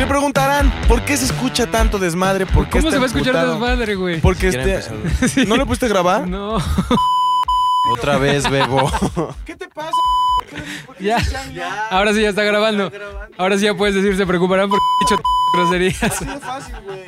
[0.00, 2.46] Se preguntarán, ¿por qué se escucha tanto desmadre?
[2.46, 3.52] ¿Por qué ¿Cómo se va a escuchar emputado?
[3.52, 4.18] desmadre, güey?
[4.22, 4.80] Porque este...
[5.46, 6.26] ¿No le pudiste grabar?
[6.26, 6.56] No.
[7.92, 8.90] Otra vez, Bebo.
[9.44, 9.90] ¿Qué te pasa?
[11.00, 11.18] ya.
[11.90, 12.90] Ahora sí ya está grabando.
[13.36, 15.22] Ahora sí ya puedes decir, se preocuparán porque he dicho
[15.52, 16.02] groserías.
[16.02, 17.04] Así de fácil, güey.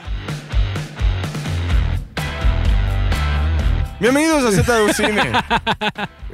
[4.03, 5.23] Bienvenidos a Z de Cine.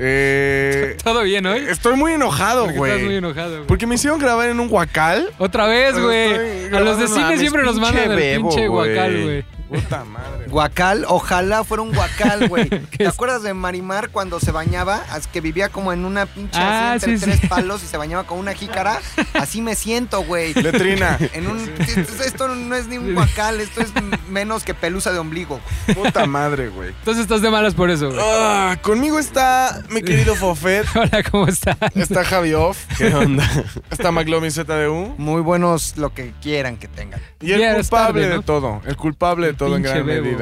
[0.00, 1.67] Eh, ¿Todo bien hoy?
[1.68, 3.17] estoy muy enojado, Porque estás muy güey.
[3.17, 3.67] enojado, güey.
[3.67, 5.29] Porque me hicieron grabar en un guacal.
[5.39, 6.73] Otra vez, güey.
[6.73, 8.95] A los de cine siempre nos mandan el pinche güey.
[8.95, 9.43] guacal, güey.
[9.68, 10.37] Puta madre.
[10.48, 12.68] Guacal, ojalá fuera un guacal, güey.
[12.96, 13.08] ¿Te es?
[13.11, 15.02] acuerdas de Marimar cuando se bañaba?
[15.16, 17.46] Es que vivía como en una pinche Ah, así entre sí, tres sí.
[17.48, 18.98] palos y se bañaba con una jícara.
[19.34, 20.54] Así me siento, güey.
[20.54, 21.18] Letrina.
[21.32, 21.58] En un,
[22.25, 23.92] esto no es ni un guacal, esto es
[24.29, 25.61] menos que pelusa de ombligo.
[25.94, 26.90] Puta madre, güey.
[26.90, 28.20] Entonces estás de malas por eso, güey.
[28.22, 30.86] Ah, conmigo está mi querido Fofet.
[30.94, 31.76] Hola, ¿cómo estás?
[31.94, 32.78] Está Javi Off.
[32.97, 33.48] ¿Qué onda?
[33.91, 35.14] Está McLovin ZDU.
[35.19, 37.20] Muy buenos lo que quieran que tengan.
[37.41, 38.83] Y el Ya culpable tarde, de todo.
[38.86, 40.38] El culpable de todo en gran Bebo,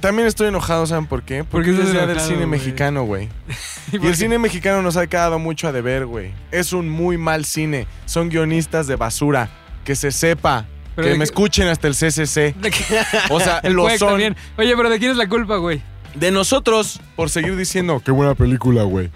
[0.00, 1.44] También estoy enojado, ¿saben por qué?
[1.44, 3.28] ¿Por Porque es el día del cine mexicano, güey.
[3.92, 6.32] ¿Y el cine mexicano nos ha quedado mucho a deber, güey.
[6.50, 7.86] Es un muy mal cine.
[8.06, 9.48] Son guionistas de basura.
[9.84, 10.66] Que se sepa.
[10.94, 12.54] Pero que me escuchen hasta el CCC.
[13.30, 14.08] O sea, El lo son.
[14.10, 14.36] también.
[14.56, 15.80] Oye, pero ¿de quién es la culpa, güey?
[16.14, 19.10] De nosotros, por seguir diciendo, qué buena película, güey.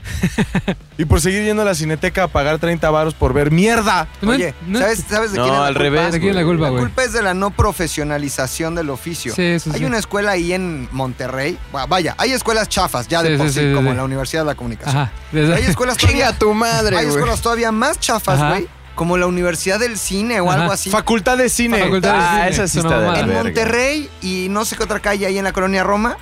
[0.98, 4.06] y por seguir yendo a la cineteca a pagar 30 varos por ver mierda.
[4.20, 5.82] No- Oye, no- ¿sabes, ¿sabes de No, quién es la al culpa?
[5.82, 6.56] revés, ¿De quién es la güey.
[6.58, 9.34] culpa, La culpa es de la no profesionalización del oficio.
[9.34, 9.84] Sí, eso Hay sí.
[9.84, 11.58] una escuela ahí en Monterrey.
[11.72, 13.90] Bueno, Vaya, hay escuelas chafas ya de Sí, por sí, sí, sí, sí, como sí.
[13.92, 14.96] en la Universidad de la Comunicación.
[15.02, 15.12] Ajá.
[15.32, 19.98] Hay escuelas todavía, tu madre, hay escuelas todavía más chafas, güey, como la Universidad del
[19.98, 20.60] Cine o Ajá.
[20.62, 20.90] algo así.
[20.90, 21.78] Facultad de cine.
[21.78, 22.48] Facultad de Ah, cine.
[22.50, 23.42] esa sí Es una está de en verga.
[23.44, 26.16] Monterrey y no sé qué otra calle ahí en la colonia Roma,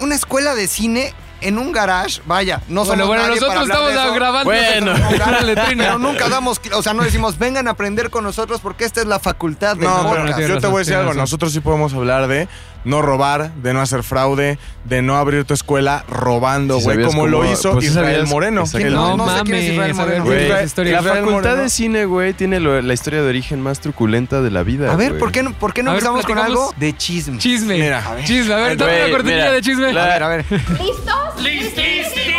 [0.00, 2.22] una escuela de cine en un garage.
[2.24, 4.14] Vaya, no Bueno, somos bueno, nadie para nosotros de estamos eso.
[4.14, 4.50] grabando.
[4.50, 5.40] Bueno.
[5.42, 5.84] letrina.
[5.84, 9.06] Pero nunca damos, o sea, no decimos, vengan a aprender con nosotros porque esta es
[9.06, 11.12] la facultad del No, pero yo te voy a decir algo.
[11.14, 12.48] Nosotros sí podemos hablar de
[12.84, 17.50] no robar, de no hacer fraude, de no abrir tu escuela robando, güey, como lo
[17.50, 18.54] hizo pues Israel sabías Moreno.
[18.90, 20.42] No, No sé quién es Israel mames, Moreno.
[20.44, 20.92] Israel- historia.
[20.92, 21.62] la Israel facultad Moreno.
[21.62, 24.92] de cine, güey, tiene lo- la historia de origen más truculenta de la vida.
[24.92, 25.18] A ver.
[25.18, 27.38] ¿por qué no, por qué no A ver, empezamos con algo de chisme?
[27.38, 27.74] Chisme.
[27.78, 28.04] Mira.
[28.06, 28.24] A ver.
[28.24, 28.52] Chisme.
[28.52, 29.86] A ver, Güey, una cortinilla de chisme.
[29.86, 30.44] A ver, a ver.
[31.40, 32.33] ¡Listísimos,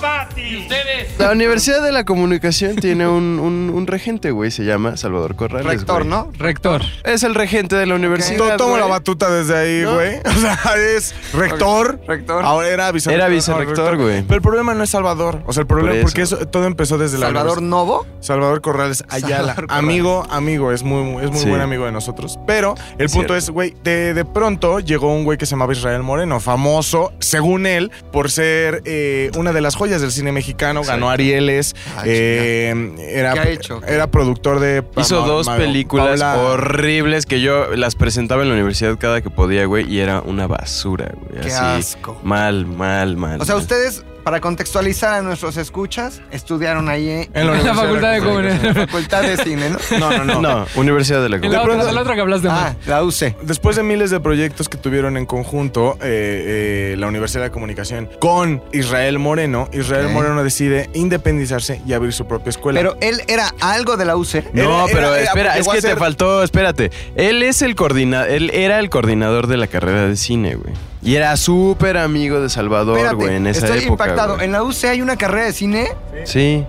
[0.00, 0.56] Pati!
[0.58, 1.18] ¿Ustedes?
[1.18, 5.66] La Universidad de la Comunicación tiene un, un- un regente, güey, se llama Salvador Corrales.
[5.66, 6.08] Rector, güey.
[6.08, 6.30] ¿no?
[6.38, 6.82] Rector.
[7.04, 8.38] Es el regente de la universidad.
[8.38, 8.80] To- Tomo güey.
[8.82, 9.94] la batuta desde ahí, ¿No?
[9.94, 10.18] güey.
[10.30, 10.58] O sea,
[10.96, 12.00] es rector.
[12.06, 12.44] Rector.
[12.44, 13.26] Ahora era vicerrector.
[13.26, 14.22] Era vicerrector, güey.
[14.22, 15.42] Pero el problema no es Salvador.
[15.46, 16.46] O sea, el problema Por es porque eso.
[16.48, 17.60] todo empezó desde la Salvador.
[17.62, 18.06] Novo.
[18.20, 19.28] Salvador Corrales Ayala.
[19.54, 19.84] Salvador Corrales.
[19.84, 21.48] Amigo, amigo, es muy, es muy Sí.
[21.48, 22.38] buen amigo de nosotros.
[22.46, 23.36] Pero el punto Cierto.
[23.36, 27.66] es, güey, de, de pronto llegó un güey que se llamaba Israel Moreno, famoso, según
[27.66, 30.82] él, por ser eh, una de las joyas del cine mexicano.
[30.82, 31.08] Ganó.
[31.10, 31.74] Arieles.
[32.04, 33.80] Eh, era, ¿Qué ha hecho?
[33.86, 34.84] era productor de.
[34.96, 39.22] Hizo Ma- dos Ma- películas Paula- horribles que yo las presentaba en la universidad cada
[39.22, 41.40] que podía, güey, y era una basura, güey.
[41.42, 42.20] Qué así, asco.
[42.22, 43.40] Mal, mal, mal.
[43.40, 43.62] O sea, mal.
[43.62, 48.60] ustedes, para contextualizar a nuestros escuchas, estudiaron ahí En la, la facultad de Comunicación.
[48.74, 48.88] comunicación.
[48.88, 49.98] Facultad de Cine, ¿no?
[49.98, 50.40] No, no, no.
[50.40, 51.80] No, Universidad de la En la Comunicación.
[51.80, 52.86] otra, la otra que hablaste Ah, más.
[52.86, 53.36] la UC.
[53.42, 58.08] Después de miles de proyectos que tuvieron en conjunto eh, eh, la Universidad de Comunicación
[58.20, 60.08] con Israel Moreno, Israel.
[60.10, 62.80] Moreno decide independizarse y abrir su propia escuela.
[62.80, 64.52] Pero él era algo de la UC.
[64.52, 66.90] No, Era- pero era- era- espera, es que te faltó, espérate.
[67.14, 70.72] Él es el coordinador, él era el coordinador de la carrera de cine, güey.
[71.02, 74.04] Y era súper amigo de Salvador, Espérate, güey, en esa estoy época.
[74.04, 74.34] impactado.
[74.34, 74.44] güey.
[74.46, 75.88] En la UC hay una carrera de cine.
[76.24, 76.64] Sí.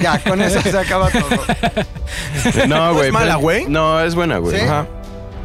[0.00, 1.26] Ya, con eso se acaba todo.
[2.68, 3.06] No, güey.
[3.08, 3.66] es mala, pero- güey?
[3.68, 4.58] No, es buena, güey.
[4.58, 4.64] ¿Sí?
[4.64, 4.86] Ajá.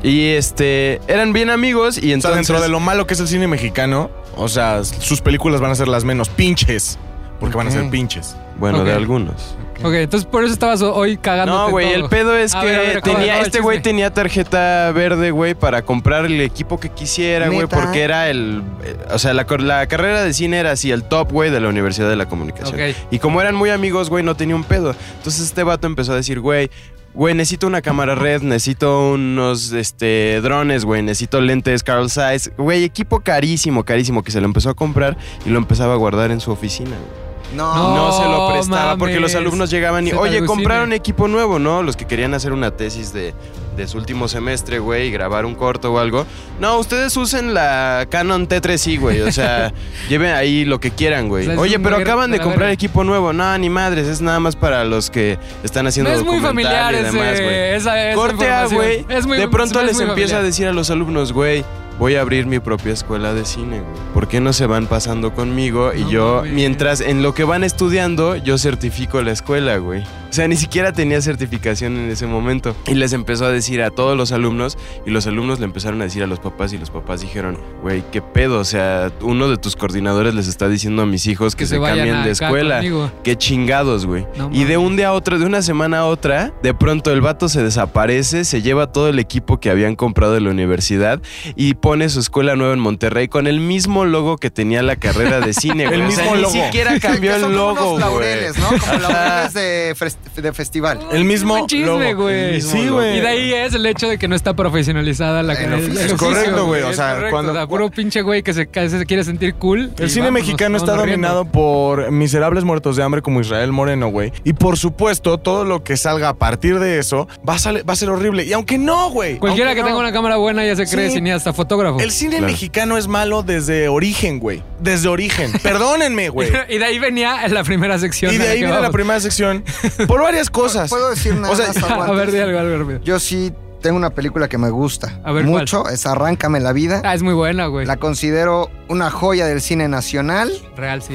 [0.04, 2.48] Y este, eran bien amigos y O sea, entonces...
[2.48, 5.76] dentro de lo malo que es el cine mexicano, o sea, sus películas van a
[5.76, 6.98] ser las menos pinches.
[7.40, 7.92] Porque van a ser Ok.
[7.92, 8.36] pinches.
[8.58, 9.56] Bueno, de algunos.
[9.84, 11.54] Ok, entonces por eso estabas hoy cagando.
[11.54, 13.82] No, güey, el pedo es A que ver, a ver, acaba, tenía, acaba este güey
[13.82, 18.64] tenía tarjeta verde, güey, para comprar el equipo que quisiera, güey, porque era el...
[18.84, 21.60] eh, O sea, la, cor- la carrera de cine era así, el top, güey, de
[21.60, 22.76] la Universidad de la Comunicación.
[22.80, 22.96] Ok.
[23.12, 24.96] Y como eran muy amigos, güey, no tenía un pedo.
[25.18, 26.70] Entonces este vato empezó a decir, güey,
[27.14, 32.52] güey, necesito una cámara red, necesito unos este, drones, güey, necesito lentes Carl Zeiss.
[32.58, 36.32] Güey, equipo carísimo, carísimo, que se lo empezó a comprar y lo empezaba a guardar
[36.32, 37.27] en su oficina, güey.
[37.56, 37.74] No.
[37.74, 37.96] No.
[37.96, 40.48] No se lo prestaba porque los alumnos llegaban y, Se oye, alucine.
[40.48, 41.82] compraron equipo nuevo, ¿no?
[41.84, 43.34] Los que querían hacer una tesis de,
[43.78, 46.26] de su último semestre, güey, y grabar un corto o algo.
[46.60, 49.22] No, ustedes usen la Canon T3i, güey.
[49.22, 49.72] O sea,
[50.10, 51.44] lleven ahí lo que quieran, güey.
[51.44, 53.32] O sea, es Oye, pero acaban de comprar equipo nuevo.
[53.34, 56.94] No, ni madres, es nada más para los que están haciendo No es muy familiar
[56.94, 57.56] y ese, demás, güey.
[57.74, 59.26] esa, esa Corte A, información.
[59.26, 59.40] güey.
[59.40, 61.64] De pronto es les empieza a decir a los alumnos, güey,
[62.00, 63.94] voy a abrir mi propia escuela de cine, güey.
[64.14, 65.94] ¿Por qué no se van pasando conmigo?
[65.94, 70.04] Y No yo, mientras en lo que van estudiando, yo certifico la escuela, güey.
[70.30, 72.76] O sea, ni siquiera tenía certificación en ese momento.
[72.86, 76.04] Y les empezó a decir a todos los alumnos, y los alumnos le empezaron a
[76.04, 78.60] decir a los papás, y los papás dijeron, güey, ¿qué pedo?
[78.60, 81.76] O sea, uno de tus coordinadores les está diciendo a mis hijos que, Que se,
[81.76, 82.76] se cambien de escuela.
[82.78, 83.12] conmigo.
[83.24, 84.28] Qué chingados, güey.
[84.38, 87.22] No y de un día a otro, de una semana a otra, de pronto el
[87.22, 91.22] vato se desaparece, se lleva todo el equipo que habían comprado de la universidad
[91.56, 95.40] y pone su escuela nueva en Monterrey con el mismo logo que tenía la carrera
[95.40, 96.02] de cine, güey.
[96.02, 96.54] El O sea, mismo ni logo.
[96.54, 98.00] siquiera cambió el logo, güey.
[98.02, 98.68] laureles, ¿no?
[98.78, 99.96] Como laureles de,
[100.42, 101.00] de festival.
[101.14, 102.24] El mismo Buen chisme, logo.
[102.24, 102.52] güey.
[102.56, 103.18] Mismo Sí, güey.
[103.18, 106.00] Y de ahí es el hecho de que no está profesionalizada la el, oficio.
[106.02, 108.54] el Es correcto, güey, o Es sea, correcto, cuando- o sea, puro pinche güey que
[108.54, 109.90] se, quiere sentir cool.
[109.98, 111.06] El cine mexicano está riendo.
[111.30, 114.34] dominado por miserables muertos de hambre como Israel Moreno, güey.
[114.44, 117.94] Y por supuesto, todo lo que salga a partir de eso va a, sale- va
[117.94, 118.44] a ser horrible.
[118.44, 119.38] Y aunque no, güey.
[119.38, 121.14] Cualquiera que tenga una cámara buena ya se cree Sí.
[121.16, 121.77] cineasta, fotógrafo.
[122.00, 122.52] El cine Claro.
[122.52, 124.64] mexicano es malo desde origen, güey.
[124.80, 125.52] Desde origen.
[125.64, 126.52] Perdónenme, güey.
[126.70, 128.34] y de ahí venía en la primera sección.
[128.34, 129.64] Y de ahí viene la primera sección.
[130.08, 130.90] Por varias cosas.
[130.90, 133.00] ¿Puedo decir nada O sea, más algo A ver, di algo, algo.
[133.04, 137.02] Yo sí tengo una película que me gusta A ver, mucho, es Arráncame la vida.
[137.06, 137.86] Ah, es muy buena, güey.
[137.86, 140.52] La considero una joya del cine nacional.
[140.76, 141.14] Real, sí.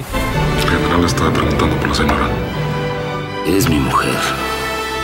[0.63, 2.29] El general estaba preguntando por la señora.
[3.47, 4.15] Es mi mujer.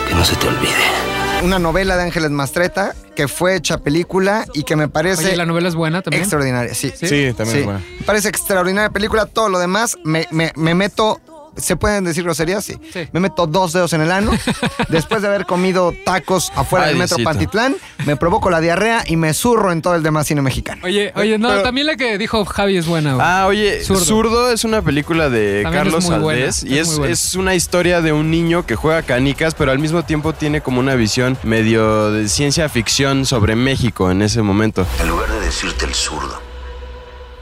[0.08, 1.07] Que no se te olvide.
[1.42, 5.46] Una novela de Ángeles Mastreta que fue hecha película y que me parece Oye, la
[5.46, 6.22] novela es buena también.
[6.22, 6.74] extraordinaria.
[6.74, 7.06] Sí, ¿Sí?
[7.08, 7.58] Sí, también Sí.
[7.60, 7.80] es buena.
[8.00, 9.26] Me parece extraordinaria película.
[9.26, 11.20] Todo lo demás me, me- me meto.
[11.58, 12.64] ¿Se pueden decir groserías?
[12.64, 12.74] Sí.
[12.92, 13.08] Sí.
[13.12, 14.32] Me meto dos dedos en el ano.
[14.88, 17.18] Después de haber comido tacos afuera Ay, del metro.
[17.22, 17.76] Pantitlán,
[18.06, 20.82] me provoco la diarrea y me zurro en todo el demás cine mexicano.
[20.84, 23.26] Oye, oye, no, Pero- también la que dijo Javi es buena, güey.
[23.28, 24.04] Ah, oye, Zurdo.
[24.04, 24.52] Zurdo.
[24.52, 28.64] es una película de También Carlos Aldés y es, es una historia de un niño
[28.66, 33.26] que juega canicas, pero al mismo tiempo tiene como una visión medio de ciencia ficción
[33.26, 34.86] sobre México en ese momento.
[35.00, 36.40] En lugar de decirte el zurdo,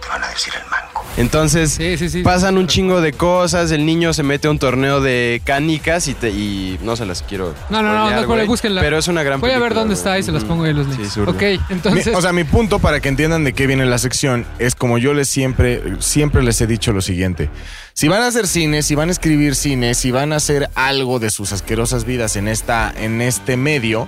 [0.01, 0.76] te van a decir el manco.
[1.17, 2.23] Entonces Sí, sí, sí.
[2.23, 6.15] pasan un chingo de cosas, el niño se mete a un torneo de canicas y,
[6.15, 7.55] te- y no se las quiero.
[7.71, 8.83] No, no, no, no, güey, búsquenla.
[8.83, 10.87] Pero es una gran Voy a ver dónde está y se las pongo ahí los
[10.89, 11.17] links.
[11.17, 12.15] Ok, Mi- entonces.
[12.15, 15.15] o sea, mi punto para que entiendan de qué viene la sección es como yo
[15.15, 17.49] les siempre, siempre les he dicho lo siguiente.
[17.95, 21.19] Si van a hacer cine, si van a escribir cine, si van a hacer algo
[21.19, 24.07] de sus asquerosas vidas en, esta, en este medio,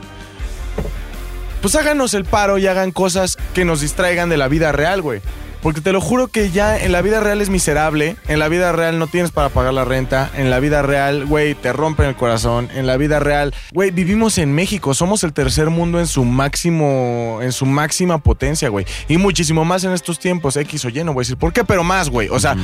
[1.62, 5.20] pues háganos el paro y hagan cosas que nos distraigan de la vida real, güey.
[5.62, 8.72] Porque te lo juro que ya en la vida real es miserable, en la vida
[8.72, 12.16] real no tienes para pagar la renta, en la vida real, güey, te rompen el
[12.16, 16.24] corazón, en la vida real, güey, vivimos en México, somos el tercer mundo en su
[16.24, 18.86] máximo, en su máxima potencia, güey.
[19.08, 21.64] Y muchísimo más en estos tiempos, X o Y, no voy a decir por qué,
[21.64, 22.28] pero más, güey.
[22.28, 22.56] O sea,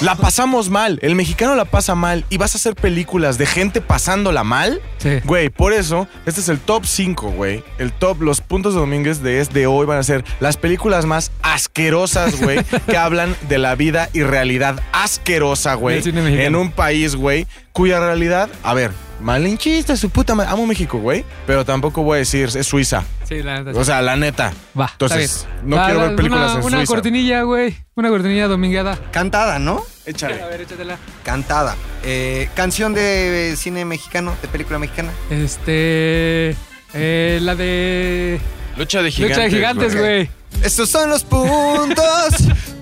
[0.00, 3.80] la pasamos mal, el mexicano la pasa mal y vas a hacer películas de gente
[3.80, 4.80] pasándola mal.
[4.98, 5.20] Sí.
[5.24, 7.64] Güey, por eso, este es el top 5, güey.
[7.78, 11.32] El top, los puntos de Domínguez de, de hoy van a ser las películas más
[11.42, 16.02] asquerosas, güey, que hablan de la vida y realidad asquerosa, güey.
[16.06, 18.90] En un país, güey, cuya realidad, a ver,
[19.20, 20.50] malinchista, su puta madre.
[20.50, 23.02] Amo México, güey, pero tampoco voy a decir es Suiza.
[23.24, 23.78] Sí, la neta.
[23.78, 24.52] O sea, la neta.
[24.78, 24.88] Va.
[24.92, 26.92] Entonces, no Va, quiero ver películas una, en Una Suiza.
[26.92, 27.76] cortinilla, güey.
[27.96, 28.98] Una cortinilla domingueada.
[29.10, 29.82] Cantada, ¿no?
[30.04, 30.40] Échale.
[30.40, 30.98] A ver, échatela.
[31.24, 31.74] Cantada.
[32.04, 35.10] Eh, canción de cine mexicano, de película mexicana.
[35.30, 36.54] Este.
[36.94, 38.38] Eh, la de.
[38.76, 39.36] Lucha de gigantes.
[39.36, 40.30] Lucha de gigantes, güey.
[40.62, 42.34] Estos son los puntos,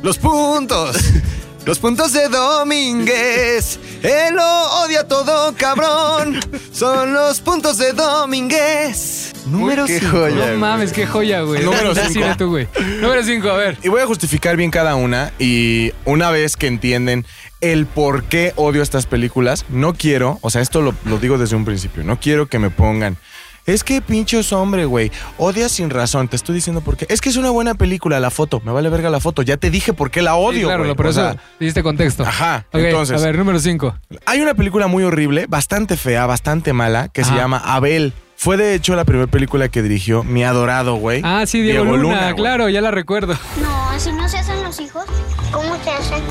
[0.03, 0.97] los puntos,
[1.67, 3.79] los puntos de Domínguez.
[4.03, 6.41] Él lo odia todo, cabrón.
[6.73, 9.33] Son los puntos de Domínguez.
[9.47, 10.11] Número qué 5.
[10.11, 10.35] joya.
[10.37, 10.57] No güey.
[10.57, 11.63] mames, qué joya, güey.
[11.63, 12.13] Número Da cinco.
[12.21, 12.69] cine tú, güey.
[13.01, 13.79] Número 5, a ver.
[13.83, 17.27] Y voy a justificar bien cada una y una vez que entienden
[17.61, 21.57] el por qué odio estas películas, no quiero, o sea, esto lo, lo digo desde
[21.57, 23.17] un principio, no quiero que me pongan.
[23.67, 25.11] Es que pinchos hombre, güey.
[25.39, 26.29] Odias sin razón.
[26.29, 27.07] Te estoy diciendo por qué.
[27.09, 28.61] Es que es una buena película la foto.
[28.65, 29.43] Me vale verga la foto.
[29.43, 30.89] Ya te dije por qué la Sí, odio, claro, güey.
[30.91, 32.25] lo- por O eso sea, diste contexto.
[32.25, 32.67] Ajá.
[32.73, 33.97] Entonces, a ver, número 5.
[34.27, 38.13] hay una película muy horrible, bastante fea, bastante mala, que se llama Abel.
[38.37, 41.23] Fue de hecho la primera película que dirigió mi adorado, güey.
[41.25, 42.35] Ah, sí, Diego, Luna, güey.
[42.35, 43.35] claro, ya la recuerdo.
[43.63, 45.05] No, así no se hacen los hijos.
[45.53, 46.23] ¿Cómo se hacen?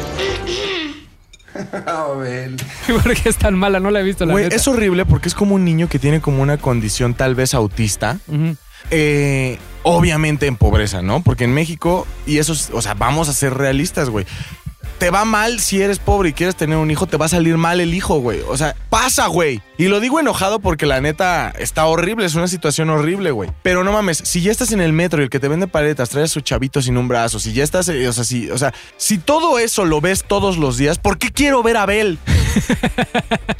[3.03, 3.79] ¿Por qué es tan mala?
[3.79, 4.55] No la he visto, la Güey, neta.
[4.55, 8.17] es horrible porque es como un niño que tiene como una condición tal vez autista.
[8.91, 11.21] Eh, obviamente en pobreza, ¿no?
[11.23, 14.25] Porque en México, y eso, es- o sea, vamos a ser realistas, güey.
[14.97, 17.57] Te va mal si eres pobre y quieres tener un hijo, te va a salir
[17.57, 18.39] mal el hijo, güey.
[18.47, 19.61] O sea, pasa, güey.
[19.77, 23.49] Y lo digo enojado porque la neta está horrible, es una situación horrible, güey.
[23.63, 26.09] Pero no mames, si ya estás en el metro y el que te vende paletas
[26.09, 28.57] trae a su chavito sin un brazo, si ya estás, eh, o sea, si, o
[28.57, 32.19] sea, si todo eso lo ves todos los días, ¿por qué quiero ver a Abel?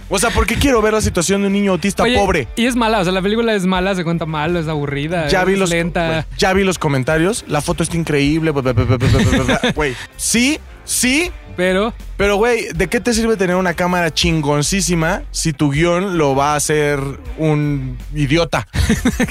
[0.09, 2.47] o sea, ¿por qué quiero ver la situación de un niño autista Oye, pobre?
[2.55, 5.41] Y es mala, o sea, la película es mala, se cuenta mal, es aburrida, Ya
[5.41, 6.27] es vi los lenta.
[6.37, 9.95] ya vi los comentarios, la foto está increíble, güey.
[10.15, 15.71] Sí, sí, Pero, pero, güey, ¿de qué te sirve tener una cámara chingoncísima si tu
[15.71, 16.99] guion lo va a hacer
[17.37, 18.67] un idiota?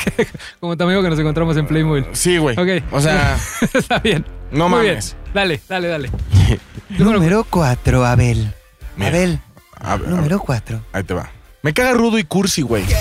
[0.61, 2.07] como tu amigo que nos encontramos en Playmobil.
[2.13, 2.57] Sí, güey.
[2.59, 2.85] Ok.
[2.93, 3.37] O sea,
[3.75, 4.25] Está bien.
[4.51, 5.17] no Muy mames.
[5.23, 5.33] bien.
[5.35, 6.11] Dale, dale, dale.
[6.91, 8.53] Número 4, Abel.
[8.97, 9.09] Mira.
[9.09, 9.41] Abel,
[9.81, 10.81] A ver, número 4.
[10.93, 11.31] ahí te va.
[11.63, 12.85] Me caga rudo y cursi, güey.
[12.85, 13.01] Quiero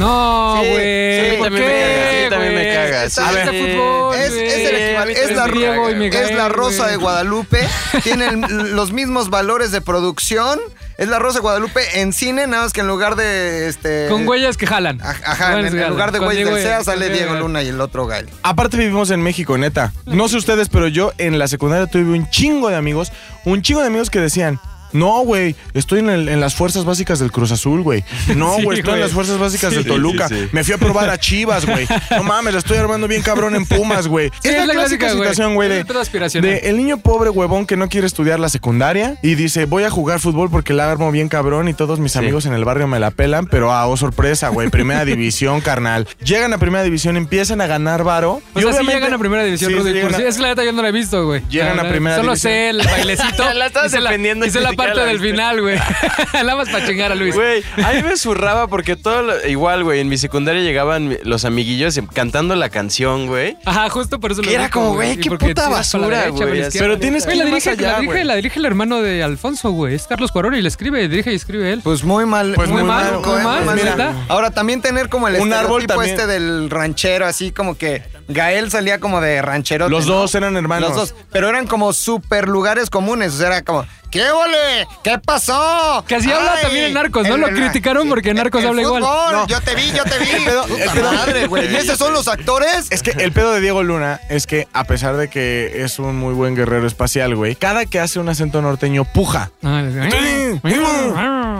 [0.00, 1.30] No, güey.
[1.30, 3.20] sí, ¿Por también me qué, caga, sí, también me caga, sí.
[3.20, 5.20] A ver, fútbol, Es, el equivalente.
[5.24, 6.04] Es la, y
[6.46, 7.68] es Rosa de Guadalupe.
[8.02, 10.58] Tiene el- los mismos valores de producción.
[10.98, 14.06] Es la Rosa de Guadalupe en cine, nada más que en lugar de este.
[14.10, 14.98] Con huellas que jalan.
[15.00, 17.68] Aj- Ajá, Huellas en, en lugar de Con del SEA sale Diego Diego- Luna y
[17.68, 18.28] el otro Gael.
[18.42, 19.92] Aparte vivimos en México, neta.
[20.04, 23.12] No sé ustedes, pero yo en la secundaria tuve un chingo de amigos,
[23.46, 24.60] un chingo de amigos que decían,
[24.92, 28.04] no, güey, estoy en, el- en las fuerzas básicas del Cruz Azul, güey.
[28.36, 30.28] No, Sí, güey, estoy en las fuerzas básicas Sí, del Toluca.
[30.28, 30.48] sí, sí.
[30.52, 31.86] Me fui a probar a Chivas, güey.
[32.10, 34.30] No mames, la estoy armando bien cabrón en Pumas, güey.
[34.42, 35.18] Sí, es la, clásica güey.
[35.18, 39.16] situación, güey, Es de, de el niño pobre huevón que no quiere estudiar la secundaria
[39.22, 42.46] y dice, voy a jugar fútbol porque la armo bien cabrón y todos mis amigos
[42.46, 46.08] en el barrio me la pelan, pero ah, oh sorpresa, güey, primera división, carnal.
[46.24, 48.40] Llegan a primera división, empiezan a ganar varo.
[48.54, 50.64] O sea, sí obviamente- llegan a primera división, Sí, Rudy a- Es que la neta
[50.64, 51.42] yo no la he visto, güey.
[51.50, 52.52] Llegan La a primera Solo división.
[52.52, 53.52] sé el bailecito.
[53.54, 55.78] La estabas y defendiendo Y y la parte la del final, güey.
[56.34, 57.34] Nada más para chingar a Luis.
[57.34, 61.44] Güey, a mí me zurraba porque todo lo- igual, güey, en mi secundaria llegaban los
[61.44, 63.56] amiguillos cantando la canción, güey.
[63.64, 66.62] Ajá, justo por eso lo Que era como, güey, qué puta la basura, la güey.
[66.72, 68.24] Pero tienes que la ir más dirige, allá, la, dirige, güey.
[68.24, 69.94] la dirige el hermano de Alfonso, güey.
[69.94, 71.80] Es Carlos Cuarón y le escribe, dirige y escribe él.
[71.82, 72.52] Pues muy mal.
[72.54, 73.90] Pues muy mal, muy mal, Muy mira.
[73.90, 74.14] neta.
[74.28, 78.98] Ahora, también tener como el Un árbol este del ranchero, así como que Gael salía
[79.00, 79.88] como de ranchero.
[79.88, 80.90] Los dos eran hermanos.
[80.90, 81.14] Los dos.
[81.32, 83.34] Pero eran como super lugares comunes.
[83.34, 84.86] O sea, era como, ¿qué ole?
[85.04, 86.04] ¿Qué pasó?
[86.06, 87.34] Que así habla también en Narcos, ¿no?
[87.34, 89.02] el- Lo el- criticaron porque en Narcos el habla igual.
[89.02, 89.46] fútbol, No.
[89.46, 90.26] Yo te vi, yo te vi.
[90.44, 91.72] Pedo- pedo- madre, güey.
[91.72, 92.86] ¿Y esos son los actores?
[92.90, 96.16] Es que el pedo de Diego Luna es que, a pesar de que es un
[96.16, 99.50] muy buen guerrero espacial, güey, cada que hace un acento norteño puja.
[99.62, 101.58] Ah,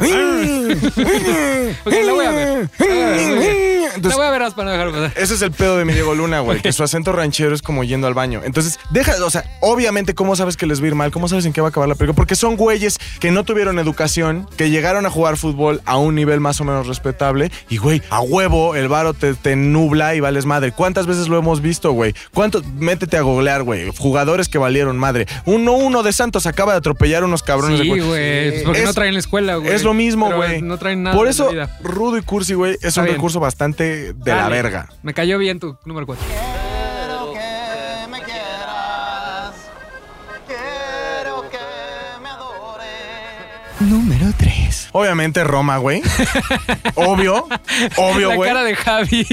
[1.85, 2.69] Ok, la voy a ver.
[2.79, 5.13] La voy a ver, La Entonces, voy a ver para no dejarlo pasar.
[5.17, 7.85] ese es el pedo de mi Diego Luna, güey, que su acento ranchero es como
[7.85, 8.41] yendo al baño.
[8.45, 11.11] Entonces, deja, o sea, obviamente, ¿cómo sabes que les va a ir mal?
[11.11, 12.17] ¿Cómo sabes en qué va a acabar la película?
[12.17, 16.41] Porque son güeyes que no tuvieron educación, que llegaron a jugar fútbol a un nivel
[16.41, 20.47] más o menos respetable y, güey, a huevo, el varo te, te nubla y vales
[20.47, 20.73] madre.
[20.73, 22.15] ¿Cuántas veces lo hemos visto, güey?
[22.33, 22.65] ¿Cuántos?
[22.79, 23.91] Métete a googlear, güey.
[23.97, 25.27] Jugadores que valieron madre.
[25.47, 28.01] Uno, uno de Santos acaba de atropellar unos cabrones de Sí, güey.
[28.01, 28.51] güey.
[28.51, 29.73] pues porque Es- no traen la escuela, güey.
[29.73, 30.63] Es lo mismo, güey.
[30.63, 31.17] No traen nada.
[31.17, 31.51] Por eso.
[31.83, 33.17] Rudo y Cursi, güey, es Está un bien.
[33.17, 34.57] recurso bastante de la Dale.
[34.63, 34.89] verga.
[35.03, 36.25] Me cayó bien tu número 4.
[36.27, 39.55] Quiero que me quieras.
[40.47, 41.59] Quiero que
[42.23, 43.81] me adores.
[43.81, 44.50] Número 3.
[44.93, 46.03] Obviamente Roma, güey.
[46.95, 47.47] Obvio.
[47.97, 48.49] Obvio, La güey.
[48.51, 49.27] cara de Javi.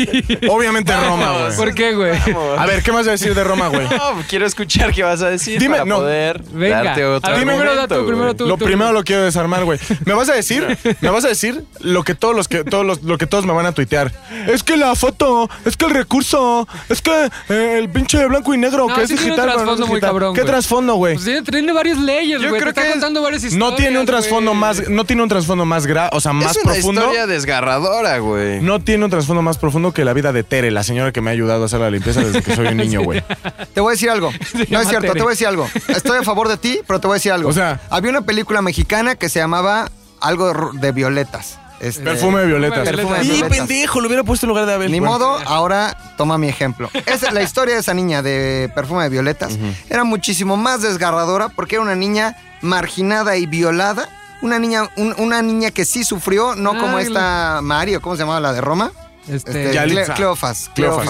[0.49, 1.55] Obviamente Roma, güey.
[1.55, 2.11] ¿Por qué, güey?
[2.57, 3.87] A ver, ¿qué más vas a decir de Roma, güey?
[3.97, 5.97] No, quiero escuchar qué vas a decir Dime, para no.
[5.97, 6.83] poder Venga.
[6.83, 8.45] darte otro ver, primero tú, primero tú.
[8.45, 9.79] Lo primero lo quiero desarmar, güey.
[10.05, 13.01] Me vas a decir, me vas a decir lo que todos los que todos los,
[13.03, 14.11] lo que todos me van a tuitear.
[14.47, 18.57] Es que la foto, es que el recurso, es que eh, el pinche blanco y
[18.57, 19.45] negro No, que es sí tiene un digital.
[19.45, 20.09] pero no es trasfondo muy digital.
[20.09, 20.51] cabrón, ¿Qué güey.
[20.51, 21.13] trasfondo, güey?
[21.15, 22.51] Pues tiene, tiene varias leyes, güey.
[22.53, 23.69] Te creo está que es- contando varias historias.
[23.71, 24.61] No tiene un trasfondo güey.
[24.61, 27.01] más, no tiene un trasfondo más gra, o sea, más es una profundo.
[27.01, 28.61] historia desgarradora, güey.
[28.61, 31.29] No tiene un trasfondo más profundo que la vida de Tere, la señora que me
[31.29, 33.23] ha ayudado a hacer la limpieza desde que soy un niño, güey.
[33.73, 34.31] Te voy a decir algo.
[34.69, 35.13] No es cierto, Tere.
[35.19, 35.67] te voy a decir algo.
[35.87, 37.49] Estoy a favor de ti, pero te voy a decir algo.
[37.49, 39.89] O sea- había una película mexicana que se llamaba
[40.19, 41.59] algo de, violetas.
[41.79, 42.89] Este, Perfume de violetas.
[42.89, 43.57] Perfume de Y violetas.
[43.57, 44.91] pendejo, lo hubiera puesto en lugar de Abel.
[44.91, 46.89] Ni modo, ahora toma mi ejemplo.
[47.05, 49.57] Esa, la historia de esa niña de perfume de violetas
[49.89, 54.09] era muchísimo más desgarradora porque era una niña marginada y violada.
[54.41, 58.39] Una niña, un- una niña que sí sufrió, no como esta Mario, ¿cómo se llamaba
[58.39, 58.91] la de Roma?
[59.27, 60.69] Este, Este, Cleofas.
[60.73, 61.09] Cleofas.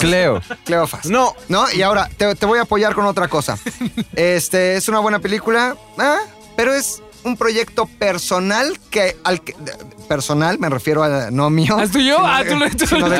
[0.00, 0.40] Cleo.
[0.64, 1.06] Cleofas.
[1.06, 1.34] No.
[1.48, 1.70] ¿No?
[1.72, 3.56] Y ahora te, te voy a apoyar con otra cosa.
[4.16, 6.18] Este es una buena película, ah,
[6.56, 9.54] pero es un proyecto personal que al que
[10.08, 11.76] personal me refiero a no mío.
[11.78, 12.16] ¿Ah, es tuyo?
[12.16, 13.16] sino Ah, tú lo- tú- sino de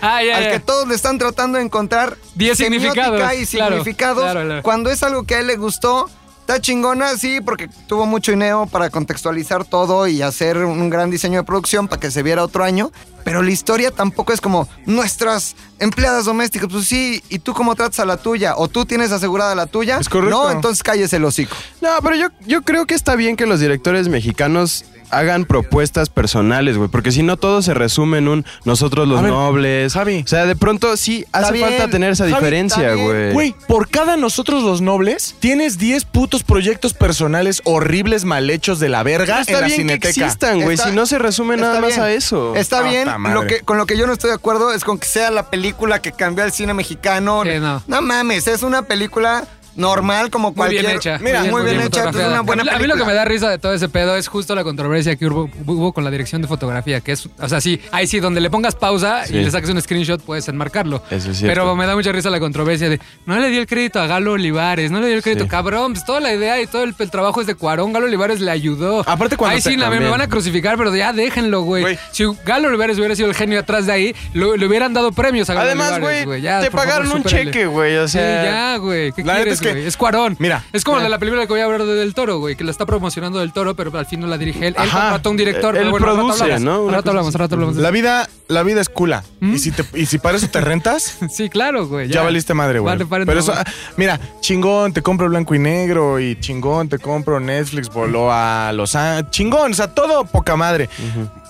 [0.00, 0.50] Ah, ya, al ya.
[0.52, 4.62] que todos le están tratando de encontrar Diez semiótica significados, y claro, significados claro, claro.
[4.62, 6.08] cuando es algo que a él le gustó
[6.50, 11.38] Está chingona, sí, porque tuvo mucho INEO para contextualizar todo y hacer un gran diseño
[11.38, 12.90] de producción para que se viera otro año.
[13.22, 16.68] Pero la historia tampoco es como nuestras empleadas domésticas.
[16.68, 18.56] Pues sí, ¿y tú cómo tratas a la tuya?
[18.56, 19.98] ¿O tú tienes asegurada la tuya?
[20.00, 20.42] Es correcto.
[20.42, 21.54] No, entonces cállese el hocico.
[21.80, 26.76] No, pero yo, yo creo que está bien que los directores mexicanos hagan propuestas personales,
[26.76, 29.92] güey, porque si no todo se resume en un nosotros los ver, nobles.
[29.92, 30.22] Javi.
[30.24, 33.32] O sea, de pronto sí hace bien, falta tener esa Javi, diferencia, güey.
[33.32, 38.88] Güey, por cada nosotros los nobles, tienes 10 putos proyectos personales horribles, mal hechos de
[38.88, 40.08] la verga Está en la bien que cineteca.
[40.26, 42.54] existan, güey, si no se resume nada más a eso.
[42.56, 45.06] Está bien, lo que, con lo que yo no estoy de acuerdo es con que
[45.06, 47.42] sea la película que cambió el cine mexicano.
[47.44, 48.02] Sí, no.
[48.02, 49.46] mames, es una película
[49.76, 50.82] normal como Muy cualquier.
[50.86, 51.18] bien hecha.
[51.20, 52.86] Mira, muy bien, hecha, es una buena a, mí, a mí película.
[52.86, 55.48] lo que me da risa de todo ese pedo es justo la controversia que hubo,
[55.66, 58.50] hubo con la dirección de fotografía, que es, o sea, sí, ahí sí, donde le
[58.50, 59.36] pongas pausa Sí.
[59.36, 61.02] y le saques un screenshot, puedes enmarcarlo.
[61.10, 61.46] Eso es cierto.
[61.60, 64.32] Pero me da mucha risa la controversia de, no le dio el crédito a Galo
[64.32, 65.50] Olivares, no le dio el crédito, Sí.
[65.50, 68.40] cabrón, pues toda la idea y todo el, el trabajo es de Cuarón, Galo Olivares
[68.40, 69.00] le ayudó.
[69.08, 71.98] Aparte, cuando Ahí sí, la- me van a crucificar, pero ya déjenlo, güey.
[72.12, 75.48] Si Galo Olivares hubiera sido el genio atrás de ahí, lo- le hubieran dado premios
[75.50, 77.44] a Galo Además, Olivares, güey, Ya, te favor, pagaron un supérale.
[77.50, 78.44] cheque, güey, o Sí, sea...
[78.44, 79.12] ya, güey.
[79.12, 79.86] ¿Qué La quieres, es que- güey?
[79.86, 80.36] Es Cuarón.
[80.38, 80.64] Mira.
[80.72, 82.64] Es como la de la película que voy a hablar de Del Toro, güey, que
[82.64, 84.74] la está promocionando Del Toro, pero al fin no la dirige él.
[84.76, 85.00] Él Ajá.
[85.00, 85.74] contrató a un director.
[85.76, 86.62] Él pero bueno, rato produce, hablamos.
[86.64, 86.82] ¿no?
[86.82, 87.76] Una rato hablamos, al rato hablamos.
[87.76, 89.24] de La vida, la vida es cula.
[89.40, 89.54] ¿Mm?
[89.54, 91.18] Y, si te- y si para eso te rentas.
[91.30, 92.08] Sí, claro, güey.
[92.08, 92.96] ya, valiste madre, güey.
[92.96, 93.64] Vale, Pero no, eso, güey.
[93.66, 98.72] ah, mira, chingón, te compro blanco y negro y chingón, te compro Netflix, voló a
[98.72, 99.30] Los Ángeles.
[99.30, 100.88] Chingón, o sea, todo poca madre.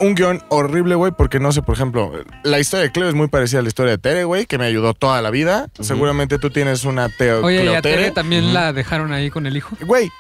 [0.01, 2.11] Un guion horrible, güey, porque no sé, por ejemplo,
[2.43, 4.65] la historia de Cleo es muy parecida a la historia de Tere, güey, que me
[4.65, 5.69] ayudó toda la vida.
[5.79, 8.11] Seguramente tú tienes una Teo Oye, y Cleo a Tere Tere.
[8.13, 9.77] también la dejaron ahí con el hijo.
[9.83, 10.11] Güey,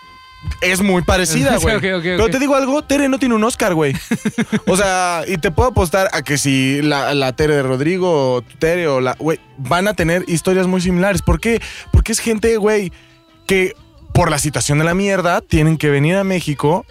[0.61, 1.77] es muy parecida, Sí, güey.
[1.77, 3.95] ok, ok, Pero te digo algo, Tere no tiene un Oscar, güey.
[4.67, 8.43] o sea, y te puedo apostar a que si la, la Tere de Rodrigo, o
[8.43, 11.23] Tere o la, güey, van a tener historias muy similares.
[11.23, 11.61] ¿Por qué?
[11.91, 12.93] Porque es gente, güey,
[13.47, 13.75] que
[14.13, 16.85] por la situación de la mierda tienen que venir a México.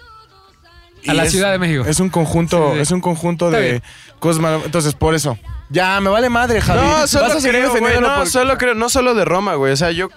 [1.08, 1.84] A la es- Ciudad de México.
[1.86, 2.80] Es un conjunto, Sí, sí.
[2.82, 3.82] es un conjunto de
[4.18, 5.38] cosas Entonces, por eso.
[5.70, 6.80] Ya, me vale madre, Javi.
[6.80, 9.72] No, solo creo, güey, no, por- solo creo, no solo de Roma, güey.
[9.72, 10.08] O sea, yo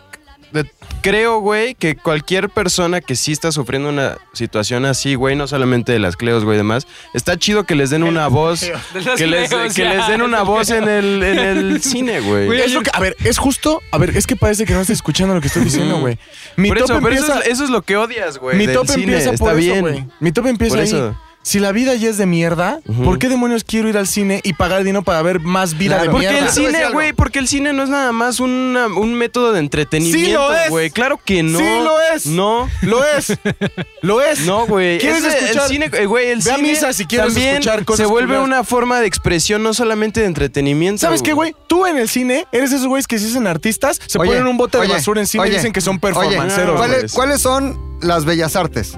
[1.01, 5.91] creo, güey, que cualquier persona que sí está sufriendo una situación así, güey, no solamente
[5.91, 9.73] de las Cleos, güey, demás, está chido que les den una voz, que les, Cleos,
[9.73, 12.45] que les den de una voz en el, en el cine, güey.
[12.45, 13.81] Güey, Es lo que- a ver, es justo.
[13.91, 16.17] A ver, es que parece que no estás escuchando lo que estoy diciendo, güey.
[16.55, 18.57] Mi Por top eso, pero eso empieza- es, eso es lo que odias, güey.
[18.57, 19.03] Mi top cine.
[19.03, 19.81] empieza está por eso, bien.
[19.81, 20.05] güey.
[20.19, 20.87] Mi top empieza Por ahí.
[20.87, 21.17] eso.
[21.43, 22.79] Si la vida ya es de mierda.
[23.03, 26.03] ¿por qué demonios quiero ir al cine y pagar dinero para ver más vida Claro.
[26.03, 26.47] de Porque mierda?
[26.47, 30.25] el cine, güey, porque el cine no es nada más una- un método de entretenimiento,
[30.25, 30.69] Sí lo es.
[30.69, 30.89] güey.
[30.89, 31.59] Claro que no.
[31.59, 32.25] Sí lo es.
[32.27, 32.69] No.
[32.81, 33.37] Lo es.
[34.01, 34.41] Lo es.
[34.41, 34.99] No, güey.
[34.99, 35.63] ¿Quieres Ese- escuchar?
[35.63, 38.11] El cine, eh, güey, el Ve a cine misa si quieres también escuchar cosas se
[38.11, 41.01] vuelve una forma de expresión, no solamente de entretenimiento.
[41.01, 41.55] ¿Sabes qué, güey?
[41.67, 44.57] Tú en el cine eres esos güeyes que se dicen artistas, se Oye, ponen un
[44.57, 46.75] bote de basura encima oye, y dicen que son performanceros.
[46.77, 47.09] ¿cuáles, güey.
[47.13, 48.93] cuáles son las bellas artes?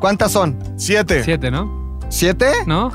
[0.00, 0.58] ¿Cuántas son?
[0.76, 1.24] Siete.
[1.24, 1.98] Siete, ¿no?
[2.08, 2.52] ¿Siete?
[2.66, 2.90] ¿No?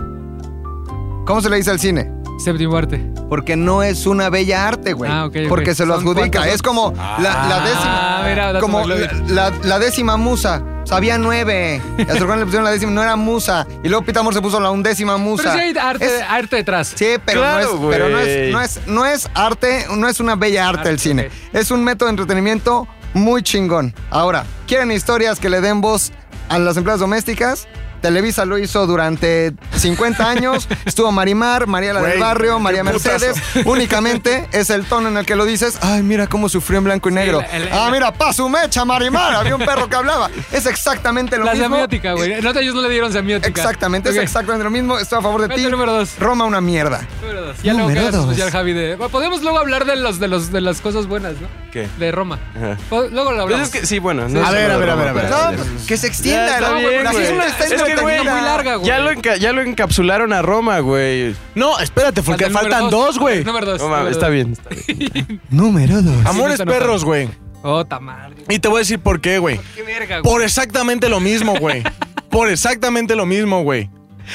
[1.25, 2.11] ¿Cómo se le dice al cine?
[2.43, 2.97] Séptimo arte.
[3.29, 5.09] Porque no es una bella arte, güey.
[5.11, 5.35] Ah, ok.
[5.47, 6.39] Porque se lo ¿Son adjudica.
[6.39, 6.55] cuántos?
[6.55, 8.19] Es como la, la décima.
[8.19, 8.95] Ah, mira, dato como la,
[9.27, 10.63] la- la décima musa.
[10.83, 11.81] Sabía nueve.
[11.97, 13.65] Y a su hermano le pusieron la décima, no era musa.
[13.83, 15.43] Y luego Pitamor se puso la undécima musa.
[15.43, 16.93] Pero sí hay arte, Es- arte detrás.
[16.95, 20.19] Sí, pero, Claro, no, es, pero no, es, no, es, no es arte, no es
[20.19, 21.29] una bella arte, Arte, el cine.
[21.53, 23.93] Es un método de entretenimiento muy chingón.
[24.09, 26.11] Ahora, ¿quieren historias que le den voz
[26.49, 27.67] a las empleadas domésticas?
[28.03, 30.67] Televisa lo hizo durante 50 años.
[30.85, 33.09] Estuvo Marimar, María la del Barrio, María putazo.
[33.09, 33.37] Mercedes.
[33.65, 35.77] Únicamente es el tono en el que lo dices.
[35.81, 37.41] Ay, mira cómo sufrió en blanco y negro.
[37.53, 39.33] el- el- ah, mira, pa' su mecha, Marimar.
[39.35, 40.29] Había un perro que hablaba.
[40.51, 41.67] Es exactamente lo La mismo.
[41.69, 42.41] semiótica, güey.
[42.41, 43.47] No, ellos no le dieron semiótica.
[43.47, 44.99] Exactamente, es exactamente lo mismo.
[44.99, 45.67] Estoy a favor de Vete, ti.
[45.71, 46.19] número dos.
[46.19, 47.07] Roma, una mierda.
[47.21, 47.55] Número dos.
[47.63, 48.25] Ya luego Número tu dos.
[48.25, 48.97] especial, Javi, de...
[48.97, 51.47] Podemos luego hablar de los, de los, de las cosas buenas, ¿no?
[51.71, 51.87] ¿Qué?
[51.97, 52.37] De Roma.
[52.55, 52.77] Ajá.
[52.91, 53.67] Luego lo Pues hablamos.
[53.67, 54.27] es que, sí, bueno.
[54.27, 55.29] no A es ver, a ver, a ver, a ver.
[55.29, 56.47] No, pues, que se extienda.
[56.47, 56.77] Ya está ¿no?
[56.77, 57.25] bien, La güey.
[57.25, 58.87] season está Es que, güey, muy larga, güey.
[58.87, 61.35] Ya lo, enca- ya lo encapsularon a Roma, güey.
[61.55, 63.43] No, espérate, porque Falta faltan dos, güey.
[63.43, 63.81] Número dos.
[63.81, 64.33] No número está dos.
[64.33, 64.51] bien.
[64.53, 65.41] está bien.
[65.49, 66.25] Número dos.
[66.25, 67.29] Amores Sí, no está perros, güey.
[67.63, 68.35] Oh, madre.
[68.49, 69.59] Y te voy a decir por qué, güey.
[69.75, 70.23] Qué verga, güey.
[70.33, 71.83] Por exactamente lo mismo, güey.
[72.29, 73.91] Por exactamente lo mismo, güey.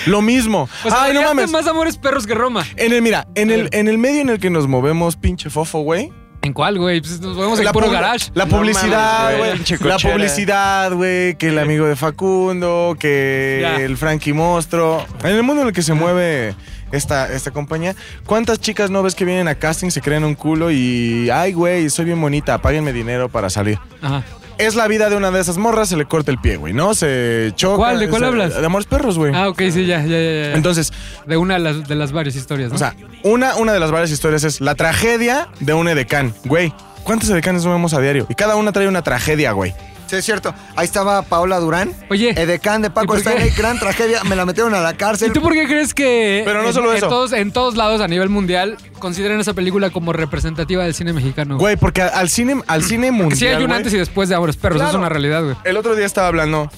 [0.07, 0.69] Lo mismo.
[0.85, 1.51] O sea, Ay, no mames.
[1.51, 2.65] más amores perros que Roma.
[2.77, 5.81] En el, mira, en el, en el medio en el que nos movemos, pinche fofo,
[5.81, 6.13] güey.
[6.43, 7.01] ¿En cuál, güey?
[7.01, 8.31] Pues nos movemos en La puro garage.
[8.35, 9.51] La publicidad, güey.
[9.81, 11.35] La publicidad, güey.
[11.37, 13.77] Que el amigo de Facundo, que Ya.
[13.77, 15.05] el Frankie Monstruo.
[15.25, 16.55] En el mundo en el que se mueve
[16.93, 20.71] esta, esta compañía, ¿cuántas chicas no ves que vienen a casting, se creen un culo
[20.71, 21.29] y.
[21.31, 23.79] Ay, güey, soy bien bonita, páguenme dinero para salir?
[24.01, 24.23] Ajá.
[24.59, 26.93] Es la vida de una de esas morras, se le corta el pie, güey, ¿no?
[26.95, 27.77] Se choca.
[27.77, 28.01] ¿Cuál?
[28.01, 28.55] ¿De cuál se- hablas?
[28.61, 29.33] De amores perros, güey.
[29.35, 30.19] Ah, ok, sí, ya, ya, ya.
[30.49, 30.53] ya.
[30.55, 30.93] Entonces,
[31.27, 32.75] de una de las, de las varias historias, ¿no?
[32.75, 36.35] o sea, una, una de las varias historias es la tragedia de un edecán.
[36.45, 36.73] Güey,
[37.05, 38.27] ¿cuántos edecanes vemos a diario?
[38.29, 39.75] Y cada una trae una tragedia, güey.
[40.09, 40.55] Sí, es cierto.
[40.75, 41.93] Ahí estaba Paola Durán.
[42.11, 42.31] Oye.
[42.31, 43.15] Edecán de ¿y Paco?
[43.17, 44.25] Stanley, gran tragedia.
[44.25, 45.33] Me la metieron a la ¿Y cárcel.
[45.33, 47.09] tú por qué crees que Pero no en- solo en, eso.
[47.09, 51.59] todos, en todos lados a nivel mundial consideran esa película como representativa del cine mexicano?
[51.59, 53.39] Güey, porque al cine, al cine mundial.
[53.39, 54.91] Sí hay un güey, antes y después de Amores Perros, Claro.
[54.93, 55.57] es una realidad, güey.
[55.65, 56.71] El otro día estaba hablando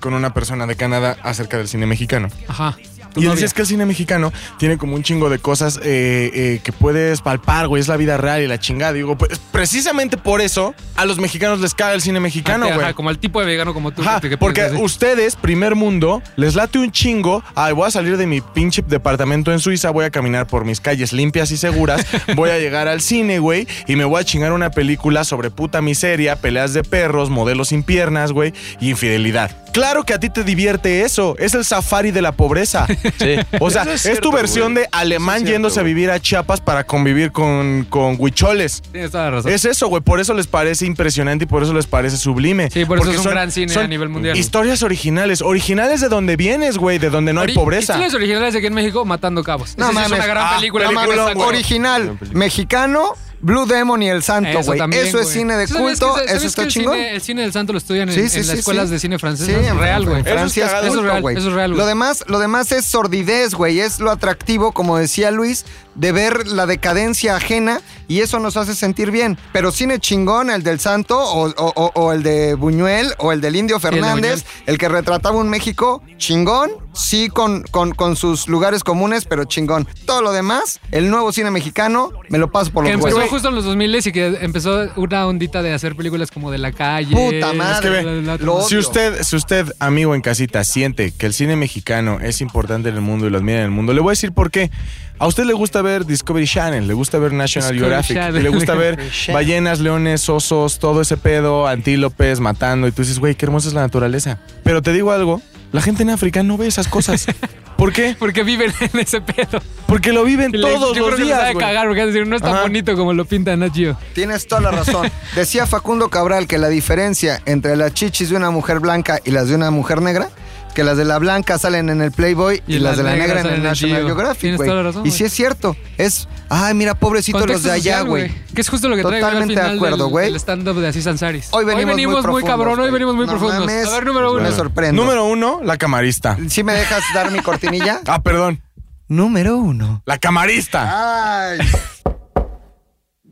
[0.00, 2.28] con una persona de Canadá acerca del cine mexicano.
[2.48, 2.76] Ajá.
[3.14, 6.60] Tu Y decías que el cine mexicano tiene como un chingo de cosas eh, eh,
[6.62, 7.80] que puedes palpar, güey.
[7.80, 8.92] Es la vida real y la chingada.
[8.92, 12.94] Digo, pues, precisamente por eso a los mexicanos les caga el cine mexicano, Ajá, güey.
[12.94, 14.02] como el tipo de vegano como tú.
[14.02, 17.42] Ajá, que- que porque ustedes, primer mundo, les late un chingo.
[17.54, 20.80] Ay, voy a salir de mi pinche departamento en Suiza, voy a caminar por mis
[20.80, 22.04] calles limpias y seguras,
[22.36, 25.80] voy a llegar al cine, güey, y me voy a chingar una película sobre puta
[25.80, 29.63] miseria, peleas de perros, modelos sin piernas, güey, y infidelidad.
[29.74, 31.34] Claro que a ti te divierte eso.
[31.38, 32.86] Es el safari de la pobreza.
[33.18, 33.36] Sí.
[33.60, 36.60] O sea, es, cierto, tu versión de alemán es yéndose cierto, a vivir a Chiapas
[36.60, 38.82] para convivir con, con huicholes.
[38.92, 39.52] Tienes toda la razón.
[39.52, 40.02] Es eso, güey.
[40.02, 42.70] Por eso les parece impresionante y por eso les parece sublime.
[42.70, 44.36] Sí, por eso Porque es un son- gran cine son a nivel mundial.
[44.36, 45.42] Historias originales.
[45.42, 46.98] Originales de donde vienes, güey.
[46.98, 47.92] De donde no hay pobreza.
[47.94, 49.76] Historias originales aquí en México, Matando Cabos.
[49.76, 50.10] No Esa mames.
[50.12, 50.84] es una gran Ah, película.
[50.84, 54.78] No de mames, original, mexicano, Blue Demon y El Santo, Eso güey.
[54.78, 56.94] también, Eso es cine de ¿Tú sabías culto, que- eso está el chingón.
[56.96, 58.98] Cine, el cine del santo lo estudian en, Sí, sí, en sí, las escuelas de
[58.98, 59.46] cine francés.
[59.46, 59.58] Sí, ¿no?
[59.58, 60.22] en real, güey.
[60.22, 60.54] Eso es
[60.88, 61.36] culto, real, güey.
[61.36, 61.78] eso es real, güey.
[61.78, 63.80] Lo demás, lo demás es sordidez, güey.
[63.80, 68.74] Es lo atractivo, como decía Luis, de ver la decadencia ajena y eso nos hace
[68.74, 69.38] sentir bien.
[69.52, 73.40] Pero cine chingón, el del Santo o, o- o- o el de Buñuel o el
[73.40, 78.48] del Indio de Fernández, el que retrataba un México chingón, sí con, con, con sus
[78.48, 79.86] lugares comunes, pero chingón.
[80.06, 83.30] Todo lo demás, el nuevo cine mexicano, me lo paso por Que los empezó huevos.
[83.30, 86.72] justo en los 2000 y que empezó una ondita de hacer películas como de la
[86.72, 87.14] calle.
[87.14, 87.74] Puta madre.
[87.74, 91.12] Es que ve, La- la- la- lo- Si usted, si usted, amigo en casita, siente
[91.12, 93.92] que el cine mexicano es importante en el mundo y lo admira en el mundo,
[93.92, 94.70] le voy a decir por qué.
[95.18, 98.42] A usted le gusta ver Discovery Channel, le gusta ver National Discovery Geographic, Channel.
[98.42, 98.98] le gusta ver
[99.32, 103.74] ballenas, leones, osos, todo ese pedo, antílopes, matando, y tú dices, güey, qué hermosa es
[103.74, 104.38] la naturaleza.
[104.64, 105.40] Pero te digo algo,
[105.72, 107.26] la gente en África no ve esas cosas.
[107.76, 108.14] ¿Por qué?
[108.18, 109.60] Porque viven en ese pedo.
[109.86, 111.46] Porque lo viven todos yo creo los que les días.
[111.48, 111.64] de güey.
[111.66, 112.62] cagar, porque es decir, no es tan Ajá.
[112.62, 113.96] bonito como lo pinta Nat Geo.
[114.14, 115.10] Tienes toda la razón.
[115.34, 119.48] Decía Facundo Cabral que la diferencia entre las chichis de una mujer blanca y las
[119.48, 120.30] de una mujer negra,
[120.74, 123.16] que las de la blanca salen en el Playboy y, Y las las de la
[123.16, 124.06] negra en el el National Geo.
[124.08, 124.68] Geographic, Tienes güey.
[124.68, 125.76] toda la razón, Y sí es cierto.
[125.96, 128.30] Es, ay, mira, pobrecitos los Contexto de allá, güey.
[128.54, 130.26] Que es justo lo que traigo al Totalmente de acuerdo, del- güey.
[130.26, 131.48] del stand-up de Asís Ansariz.
[131.52, 133.60] Hoy venimos, muy, muy, profundos, cabrón, hoy venimos muy No profundos.
[133.60, 134.42] mames, a ver, número uno.
[134.42, 135.02] Me sorprendo.
[135.02, 136.36] Número uno, la camarista.
[136.48, 138.00] ¿Sí me dejas dar mi cortinilla?
[138.06, 138.60] Ah, perdón.
[139.08, 140.02] Número uno.
[140.06, 141.50] La camarista.
[141.50, 141.58] Ay.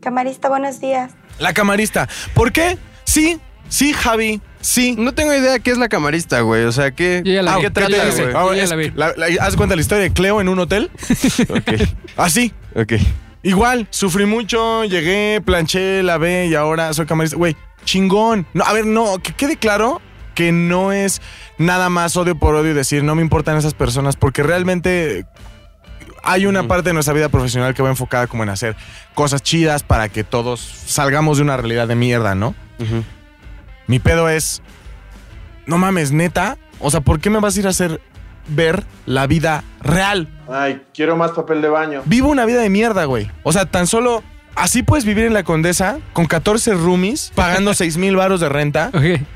[0.01, 1.13] Camarista, buenos días.
[1.39, 2.09] La camarista.
[2.35, 2.79] ¿Por qué?
[3.05, 3.39] Sí,
[3.73, 4.41] sí, Javi.
[4.61, 4.95] Sí.
[4.97, 6.65] No tengo idea qué es la camarista, güey.
[6.65, 8.27] O sea, ¿qué, Yo ya la ¿a vi, qué yo trata, la güey?
[8.27, 8.33] vi.
[8.37, 8.93] Ah, ya es- la vi.
[8.95, 10.91] la- la- ¿Haz cuenta la historia de Cleo en un hotel?
[11.49, 12.53] Ok, Así.
[12.77, 12.93] ok.
[13.43, 17.37] Igual, sufrí mucho, llegué, planché, lavé y ahora soy camarista.
[17.37, 18.47] Güey, chingón.
[18.55, 20.01] No, a ver, no, que quede claro
[20.37, 21.21] que no es
[21.59, 25.27] nada más odio por odio y decir no me importan esas personas, porque realmente
[26.23, 28.77] hay una parte de nuestra vida profesional que va enfocada como en hacer
[29.15, 32.55] cosas chidas para que todos salgamos de una realidad de mierda, ¿no?
[32.79, 33.03] Ujú.
[33.87, 34.63] Mi pedo es,
[35.67, 38.01] no mames, neta, o sea, ¿por qué me vas a ir a hacer
[38.49, 40.29] ver la vida real?
[40.49, 42.03] Ay, quiero más papel de baño.
[42.07, 43.31] Vivo una vida de mierda, güey.
[43.43, 44.23] O sea, tan solo
[44.55, 48.91] así puedes vivir en la Condesa con 14 roomies, pagando 6 mil baros de renta.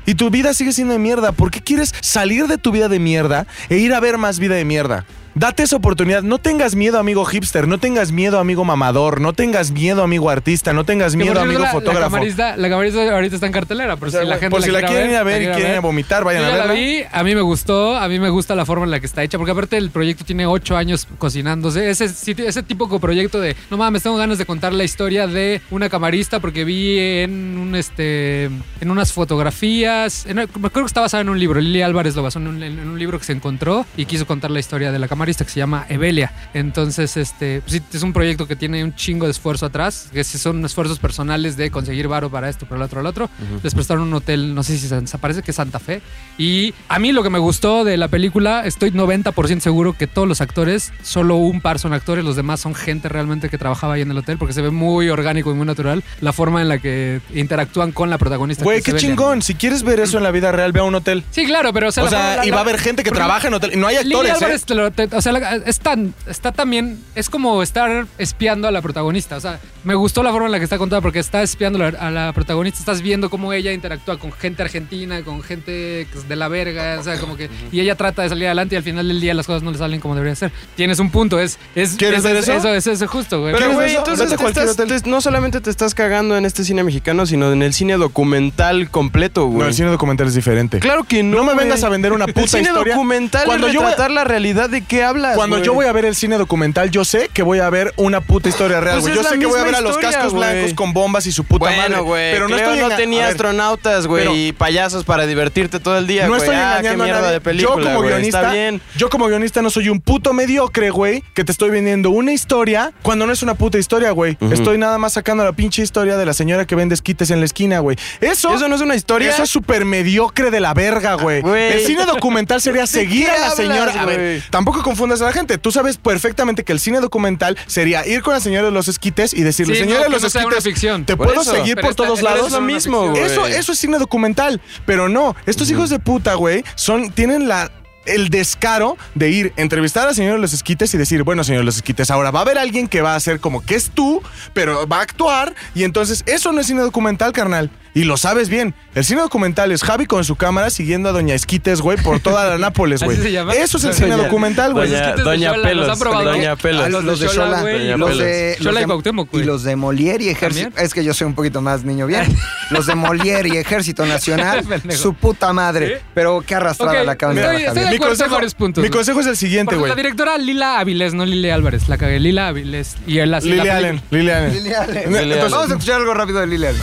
[0.05, 1.31] Y tu vida sigue siendo de mierda.
[1.31, 4.55] ¿Por qué quieres salir de tu vida de mierda e ir a ver más vida
[4.55, 5.05] de mierda?
[5.39, 6.23] Date esa oportunidad.
[6.23, 7.67] No tengas miedo, amigo hipster.
[7.67, 9.21] No tengas miedo, amigo mamador.
[9.21, 10.73] No tengas miedo, amigo artista.
[10.73, 11.99] No tengas miedo, cierto, amigo la, fotógrafo.
[11.99, 14.63] La camarista, la camarista ahorita está en cartelera, por O sea, si la gente por
[14.63, 16.47] si la quiere quieren ir a ver y la quieren ir a vomitar, vayan Yo
[16.47, 16.73] a la verla.
[16.73, 19.21] vi, a mí me gustó, a mí me gusta la forma en la que está
[19.21, 21.87] hecha, porque aparte el proyecto tiene ocho años cocinándose.
[21.87, 25.61] Ese, ese tipo de proyecto de, no mames, tengo ganas de contar la historia de
[25.69, 31.21] una camarista porque vi en un este en unas fotografías, en- acuerdo que está basada
[31.21, 33.85] en un libro, Lili Álvarez lo basó en un, en un libro que se encontró
[33.95, 36.31] y quiso contar la historia de la camarista que se llama Evelia.
[36.53, 40.23] Entonces, este, pues sí, es un proyecto que tiene un chingo de esfuerzo atrás, que
[40.23, 43.29] son esfuerzos personales de conseguir varo para esto, para el otro, el otro.
[43.63, 46.01] Les prestaron un hotel, no sé si se, parece que es Santa Fe.
[46.37, 50.27] Y a mí lo que me gustó de la película, estoy 90% seguro que todos
[50.27, 54.01] los actores, solo un par son actores, los demás son gente realmente que trabajaba ahí
[54.01, 56.77] en el hotel, porque se ve muy orgánico y muy natural la forma en la
[56.79, 58.63] que interactúan con la protagonista.
[58.63, 59.41] Güey, qué chingón.
[59.41, 61.23] Si quieres ver eso en la vida real, ve a un hotel.
[61.31, 63.47] Sí, claro, pero o sea, O sea, la- y va a haber gente que trabaja
[63.47, 63.79] en hotel.
[63.79, 64.35] No hay Lili actores, ¿eh?
[64.35, 68.67] Álvarez te lo- te- o sea, la- es tan, está también, es como estar espiando
[68.67, 69.35] a la protagonista.
[69.37, 71.91] O sea, me gustó la forma en la que está contada porque está espiando a
[71.91, 76.35] la- a la protagonista, estás viendo cómo ella interactúa con gente argentina, con gente de
[76.35, 79.07] la verga, o sea, como que, y ella trata de salir adelante y al final
[79.07, 80.51] del día las cosas no le salen como deberían ser.
[80.75, 82.53] Tienes un punto, es, es, ¿Quieres es- ver es- eso?
[82.57, 83.53] Eso, es, eso es justo, güey.
[83.53, 83.99] Pero, ¿Quieres güey, eso?
[83.99, 85.01] entonces Vete a te cualquier estás- hotel.
[85.01, 88.89] te- no solamente te estás cagando en este cine mexicano, sino en el cine documental
[88.89, 89.59] completo, güey.
[89.59, 90.79] No, el cine documental es diferente.
[90.79, 91.37] Claro que no.
[91.37, 92.93] No me vengas a vender una El puta cine historia.
[92.95, 95.35] documental Cuando es yo voy a- retratar la realidad de qué hablas.
[95.35, 95.65] Cuando güey.
[95.65, 98.49] yo voy a ver el cine documental, yo sé que voy a ver una puta
[98.49, 99.15] historia real, Pues güey.
[99.15, 100.51] yo sé que voy a ver a los historia, cascos güey.
[100.53, 101.77] blancos con bombas y su puta madre.
[101.81, 102.31] Bueno, güey.
[102.33, 106.23] Pero no estoy no tenía astronautas, güey, pero- y payasos para divertirte todo el día,
[106.23, 106.41] No güey.
[106.41, 107.33] estoy ah, qué engañando a mierda nadie.
[107.33, 108.09] de película, yo como güey.
[108.09, 108.81] guionista, Está bien.
[108.95, 112.91] yo como guionista no soy un puto mediocre, güey, que te estoy vendiendo una historia
[113.01, 114.37] cuando no es una puta historia, güey.
[114.51, 117.45] Estoy nada más sacando la pinche historia de la señora que vende esquites en la
[117.45, 117.97] esquina, güey.
[118.21, 119.29] Eso Eso no es una historia.
[119.29, 121.41] Eso es súper mediocre de la verga, güey.
[121.41, 121.73] Güey.
[121.73, 123.93] El cine documental sería ¿De seguir a la señora.
[124.01, 124.41] A ver, güey?
[124.49, 125.57] tampoco confundas a la gente.
[125.57, 129.33] Tú sabes perfectamente que el cine documental sería ir con la señora de los esquites
[129.33, 131.05] y decirle, Sí, señora no, de los no esquites, ficción.
[131.05, 131.51] te Por puedo eso.
[131.53, 132.51] seguir por está- todos es lados.
[132.51, 133.13] lo mismo.
[133.15, 134.61] Eso, eso es cine documental.
[134.85, 137.71] Pero no, estos hijos de puta, güey, son, tienen la.
[138.05, 141.59] El descaro de ir, entrevistar a la señora de los esquites y decir, bueno, señor
[141.63, 143.89] de los esquites, ahora va a haber alguien que va a hacer como que es
[143.93, 144.23] tú,
[144.53, 145.53] pero va a actuar.
[145.75, 147.69] Y entonces, eso no es cine documental, carnal.
[147.97, 148.75] Y lo sabes bien.
[148.93, 152.47] El cine documental es Javi con su cámara siguiendo a Doña Esquites, güey, por toda
[152.47, 153.57] la Nápoles, ¿Así güey.
[153.57, 154.87] Eso es el cine Doña- documental, güey.
[154.87, 156.23] Doña, esquites de Doña Xola, ¿los Pelos.
[156.23, 156.89] Doña Ah, Pelos.
[156.91, 157.27] los de los de
[157.61, 157.79] güey.
[157.79, 158.23] Doña los Pelos.
[158.23, 159.43] de, los y Cuauhtémoc, güey.
[159.43, 160.65] y los de Molière y Ejército.
[160.69, 160.85] ¿También?
[160.85, 162.23] Es que yo soy un poquito más niño bien.
[162.69, 166.01] Los de Molière y Ejército Nacional, su puta madre.
[166.13, 169.75] Pero qué arrastrada la acaban de dar, en varios puntos, mi consejo es el siguiente,
[169.75, 169.89] güey.
[169.89, 172.19] la directora Lila Avilés, no Lile Álvarez, la cagué.
[172.19, 172.95] Lila Avilés.
[173.07, 173.49] Y él así.
[173.49, 174.53] Lily Allen, Lily Allen.
[174.53, 174.97] Lily Allen.
[175.15, 176.81] Entonces- Vamos a escuchar algo rápido de Lily Allen.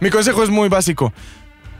[0.00, 1.12] Mi consejo es muy básico.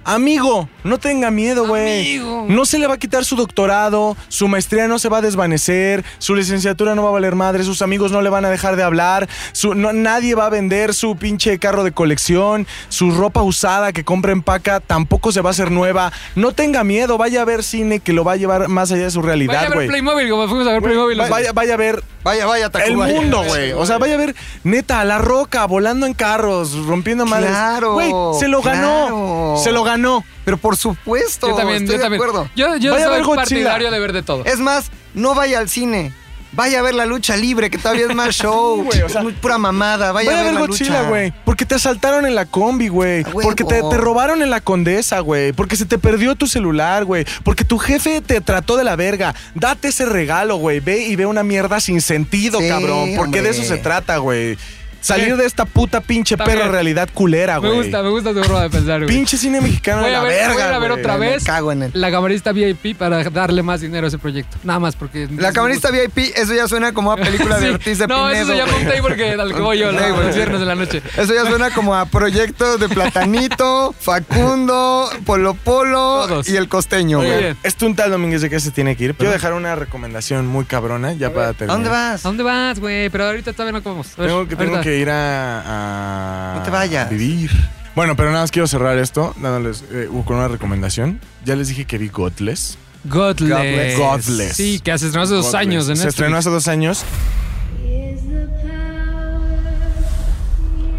[0.04, 2.16] Amigo, no tenga miedo, güey.
[2.18, 2.44] Amigo.
[2.48, 6.04] No se le va a quitar su doctorado, su maestría no se va a desvanecer,
[6.18, 8.82] su licenciatura no va a valer madre, sus amigos no le van a dejar de
[8.82, 13.92] hablar, su, no- nadie va a vender su pinche carro de colección, su ropa usada
[13.92, 16.12] que compra en paca tampoco se va a hacer nueva.
[16.34, 19.10] No tenga miedo, vaya a ver cine que lo va a llevar más allá de
[19.10, 19.88] su Vaya a realidad, ver güey.
[19.88, 21.20] Playmobil, como fuimos a ver Playmobil.
[21.20, 23.72] Va- Vaya, vaya a ver Vaya, vaya, el mundo, güey.
[23.72, 27.50] O sea, vaya a ver, neta, a la roca, volando en carros, rompiendo madres.
[27.50, 29.06] Claro, Güey, se lo ganó.
[29.08, 29.54] claro.
[29.62, 29.93] Se lo ganó.
[30.44, 32.20] Pero por supuesto, Yo también, estoy yo también.
[32.20, 32.50] de acuerdo.
[32.54, 33.42] Yo, yo Vaya a soy ver Godzilla.
[33.44, 34.44] partidario de ver de todo.
[34.44, 36.12] Es más, no vaya al cine.
[36.56, 38.84] Vaya a ver la lucha libre, que todavía es más show.
[38.84, 40.12] güey, o sea, es muy pura mamada.
[40.12, 41.32] Vaya, Vaya a ver la Godzilla, güey.
[41.44, 43.22] Porque te asaltaron en la combi, güey.
[43.22, 43.30] A.
[43.30, 45.52] Porque te, te robaron en la condesa, güey.
[45.52, 47.24] Porque se te perdió tu celular, güey.
[47.42, 49.34] Porque tu jefe te trató de la verga.
[49.56, 50.78] Date ese regalo, güey.
[50.78, 53.14] Ve y ve una mierda sin sentido, Sí, cabrón.
[53.16, 54.56] Porque de eso se trata, güey.
[55.04, 56.58] Salir de esta puta pinche También.
[56.58, 57.82] perra realidad culera, me güey.
[57.82, 59.08] gusta, me gusta tu forma de pensar, güey.
[59.14, 61.00] Pinche cine mexicano Voy de a la ver, verga, voy a ver güey.
[61.02, 61.90] otra Me vez cago en él.
[61.94, 64.56] la camarista VIP para darle más dinero a ese proyecto.
[64.64, 65.28] Nada más porque...
[65.36, 67.72] La camarista VIP, eso ya suena como a película de Sí.
[67.74, 68.46] Ortiz de No, eso Pinedo.
[68.46, 68.96] se llama un güey.
[69.02, 70.24] table que al que voy yo table.
[70.26, 71.02] los viernes de la noche.
[71.16, 76.48] Eso ya suena como a proyectos de Platanito, Facundo, Polo Polo Todos.
[76.48, 77.38] y el costeño, Muy güey.
[77.40, 77.56] bien.
[77.62, 79.14] Este un tal Domínguez de que se tiene que ir.
[79.14, 81.76] Quiero dejar una recomendación muy cabrona ya para ¿A terminar.
[81.76, 82.22] dónde ¿A vas?
[82.22, 83.08] dónde vas, güey?
[83.10, 84.08] Pero ahorita todavía no comemos.
[84.08, 84.80] Tengo que, tengo.
[84.94, 87.10] Que ir a, a- No te vayas.
[87.10, 87.50] vivir.
[87.94, 91.20] Bueno, pero nada más quiero cerrar esto dándoles eh, con una recomendación.
[91.44, 92.76] Ya les dije que vi Godless.
[93.04, 93.98] Godless.
[93.98, 94.56] Godless.
[94.56, 95.60] Sí, que se estrenó hace dos Godless.
[95.60, 97.04] años en Se estrenó hace dos años.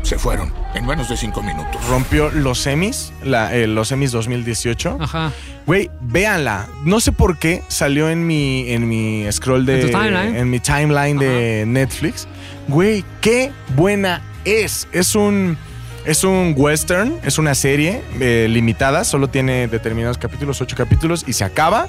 [0.03, 1.83] Se fueron en menos de cinco minutos.
[1.87, 4.97] Rompió los semis, la- eh, los semis 2018.
[5.01, 5.31] Ajá.
[5.65, 6.67] Güey, véanla.
[6.83, 9.81] No sé por qué salió en mi, en mi scroll de.
[9.81, 10.35] ¿En tu timeline?
[10.35, 12.27] en mi timeline de Netflix.
[12.67, 14.87] Güey, qué buena es.
[14.91, 15.57] Es un.
[16.05, 21.33] Es un western, es una serie eh, limitada, solo tiene determinados capítulos, ocho capítulos, y
[21.33, 21.87] se acaba.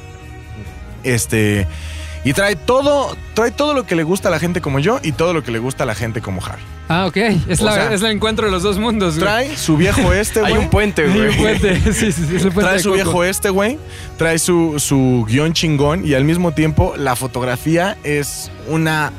[1.05, 1.67] Este.
[2.27, 5.13] Y trae todo, trae todo lo que le gusta a la gente como yo y
[5.13, 6.61] todo lo que le gusta a la gente como Harry.
[6.89, 7.17] Ah, ok.
[7.47, 9.25] Es, la, sea, es el encuentro de los dos mundos, güey.
[9.25, 10.53] Trae su viejo este, güey.
[10.55, 11.29] Hay un puente, Hay güey.
[11.29, 11.81] un puente.
[11.93, 12.95] Sí, sí, sí, es el puente Trae su Coco.
[12.97, 13.79] viejo este, güey.
[14.17, 19.13] Trae su, su guion chingón y al mismo tiempo la fotografía es una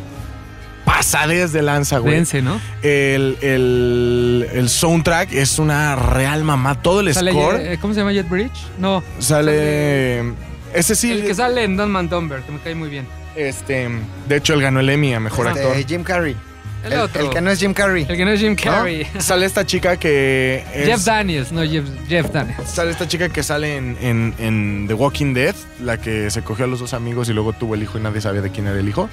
[0.83, 2.15] pasadez de lanza, güey.
[2.15, 2.59] Dense, ¿no?
[2.81, 6.81] El, el, el soundtrack es una real mamá.
[6.81, 8.65] Todo el Sale, score eh, ¿Cómo se llama Jet Bridge?
[8.79, 9.01] No.
[9.19, 10.46] sale...
[10.73, 13.07] Ese sí, El que sale en Don Man Dumber, que me cae muy bien.
[13.35, 13.87] este,
[14.27, 15.85] de hecho él ganó el Emmy a Mejor Este, Actor.
[15.85, 16.35] Jim Carrey.
[16.83, 17.21] El, El, otro.
[17.23, 18.05] el que no es Jim Carrey.
[18.07, 18.63] El que no es Jim ¿no?
[18.71, 19.07] Carrey.
[19.19, 22.69] Sale esta chica que es- Jeff Daniels, no Jeff, Jeff Daniels.
[22.69, 26.65] Sale esta chica que sale en, en- en The Walking Dead, la que se cogió
[26.65, 28.79] a los dos amigos y luego tuvo el hijo y nadie sabía de quién era
[28.79, 29.09] el hijo.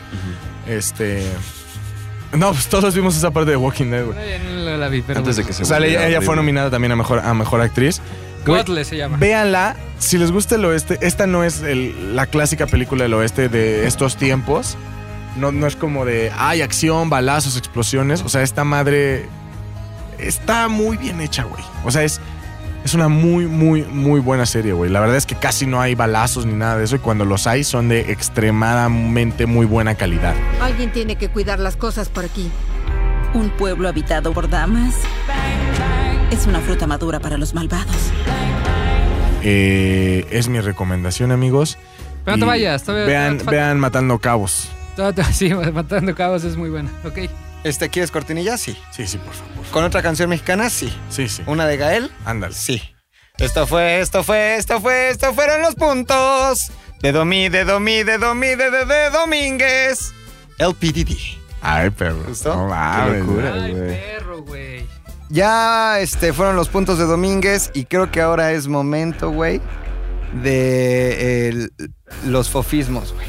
[0.68, 1.22] Este.
[2.36, 4.18] No, pues todos vimos esa parte de Walking Dead, güey.
[4.18, 4.38] No, ya
[4.72, 6.96] no la, vi, pero Antes de que se volviera ella, ella fue nominada también a
[6.96, 8.00] mejor, a mejor actriz.
[8.46, 9.16] Godless se llama.
[9.18, 13.48] Véanla, si les gusta el oeste, esta no es el- la clásica película del oeste
[13.48, 14.76] de estos tiempos.
[15.36, 18.22] No, no es como de, hay acción, balazos, explosiones.
[18.22, 19.26] O sea, esta madre
[20.18, 21.62] está muy bien hecha, güey.
[21.84, 22.20] O sea, es,
[22.84, 24.90] es una muy, muy, muy buena serie, güey.
[24.90, 26.96] La verdad es que casi no hay balazos ni nada de eso.
[26.96, 30.34] Y cuando los hay, son de extremadamente muy buena calidad.
[30.60, 32.50] Alguien tiene que cuidar las cosas por aquí.
[33.32, 34.94] Un pueblo habitado por damas
[36.34, 37.94] es una fruta madura para los malvados.
[39.42, 41.78] Eh, es mi recomendación, amigos.
[42.24, 44.68] Pero no te vayas, todavía- Vean, te falta- vean Matando Cabos.
[45.32, 46.90] Sí, Matando Cabos es muy buena.
[47.04, 47.28] Ok.
[47.64, 48.56] Este, ¿quieres cortinilla?
[48.58, 48.76] Sí.
[48.90, 49.64] Sí, sí, por favor.
[49.70, 50.70] ¿Con otra canción mexicana?
[50.70, 50.92] Sí.
[51.08, 51.42] Sí, sí.
[51.46, 52.10] ¿Una de Gael?
[52.24, 52.54] Ándale.
[52.54, 52.80] Sí.
[53.38, 56.70] Esto fue, esto fue, esto fue, esto fueron los puntos.
[57.02, 60.12] De Domi, de Domi, de Domi, de, de, de Domínguez.
[60.58, 61.16] El PDD.
[61.60, 62.22] Ay, perro.
[62.28, 62.54] ¿Gustó?
[62.54, 63.62] No mames, locura, güey.
[63.64, 64.86] Ay, perro, güey.
[65.34, 69.60] Ya este, fueron los puntos de Domínguez y creo que ahora es momento, güey,
[70.44, 71.68] de
[72.24, 73.26] los fofismos, güey.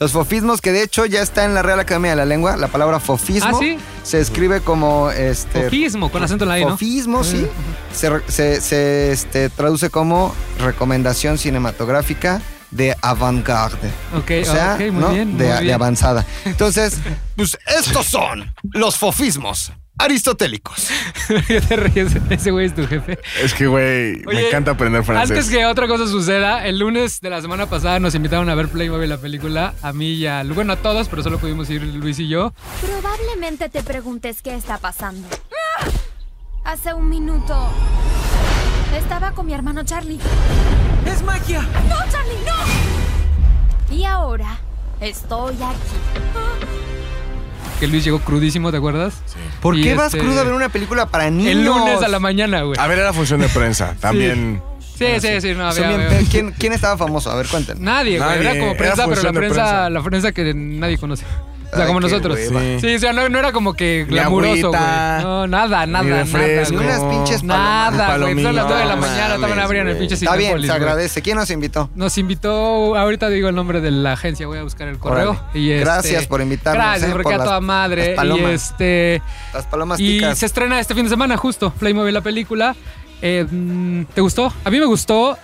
[0.00, 2.56] Los fofismos que de hecho ya está en la Real Academia de la Lengua.
[2.56, 3.78] La palabra fofismo ¿Ah, sí?
[4.02, 6.70] se escribe como este Fofismo, con acento en la I, ¿no?
[6.70, 7.46] Fofismo, sí.
[7.94, 13.88] Se, se- se, este, traduce como recomendación cinematográfica de avant-garde.
[14.16, 15.10] Ok, O sea, ok, muy ¿no?
[15.10, 15.38] bien.
[15.38, 15.74] de, muy de bien.
[15.74, 16.26] avanzada.
[16.44, 16.94] Entonces,
[17.36, 20.88] pues estos son los fofismos aristotélicos.
[21.46, 22.16] ¿Qué te ríes?
[22.30, 23.18] Ese güey es tu jefe.
[23.42, 25.30] Es que, güey, me encanta aprender francés.
[25.30, 28.68] Antes que otra cosa suceda, el lunes de la semana pasada nos invitaron a ver
[28.68, 29.74] Playmobil la película.
[29.82, 30.44] A mí y a...
[30.44, 32.52] Bueno, a todos, pero solo pudimos ir Luis y yo.
[32.80, 35.28] Probablemente te preguntes qué está pasando.
[36.64, 37.70] Hace un minuto
[38.96, 40.18] estaba con mi hermano Charlie.
[41.06, 41.62] ¡Es magia!
[41.88, 43.96] ¡No, Charlie, no!
[43.96, 44.58] Y ahora
[45.00, 46.47] estoy aquí.
[47.78, 49.14] Que Luis llegó crudísimo, ¿te acuerdas?
[49.26, 49.38] Sí.
[49.60, 51.52] ¿Por qué vas crudo a ver una película para niños?
[51.52, 52.78] El lunes a la mañana, güey.
[52.78, 53.94] A ver, era función de prensa.
[54.00, 54.60] También.
[54.98, 55.96] Sí, sí, sí, no había...
[55.96, 57.30] bien ¿Quién, quién estaba famoso?
[57.30, 57.80] A ver, cuéntanos.
[57.80, 58.38] Nadie, güey.
[58.40, 59.90] Era como era prensa, pero la prensa.
[59.90, 61.24] la prensa que nadie conoce.
[61.70, 62.38] O sea, Ay, como nosotros.
[62.38, 62.78] Sí.
[62.80, 64.80] Sí, o sea, no, no era como que glamuroso, güey.
[64.80, 66.22] No, nada, nada, ni nada.
[66.22, 66.70] refresco.
[66.72, 66.88] Ni güey.
[66.88, 68.42] unas pinches Nada, güey.
[68.42, 71.20] Son las 9 de la mañana, estaban abriendo el pinche Está bien, se agradece.
[71.20, 71.90] ¿Quién nos invitó?
[71.94, 75.32] Nos invitó, ahorita digo el nombre de la agencia, voy a buscar el correo.
[75.32, 75.58] Órale.
[75.58, 78.16] Y este, Gracias por invitarnos, Gracias, eh, porque por a las- toda madre.
[78.16, 79.22] las Y este.
[79.52, 81.70] Las palomas Y se estrena este fin de semana, justo.
[81.78, 82.74] Playmobil la película.
[83.20, 84.52] Eh, mm, ¿Te gustó?
[84.64, 85.36] A mí me gustó.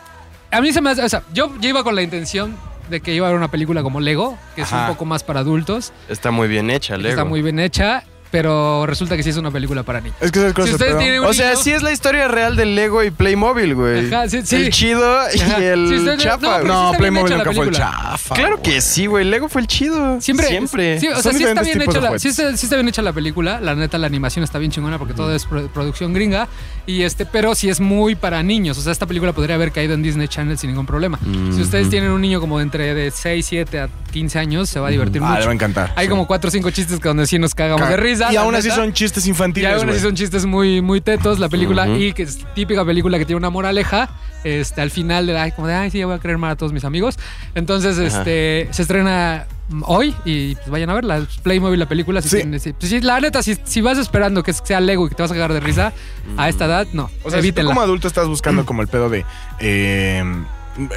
[0.51, 1.03] A mí se me hace.
[1.03, 2.57] O sea, yo, yo iba con la intención
[2.89, 5.41] de que iba a ver una película como Lego, que es un poco más para
[5.41, 5.93] adultos.
[6.09, 7.11] Está muy bien hecha, Lego.
[7.11, 8.05] Está muy bien hecha,
[8.45, 10.17] pero resulta que sí es una película para niños.
[10.21, 10.99] Es que ¿sabes cuál Si es el ustedes pedo?
[10.99, 14.13] tienen un O sea, niño- sí es la historia real del Lego y Playmobil, güey.
[14.13, 14.57] Ajá, sí, sí.
[14.57, 15.59] El chido y Ajá.
[15.59, 16.37] el Sí, ustedes- chafa.
[16.41, 18.35] no, pero sí No, bien Playmobil nunca fue el chafa.
[18.35, 18.63] Claro güey.
[18.75, 19.25] que sí, güey.
[19.25, 20.21] Lego fue el chido.
[20.21, 20.99] Siempre, Siempre.
[21.01, 23.13] Sí, o sea, sí está bien hecha la, sí, está, sí está bien hecha la
[23.13, 23.61] película.
[23.61, 26.49] La neta, la animación está bien chingona porque todo es pro- producción gringa.
[26.87, 28.77] Y este, pero sí es muy para niños.
[28.79, 31.19] O sea, esta película podría haber caído en Disney Channel sin ningún problema.
[31.55, 34.81] Si ustedes tienen un niño como de entre de 6, 7 a 15 años, se
[34.81, 35.41] va a divertir Ah, mucho.
[35.41, 35.93] le va a encantar.
[35.97, 36.11] Hay sí.
[36.11, 38.24] como 4 o 5 chistes que donde sí nos cagamos de risa.
[38.33, 41.49] Y aún así son chistes Y infantiles, aún así son chistes muy, muy tetos la
[41.49, 44.09] película y que es típica película que tiene una moraleja.
[44.45, 46.57] Este, al final de ay, como de ay, sí, ya voy a creer mal a
[46.57, 47.19] todos mis amigos.
[47.55, 49.47] Entonces, este, se estrena
[49.87, 51.27] hoy y pues vayan a verla.
[51.43, 52.21] Playmobil la película.
[52.21, 52.37] Si Sí.
[52.37, 55.15] tienen- si- pues, sí, la neta, si, si vas esperando que sea Lego y que
[55.15, 55.93] te vas a cagar de risa
[56.37, 57.11] a esta edad, no.
[57.23, 59.25] O sea, si tú como adulto estás buscando como el pedo de...
[59.61, 60.19] eh,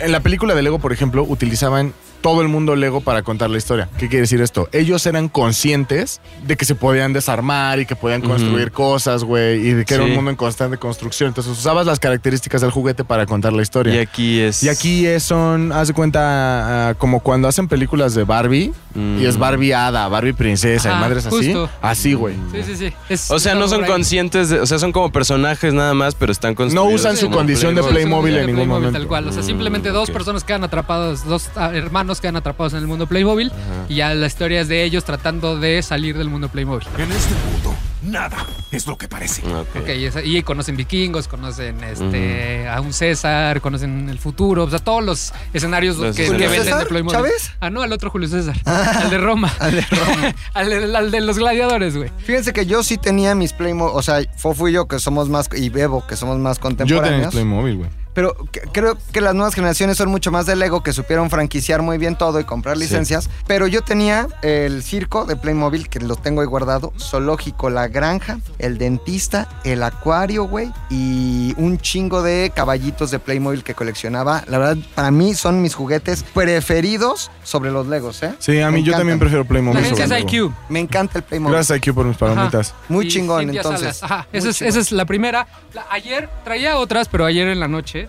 [0.01, 3.57] en la película de Lego, por ejemplo, utilizaban todo el mundo Lego para contar la
[3.57, 3.89] historia.
[3.97, 4.67] ¿Qué quiere decir esto?
[4.71, 9.71] Ellos eran conscientes de que se podían desarmar y que podían construir cosas, güey, y
[9.73, 11.29] de que era un mundo en constante construcción.
[11.29, 13.93] Entonces usabas las características del juguete para contar la historia.
[13.95, 14.63] Y aquí es.
[14.63, 18.73] Y aquí es, son, haz de cuenta, ah, como cuando hacen películas de Barbie
[19.19, 19.39] y es Mm.
[19.39, 21.35] Barbie hada, Barbie princesa Ajá, y madres así.
[21.35, 21.69] justo.
[21.81, 22.35] Así, güey.
[22.51, 22.93] Sí, sí, sí.
[23.09, 26.31] Es- O sea, no son conscientes, de, o sea, son como personajes nada más, pero
[26.31, 26.93] están construidos.
[27.01, 28.99] usan su condición de Playmobil en ningún Playmobil, momento.
[28.99, 29.27] Tal cual.
[29.27, 30.13] O sea, Mm, simplemente dos ok.
[30.13, 31.71] personas quedan atrapados, dos ah,
[32.07, 33.51] hermanos quedan atrapados en el mundo Playmobil
[33.89, 36.87] y ya la historia es de ellos tratando de salir del mundo Playmobil.
[36.97, 38.37] En este mundo, nada
[38.71, 39.41] es lo que parece.
[39.45, 39.67] Ok.
[39.81, 44.69] Ok, y, esa- y conocen vikingos, conocen este, a un César, conocen el futuro, o
[44.69, 46.85] sea, todos los escenarios Los que, venden de.
[46.85, 47.17] Playmobil.
[47.17, 47.51] ¿Chávez?
[47.59, 48.55] Ah, no, al otro Julio César.
[48.63, 49.51] al de Roma.
[49.59, 50.33] Al de Roma.
[50.53, 52.09] al, de, al de los gladiadores, güey.
[52.19, 55.49] Fíjense que yo sí tenía mis Playmobil, o sea, Fofo y yo que somos más,
[55.53, 57.33] y Bebo que somos más Yo tenía contemporáneos.
[57.33, 57.89] Playmobil, güey.
[58.17, 61.83] Pero que- creo que las nuevas generaciones son mucho más de Lego, que supieron franquiciar
[61.83, 63.29] muy bien todo y comprar licencias.
[63.45, 68.39] Pero yo tenía el circo de Playmobil, que lo tengo ahí guardado, zoológico, la granja,
[68.57, 74.43] el dentista, el acuario, güey, y un chingo de caballitos de Playmobil que coleccionaba.
[74.47, 78.33] La verdad, para mí son mis juguetes preferidos sobre los Legos, ¿eh?
[78.39, 79.79] Sí, a mí Me yo también prefiero Playmobil.
[79.79, 80.21] La agencia sobre.
[80.21, 80.51] IQ.
[80.69, 81.53] Me encanta el Playmobil.
[81.53, 82.73] Gracias IQ por mis palomitas.
[82.89, 83.97] Muy Y chingón, entonces.
[83.97, 84.03] Salas.
[84.03, 84.69] Ajá, Muy esa es, chingón.
[84.69, 85.47] esa es la primera.
[85.75, 88.06] La- ayer traía otras, pero ayer en la noche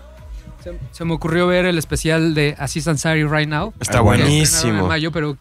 [0.63, 3.73] se, se me ocurrió ver el especial de Aziz Ansari Right Now.
[3.79, 4.81] Está buenísimo.
[4.81, 5.37] En mayo, pero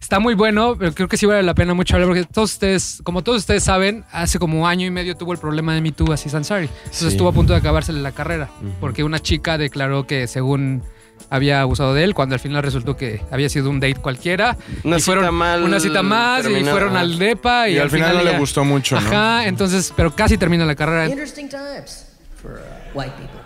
[0.00, 3.00] está muy bueno, pero creo que sí vale la pena mucho hablar porque todos ustedes,
[3.02, 6.12] como todos ustedes saben, hace como año y medio tuvo el problema de Me Too
[6.12, 6.66] Aziz Ansari.
[6.66, 7.06] Entonces Sí.
[7.08, 8.48] estuvo a punto de acabársele la carrera
[8.80, 10.82] porque una chica declaró que según
[11.30, 14.98] había abusado de él cuando al final resultó que había sido un date cualquiera Una
[14.98, 18.18] y fueron cita mal una cita más y fueron al depa y, Y al final
[18.18, 19.06] no le gustó mucho, ¿no?
[19.08, 21.06] Ajá, entonces, pero casi termina la carrera.
[21.08, 22.06] Interesting times
[22.40, 23.40] for uh, white people.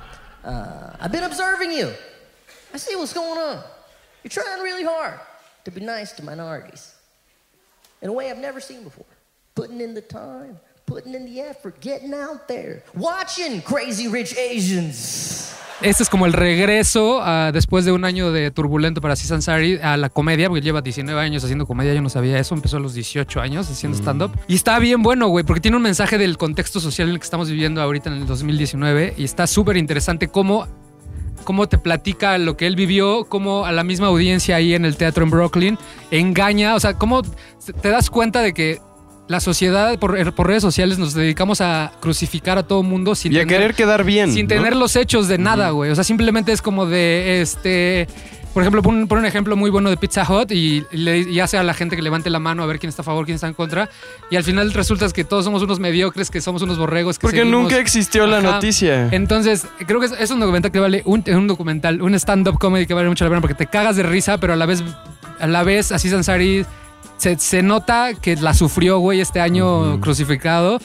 [0.45, 1.93] Uh, I've been observing you.
[2.75, 3.63] I see what's going on.
[4.23, 5.19] You're trying really hard
[5.65, 6.95] to be nice to minorities
[8.01, 9.07] in a way I've never seen before.
[9.55, 15.55] Putting in the time, putting in the effort, getting out there, watching crazy rich Asians.
[15.83, 19.79] Este es como el regreso ah, después de un año de turbulento para Aziz Ansari
[19.83, 22.81] a la comedia, porque lleva 19 años haciendo comedia, yo no sabía eso, empezó a
[22.81, 24.31] los 18 años haciendo stand-up.
[24.47, 27.25] Y está bien bueno, güey, porque tiene un mensaje del contexto social en el que
[27.25, 30.69] estamos viviendo ahorita en el 2019 y está súper interesante cómo,
[31.43, 34.97] cómo te platica lo que él vivió, cómo a la misma audiencia ahí en el
[34.97, 35.79] teatro en Brooklyn
[36.13, 38.81] engaña, o sea, cómo te das cuenta de que
[39.33, 43.37] la sociedad por, por redes sociales nos dedicamos a crucificar a todo mundo sin Y
[43.37, 44.33] a tener- querer quedar bien.
[44.33, 44.49] sin ¿no?
[44.55, 45.91] tener los hechos de nada, güey.
[45.91, 48.07] O sea, simplemente es como de este.
[48.55, 51.57] Por ejemplo, pon, pon un ejemplo muy bueno de Pizza Hut y, le, y hace
[51.57, 53.47] a la gente que levante la mano a ver quién está a favor, quién está
[53.49, 53.89] en contra.
[54.31, 57.19] Y al final resulta que todos somos unos mediocres, que somos unos borregos.
[57.19, 59.09] Que Porque seguimos- nunca existió la noticia.
[59.11, 62.85] Entonces, creo que es, es un documental que vale un, un documental, un stand-up comedy
[62.87, 64.83] que vale mucho la pena porque te cagas de risa, pero a la vez,
[65.41, 66.67] a la vez, así Sansari
[67.23, 70.81] se, se nota que la sufrió, güey, este año crucificado.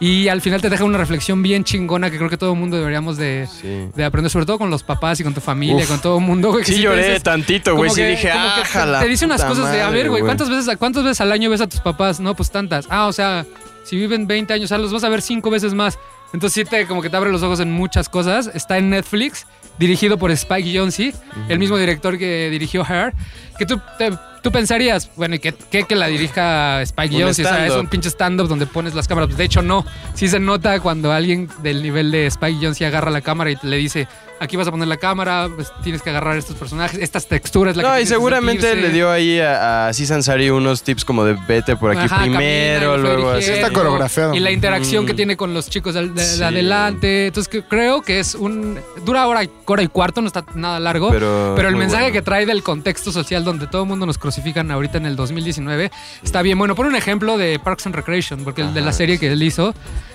[0.00, 2.76] Y al final te deja una reflexión bien chingona que creo que todo el mundo
[2.76, 3.46] deberíamos de,
[3.94, 5.88] de aprender, sobre todo con los papás y con tu familia, Uf.
[5.90, 6.64] con todo el mundo, güey.
[6.64, 7.88] Sí lloré dices- tantito, güey.
[7.90, 10.22] Sí dije, como que "Aja, te- dice unas cosas de, a ver, güey, güey".
[10.24, 12.18] ¿cuántas veces, ¿cuántas veces al año ves a tus papás?
[12.18, 12.86] No, pues tantas.
[12.90, 13.46] Ah, o sea,
[13.84, 15.98] si viven 20 años, o sea, los vas a ver cinco veces más.
[16.32, 18.50] Entonces sí te, como que te abre los ojos en muchas cosas.
[18.54, 19.46] Está en Netflix,
[19.78, 21.12] dirigido por Spike Jonze,
[21.48, 23.12] el mismo director que dirigió Hair.
[23.58, 24.12] Que tú, te-
[24.42, 27.44] tú pensarías, bueno, ¿y qué, qué que la dirija Spike Jonze?
[27.44, 29.36] O sea, es un pinche stand-up donde pones las cámaras.
[29.36, 29.84] De hecho, no.
[30.14, 33.76] Sí se nota cuando alguien del nivel de Spike Jonze agarra la cámara y le
[33.76, 34.08] dice,
[34.42, 37.76] aquí vas a poner la cámara, pues, tienes que agarrar estos personajes, estas texturas.
[37.76, 38.88] La que No, y seguramente sentirse".
[38.88, 42.22] le dio ahí a, a Aziz Ansari unos tips como de vete por aquí Ajá,
[42.22, 43.50] primero, luego así.
[43.50, 44.34] Está coreografiado.
[44.34, 45.06] Y la interacción Mm.
[45.06, 46.42] que tiene con los chicos de, de- de Sí.
[46.42, 47.26] adelante.
[47.28, 48.78] Entonces que creo que es un...
[49.04, 51.10] Dura hora, y- hora y cuarto, no está nada largo.
[51.10, 52.14] Pero Pero, el mensaje bueno.
[52.14, 55.90] que trae del contexto social donde todo el mundo nos crucifican ahorita en el 2019
[56.22, 56.58] está bien.
[56.58, 59.42] Bueno, por un ejemplo de Parks and Recreation, porque el de la serie que él
[59.42, 59.74] hizo,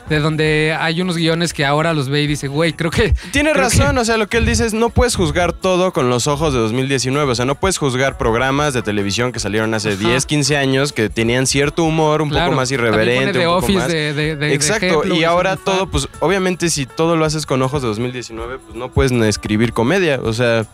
[0.09, 3.13] de donde hay unos guiones que ahora los ve y dice, güey, creo que...
[3.31, 5.91] Tiene creo razón, que- o sea, lo que él dice es no puedes juzgar todo
[5.93, 9.73] con los ojos de 2019, o sea, no puedes juzgar programas de televisión que salieron
[9.73, 10.07] hace Ajá.
[10.09, 13.65] 10, 15 años que tenían cierto humor, un Claro, poco más irreverente, pone un poco
[13.65, 17.45] Office más- de- de- Exacto, ejemplo, y ahora todo, pues obviamente si todo lo haces
[17.45, 20.65] con ojos de 2019, pues no puedes ni escribir comedia, o sea,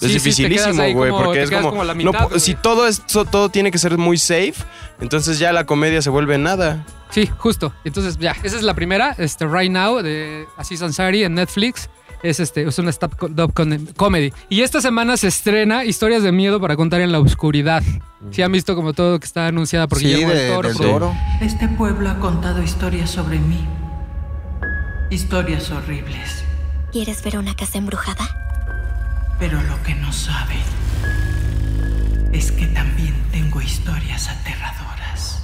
[0.00, 2.40] Sí, es sí, dificilísimo, güey, porque te es como, como la no mitad, güey.
[2.40, 4.54] si todo esto todo tiene que ser muy safe,
[5.00, 6.84] entonces ya la comedia se vuelve nada.
[7.10, 7.72] Sí, justo.
[7.84, 11.90] Entonces, ya, esa es la primera, este Right Now de Aziz Ansari en Netflix.
[12.22, 13.54] Es este, es una stand-up
[13.96, 14.32] comedy.
[14.50, 17.82] Y esta semana se estrena Historias de miedo para contar en la oscuridad.
[18.30, 20.68] Si han visto como todo que está anunciada por Sí, Guillermo de- del Toro.
[20.68, 21.14] del por- Toro.
[21.40, 23.66] Este pueblo ha contado historias sobre mí.
[25.10, 26.44] Historias horribles.
[26.92, 28.28] ¿Quieres ver una casa embrujada?
[29.40, 30.60] Pero lo que no saben
[32.32, 35.42] es que también tengo historias aterradoras.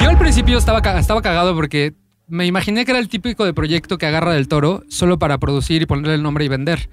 [0.00, 1.94] Yo al principio estaba, estaba cagado porque
[2.28, 5.82] me imaginé que era el típico de proyecto que agarra del toro solo para producir
[5.82, 6.90] y ponerle el nombre y vender.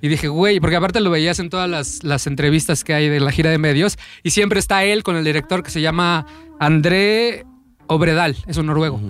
[0.00, 3.18] Y dije, güey, porque aparte lo veías en todas las, las entrevistas que hay de
[3.18, 6.24] la gira de medios y siempre está él con el director que se llama
[6.60, 7.44] André
[7.88, 9.00] Obredal, es un noruego.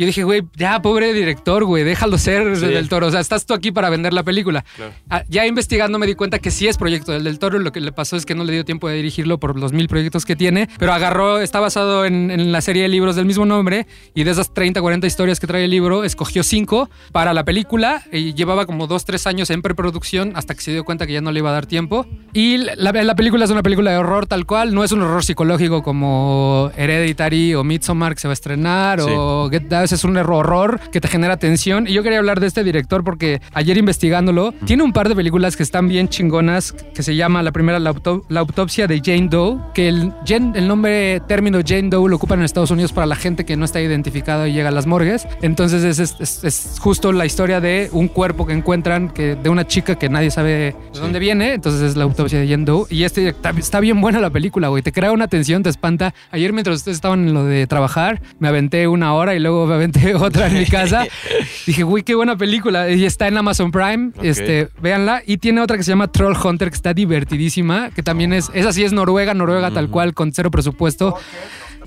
[0.00, 2.66] Yo dije, güey, ya, pobre director, güey, déjalo ser Sí.
[2.66, 3.06] del toro.
[3.08, 4.64] O sea, estás tú aquí para vender la película.
[4.76, 4.92] Claro.
[5.10, 7.58] Ah, ya investigando me di cuenta que sí es proyecto del del Toro.
[7.58, 9.88] Lo que le pasó es que no le dio tiempo de dirigirlo por los mil
[9.88, 10.68] proyectos que tiene.
[10.78, 13.86] Pero agarró, está basado en, en la serie de libros del mismo nombre.
[14.14, 18.02] Y de esas 30, 40 historias que trae el libro, escogió cinco para la película.
[18.10, 21.20] Y llevaba como dos, tres años en preproducción hasta que se dio cuenta que ya
[21.20, 22.06] no le iba a dar tiempo.
[22.32, 24.74] Y la, la película es una película de horror tal cual.
[24.74, 29.06] No es un horror psicológico como Hereditary o Midsommar que se va a estrenar Sí.
[29.10, 29.89] o Get Down.
[29.92, 31.86] Es un horror que te genera tensión.
[31.86, 35.56] Y yo quería hablar de este director porque ayer investigándolo, tiene un par de películas
[35.56, 39.28] que están bien chingonas, que se llama la primera La, auto- La autopsia de Jane
[39.28, 43.06] Doe, que el, Jen- el nombre término Jane Doe lo ocupan en Estados Unidos para
[43.06, 45.26] la gente que no está identificada y llega a las morgues.
[45.42, 49.48] Entonces es, es- es- es justo la historia de un cuerpo que encuentran que, de
[49.50, 51.54] una chica que nadie sabe de dónde viene.
[51.54, 52.86] Entonces es la autopsia de Jane Doe.
[52.90, 54.82] Y este está, está bien buena la película, güey.
[54.82, 56.14] Te crea una tensión, te espanta.
[56.30, 59.74] Ayer mientras ustedes estaban en lo de trabajar, me aventé una hora y luego me
[59.80, 61.06] aventé otra en mi casa.
[61.66, 62.90] Dije, güey, qué buena película.
[62.90, 64.12] Y está en Amazon Prime.
[64.22, 65.22] Este, véanla.
[65.26, 67.90] Y tiene otra que se llama Troll Hunter, que está divertidísima.
[67.90, 71.16] Que también es, esa sí es Noruega, Noruega tal cual, con cero presupuesto.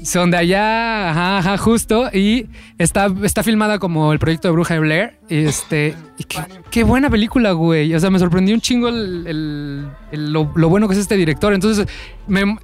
[0.04, 2.10] Son de allá, ajá, ajá, justo.
[2.14, 2.48] Y
[2.78, 5.20] está, está filmada como el proyecto de Bruja de Blair.
[5.30, 6.26] Este, y
[6.70, 7.94] qué, buena película, güey.
[7.96, 11.54] O sea, me sorprendió un chingo el- lo, bueno que es este director.
[11.54, 11.88] Entonces,
[12.28, 12.58] me-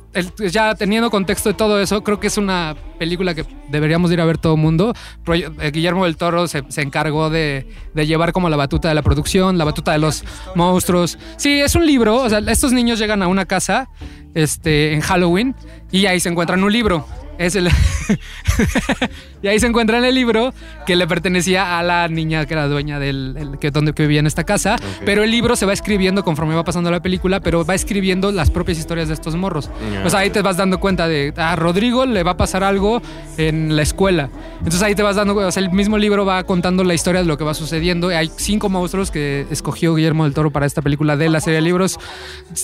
[0.52, 4.26] ya teniendo contexto de todo eso, creo que es una película que deberíamos ir a
[4.26, 4.94] ver todo el mundo.
[5.34, 9.02] Eh, Guillermo del Toro se, se encargó de, de llevar como la batuta de la
[9.02, 10.24] producción, la batuta de los
[10.56, 11.18] monstruos.
[11.38, 12.18] Sí, es un libro.
[12.18, 13.88] O sea, estos niños llegan a una casa
[14.36, 15.56] este, en Halloween
[15.92, 17.08] y ahí se encuentran un libro.
[17.40, 17.70] Es el
[19.42, 20.54] y ahí se encuentran el libro
[20.86, 24.20] que le pertenecía a la niña que era dueña del el- que donde que vivía
[24.20, 24.76] en esta casa.
[25.06, 28.52] Pero el libro se va escribiendo conforme va pasando la película, pero va escribiendo las
[28.52, 29.70] propias historias de estos morros.
[29.94, 30.06] Ya.
[30.06, 33.02] O sea, ahí te vas dando cuenta de a Rodrigo le va a pasar algo
[33.38, 34.30] en la escuela.
[34.58, 37.28] Entonces ahí te vas dando, o sea, el mismo libro va contando la historia de
[37.28, 38.10] lo que va sucediendo.
[38.10, 41.62] Hay cinco monstruos que escogió Guillermo del Toro para esta película de la serie de
[41.62, 41.98] libros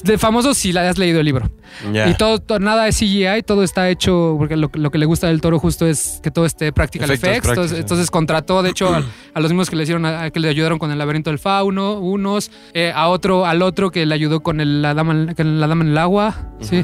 [0.03, 1.49] de famosos si la has leído el libro.
[1.93, 2.09] Ya.
[2.09, 5.27] Y todo, to- nada es CGI, todo está hecho, porque lo, lo que le gusta
[5.27, 7.79] del toro justo es que todo esté practical Efectos effects.
[7.79, 9.03] Entonces, contrató, de hecho, a,
[9.33, 11.99] a los mismos que le hicieron, a- que le ayudaron con el laberinto del fauno,
[11.99, 15.67] unos, eh, a otro, al otro que le ayudó con el- la, dama, con la
[15.67, 16.35] dama en el agua.
[16.61, 16.83] Sí.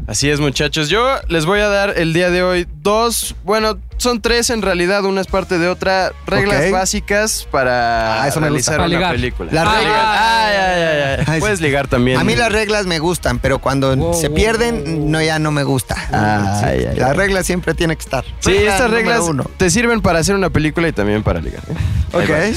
[0.08, 0.88] Así es, muchachos.
[0.88, 5.04] Yo les voy a dar el día de hoy dos, bueno, son tres en realidad,
[5.04, 8.84] una es parte de otra, reglas básicas para Ah, eso me realizar gusta.
[8.84, 9.12] Para una ligar.
[9.16, 9.52] película.
[9.52, 10.06] Las reglas.
[10.08, 10.82] ay, ay,
[11.20, 11.24] ay.
[11.28, 11.66] Ay, Puedes sí.
[11.66, 12.18] ligar también.
[12.20, 15.52] A mí las reglas me gustan, pero cuando Wow, se wow, pierden, no ya no
[15.52, 15.96] me gusta.
[15.96, 18.24] Sí, ay, las reglas siempre tienen que estar.
[18.40, 19.44] Sí, Regla estas reglas uno.
[19.58, 21.64] te sirven para hacer una película y también para ligar.
[21.70, 21.74] ¿eh?
[22.14, 22.56] Ok.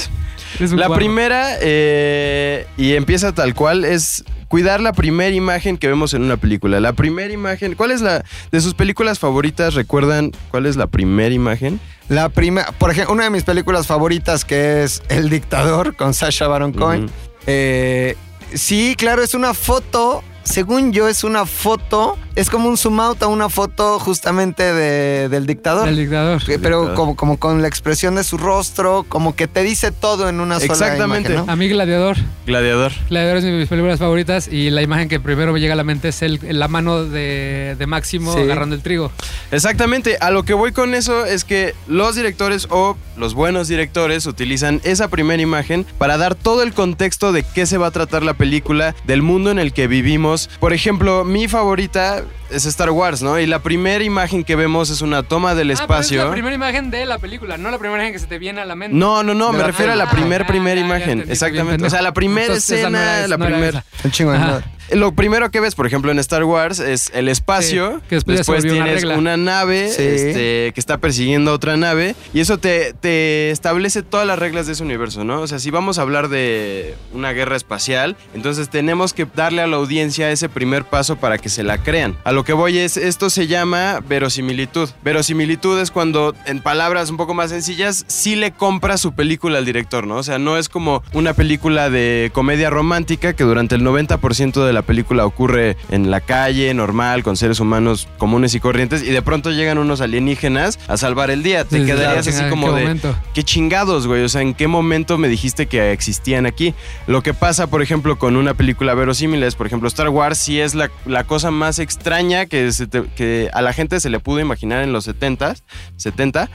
[0.59, 0.65] Va.
[0.65, 0.99] Es un La guarro.
[1.01, 6.37] primera, eh, y empieza tal cual, es cuidar la primera imagen que vemos en una
[6.37, 6.81] película.
[6.81, 9.75] La primera imagen, ¿cuál es la de sus películas favoritas?
[9.75, 11.79] ¿Recuerdan cuál es la primera imagen?
[12.09, 16.49] La primera, por ejemplo, una de mis películas favoritas que es El Dictador con Sasha
[16.49, 17.09] Baron Cohen.
[17.47, 18.17] Eh,
[18.53, 20.25] sí, claro, es una foto.
[20.43, 22.17] Según yo, es una foto.
[22.35, 25.89] Es como un zoom out a una foto justamente de- del dictador.
[25.89, 26.41] El dictador.
[26.47, 26.95] Pero dictador.
[26.95, 30.59] como, como con la expresión de su rostro, como que te dice todo en una
[30.59, 31.33] sola Exactamente.
[31.33, 31.53] imagen, ¿no?
[31.53, 32.17] A mí Gladiador.
[32.47, 32.93] Gladiador.
[33.11, 35.85] Gladiador es de mis películas favoritas y la imagen que primero me llega a la
[35.85, 38.41] mente es el, la mano de, de Máximo Sí.
[38.41, 39.13] agarrando el trigo.
[39.51, 44.27] Exactamente, a lo que voy con eso es que los directores o los buenos directores
[44.27, 48.23] utilizan esa primera imagen para dar todo el contexto de qué se va a tratar
[48.23, 50.40] la película, del mundo en el que vivimos.
[50.61, 53.39] Por ejemplo, mi favorita es Star Wars, ¿no?
[53.39, 56.21] Y la primera imagen que vemos es una toma del Ah, pero espacio.
[56.21, 58.61] es la primera imagen de la película, no la primera imagen que se te viene
[58.61, 58.97] a la mente.
[58.97, 61.25] No, no, no, De me la refiero a la Ah, primera ya, ya imagen.
[61.29, 61.77] Exactamente.
[61.77, 63.85] bien O sea, la primera escena, la primera.
[64.05, 64.47] Un chingo de Ajá.
[64.47, 64.65] nada.
[64.93, 67.97] Lo primero que ves, por ejemplo, en Star Wars es el espacio.
[67.97, 70.03] Sí, que después una tienes una nave Sí.
[70.03, 72.15] este, que está persiguiendo a otra nave.
[72.35, 75.41] Y eso te, te establece todas las reglas de ese universo, ¿no?
[75.41, 79.67] O sea, si vamos a hablar de una guerra espacial, entonces tenemos que darle a
[79.67, 82.17] la audiencia ese primer paso para que se la crean.
[82.25, 84.89] A lo que voy es, esto se llama verosimilitud.
[85.03, 89.65] Verosimilitud es cuando, en palabras un poco más sencillas, sí le compra su película al
[89.65, 90.17] director, ¿no?
[90.17, 94.73] O sea, no es como una película de comedia romántica que durante el 90% de
[94.73, 99.11] la la película ocurre en la calle, normal, con seres humanos comunes y corrientes, y
[99.11, 101.65] de pronto llegan unos alienígenas a salvar el día.
[101.65, 103.17] Te Sí, quedarías claro, así ¿en como qué de, momento?
[103.35, 104.23] qué chingados, güey.
[104.25, 106.75] O sea, ¿en qué momento me dijiste que existían aquí?
[107.07, 110.61] Lo que pasa, por ejemplo, con una película verosímil es, por ejemplo, Star Wars sí
[110.61, 114.19] es la, la cosa más extraña que, se te- que a la gente se le
[114.21, 115.57] pudo imaginar en los 70,
[115.97, 116.49] 70,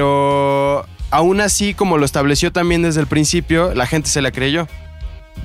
[0.00, 4.68] pero aún así, como lo estableció también desde el principio, la gente se la creyó.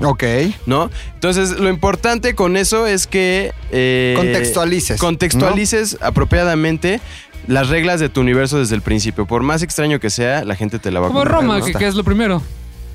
[0.01, 0.23] Ok.
[0.65, 0.89] ¿No?
[1.13, 3.53] Entonces, lo importante con eso es que...
[3.71, 6.99] eh, Contextualices, Contextualices apropiadamente
[7.47, 9.25] las reglas de tu universo desde el principio.
[9.25, 11.65] Por más extraño que sea, la gente te la va a Como comprar, Roma, ¿no?
[11.65, 12.41] que, que es lo primero.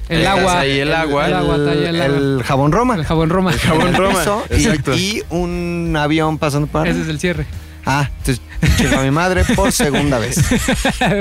[0.08, 0.58] El Eh, agua.
[0.60, 1.26] ahí el agua.
[1.28, 2.16] El, agua, está ahí el, agua.
[2.18, 2.94] El jabón Roma.
[2.96, 3.52] El jabón Roma.
[3.52, 4.20] jabón Roma.
[4.22, 4.94] Eso, y- Exacto.
[4.96, 7.46] Y, un avión pasando por Ese es el cierre.
[7.86, 10.36] Ah, entonces a mi madre por segunda vez.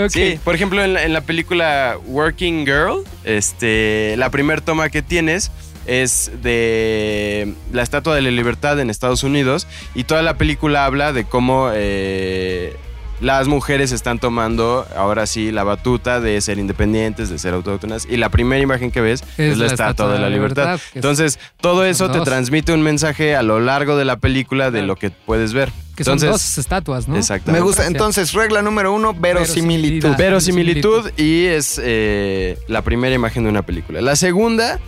[0.10, 5.02] Sí, por ejemplo, en la, en la película Working Girl, este, la primera toma que
[5.02, 5.52] tienes
[5.86, 11.14] es de la Estatua de la Libertad en Estados Unidos y toda la película habla
[11.14, 12.76] de cómo eh,
[13.22, 18.18] las mujeres están tomando ahora sí la batuta de ser independientes, de ser autóctonas y
[18.18, 20.80] la primera imagen que ves es, la, Estatua de la Libertad.
[20.94, 24.96] Entonces, todo eso te transmite un mensaje a lo largo de la película de lo
[24.96, 25.72] que puedes ver.
[25.96, 27.18] Que son Entonces, dos estatuas, ¿no?
[27.18, 27.60] Exactamente.
[27.60, 27.86] Me gusta.
[27.86, 30.16] Entonces, regla número uno, verosimilitud.
[30.16, 34.00] Verosimilitud y es eh, la primera imagen de una película.
[34.00, 34.80] La segunda,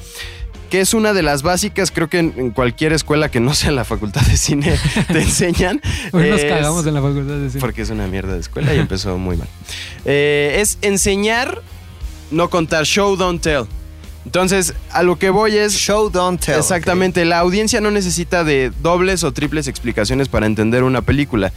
[0.71, 3.71] que es una de las básicas, creo que en, en cualquier escuela que no sea
[3.71, 4.73] la facultad de cine
[5.09, 5.81] te enseñan.
[6.13, 7.59] Hoy nos es- cagamos en la facultad de cine.
[7.61, 9.47] Porque es una mierda de escuela y empezó muy mal.
[10.05, 11.61] Eh, es enseñar,
[12.31, 13.65] no contar, show, don't tell.
[14.25, 15.73] Entonces, a lo que voy es...
[15.73, 16.57] Show, don't tell.
[16.57, 21.51] Exactamente, la audiencia no necesita de dobles o triples explicaciones para entender una película.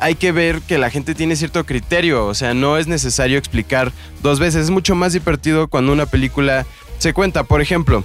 [0.00, 3.92] Hay que ver que la gente tiene cierto criterio, o sea, no es necesario explicar
[4.22, 4.64] dos veces.
[4.64, 6.64] Es mucho más divertido cuando una película
[7.00, 7.44] se cuenta.
[7.44, 8.04] Por ejemplo,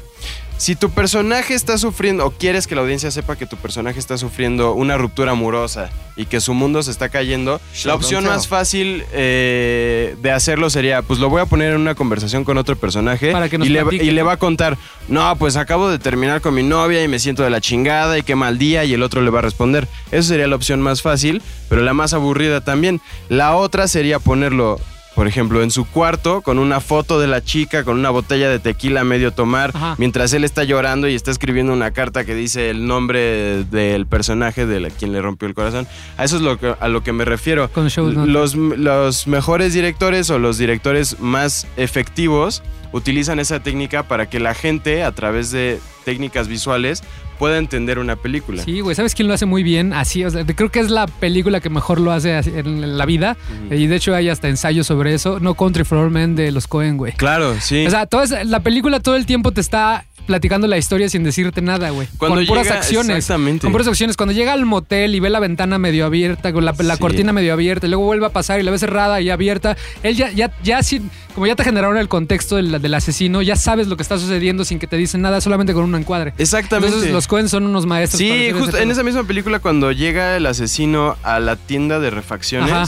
[0.57, 4.17] si tu personaje está sufriendo, o quieres que la audiencia sepa que tu personaje está
[4.17, 8.47] sufriendo una ruptura amorosa y que su mundo se está cayendo, Show, la opción más
[8.47, 12.77] fácil eh, de hacerlo sería, pues lo voy a poner en una conversación con otro
[12.77, 14.77] personaje Para que nos y, le, y le va a contar,
[15.09, 18.23] no, pues acabo de terminar con mi novia y me siento de la chingada y
[18.23, 19.89] qué mal día y el otro le va a responder.
[20.11, 23.01] Eso sería la opción más fácil, pero la más aburrida también.
[23.27, 24.79] La otra sería ponerlo,
[25.15, 28.59] por ejemplo, en su cuarto con una foto de la chica, con una botella de
[28.59, 29.95] tequila a medio tomar, Ajá.
[29.97, 34.65] mientras él está llorando y está escribiendo una carta que dice el nombre del personaje
[34.65, 35.87] de la, quien le rompió el corazón.
[36.17, 37.69] A eso es lo que, a lo que me refiero.
[37.71, 38.25] Con shows, ¿no?
[38.25, 42.61] Los, los mejores directores o los directores más efectivos
[42.91, 47.03] utilizan esa técnica para que la gente, a través de técnicas visuales,
[47.37, 48.63] pueda entender una película.
[48.63, 49.93] Sí, güey, ¿sabes quién lo hace muy bien?
[49.93, 53.37] Así, o sea, creo que es la película que mejor lo hace en la vida.
[53.69, 55.39] Y de hecho hay hasta ensayos sobre eso.
[55.39, 57.13] No Country for Men de los Cohen, güey.
[57.13, 57.85] Claro, sí.
[57.85, 61.23] O sea, toda esa- la película todo el tiempo te está platicando la historia sin
[61.23, 62.07] decirte nada, güey.
[62.17, 63.17] Cuando con puras llega- acciones.
[63.17, 63.61] exactamente.
[63.61, 64.17] Con puras acciones.
[64.17, 67.01] Cuando llega al motel y ve la ventana medio abierta, con la, la Sí.
[67.01, 70.15] cortina medio abierta, y luego vuelve a pasar y la ve cerrada y abierta, él
[70.15, 73.87] ya, ya, ya sin- como ya te generaron el contexto del, del asesino, ya sabes
[73.87, 76.33] lo que está sucediendo sin que te dicen nada, solamente con un encuadre.
[76.37, 76.87] Exactamente.
[76.87, 78.19] Entonces los Cohen son unos maestros.
[78.19, 82.71] Sí, justo en esa misma película cuando llega el asesino a la tienda de refacciones,
[82.71, 82.87] Ajá.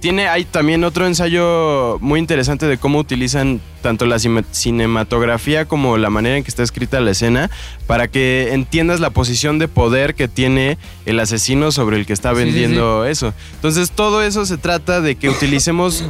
[0.00, 5.96] Tiene hay también otro ensayo muy interesante de cómo utilizan tanto la cine- cinematografía como
[5.96, 7.50] la manera en que está escrita la escena
[7.86, 12.30] para que entiendas la posición de poder que tiene el asesino sobre el que está
[12.30, 13.32] Sí, sí, vendiendo eso.
[13.54, 16.04] Entonces todo eso se trata de que utilicemos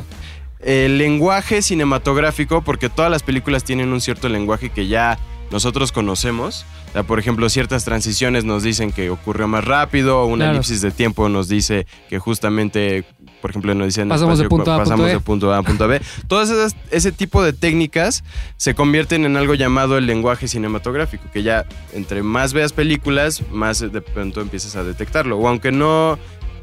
[0.61, 5.19] el lenguaje cinematográfico, porque todas las películas tienen un cierto lenguaje que ya
[5.53, 6.67] nosotros conocemos.
[6.89, 10.53] O sea, por ejemplo, ciertas transiciones nos dicen que ocurrió más rápido, una Claro.
[10.55, 13.05] elipsis de tiempo nos dice que justamente,
[13.41, 15.13] por ejemplo, nos dicen Pasamos de espacio, punto A a punto pasamos B.
[15.13, 16.01] de punto A a punto B.
[16.29, 18.25] Todas esas, ese tipo de técnicas
[18.57, 23.81] se convierten en algo llamado el lenguaje cinematográfico, que ya entre más veas películas, más
[23.81, 25.39] de pronto empiezas a detectarlo.
[25.39, 26.19] O aunque no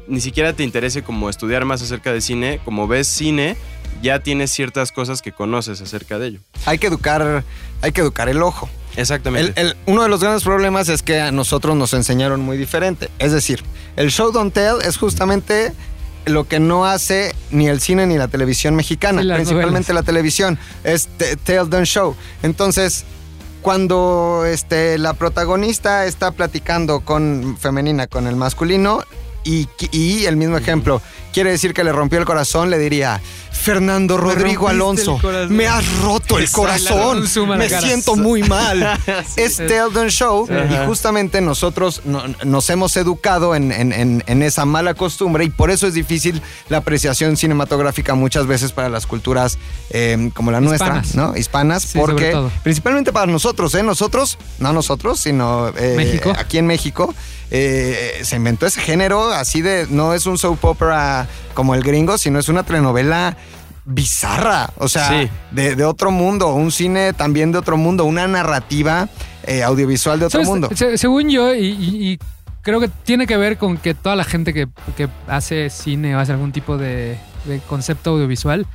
[0.06, 3.56] ni siquiera te interese como estudiar más acerca de cine, como ves cine,
[4.02, 6.40] ya tienes ciertas cosas que conoces acerca de ello.
[6.66, 7.42] Hay que educar,
[7.80, 8.68] hay que educar el ojo.
[8.96, 9.58] Exactamente.
[9.60, 13.08] El- el- uno de los grandes problemas es que a nosotros nos enseñaron muy diferente.
[13.18, 13.62] Es decir,
[13.96, 15.72] el show don't tell es justamente
[16.26, 20.58] lo que no hace ni el cine ni la televisión mexicana, Sí, principalmente la televisión,
[20.82, 21.08] es
[21.44, 22.16] tell don't show.
[22.42, 23.04] Entonces,
[23.62, 29.02] cuando este, la protagonista está platicando con femenina con el masculino
[29.42, 31.00] y, y el mismo ejemplo
[31.32, 33.20] quiere decir que le rompió el corazón, le diría
[33.64, 37.24] Fernando Rodrigo Alonso, me has roto el corazón.
[37.56, 39.00] Me siento muy mal.
[39.36, 39.56] es.
[39.56, 44.92] Teldon Show y justamente nosotros no- nos hemos educado en, en- en- en esa mala
[44.94, 49.56] costumbre y por eso es difícil la apreciación cinematográfica muchas veces para las culturas
[49.90, 51.14] eh, como la nuestra, Hispanas.
[51.14, 51.36] ¿no?
[51.36, 53.82] Hispanas, Sí, porque principalmente para nosotros, ¿eh?
[53.82, 56.32] Nosotros, no nosotros, sino eh, México.
[56.36, 57.14] aquí en México,
[57.50, 62.18] eh, se inventó ese género así de, no es un soap opera como el gringo,
[62.18, 63.36] sino es una telenovela
[63.84, 65.28] bizarra, o sea, Sí.
[65.50, 69.08] de, de otro mundo, un cine también de otro mundo, una narrativa
[69.46, 70.48] eh, audiovisual de otro ¿Sabes?
[70.48, 70.70] mundo.
[70.74, 72.18] Se- según yo, y, y- y
[72.62, 76.18] creo que tiene que ver con que toda la gente que, que hace cine o
[76.18, 78.66] hace algún tipo de, de concepto audiovisual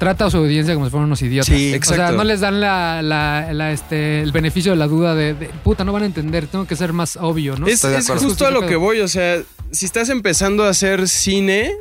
[0.00, 1.46] trata a su audiencia como si fueran unos idiotas.
[1.48, 2.16] Sí, O sea, exacto.
[2.16, 5.84] no les dan la, la- la, este, el beneficio de la duda de, de, puta,
[5.84, 7.66] no van a entender, tengo que ser más obvio, ¿no?
[7.68, 9.38] Es, es justo a lo que voy, o sea,
[9.70, 11.72] si estás empezando a hacer cine,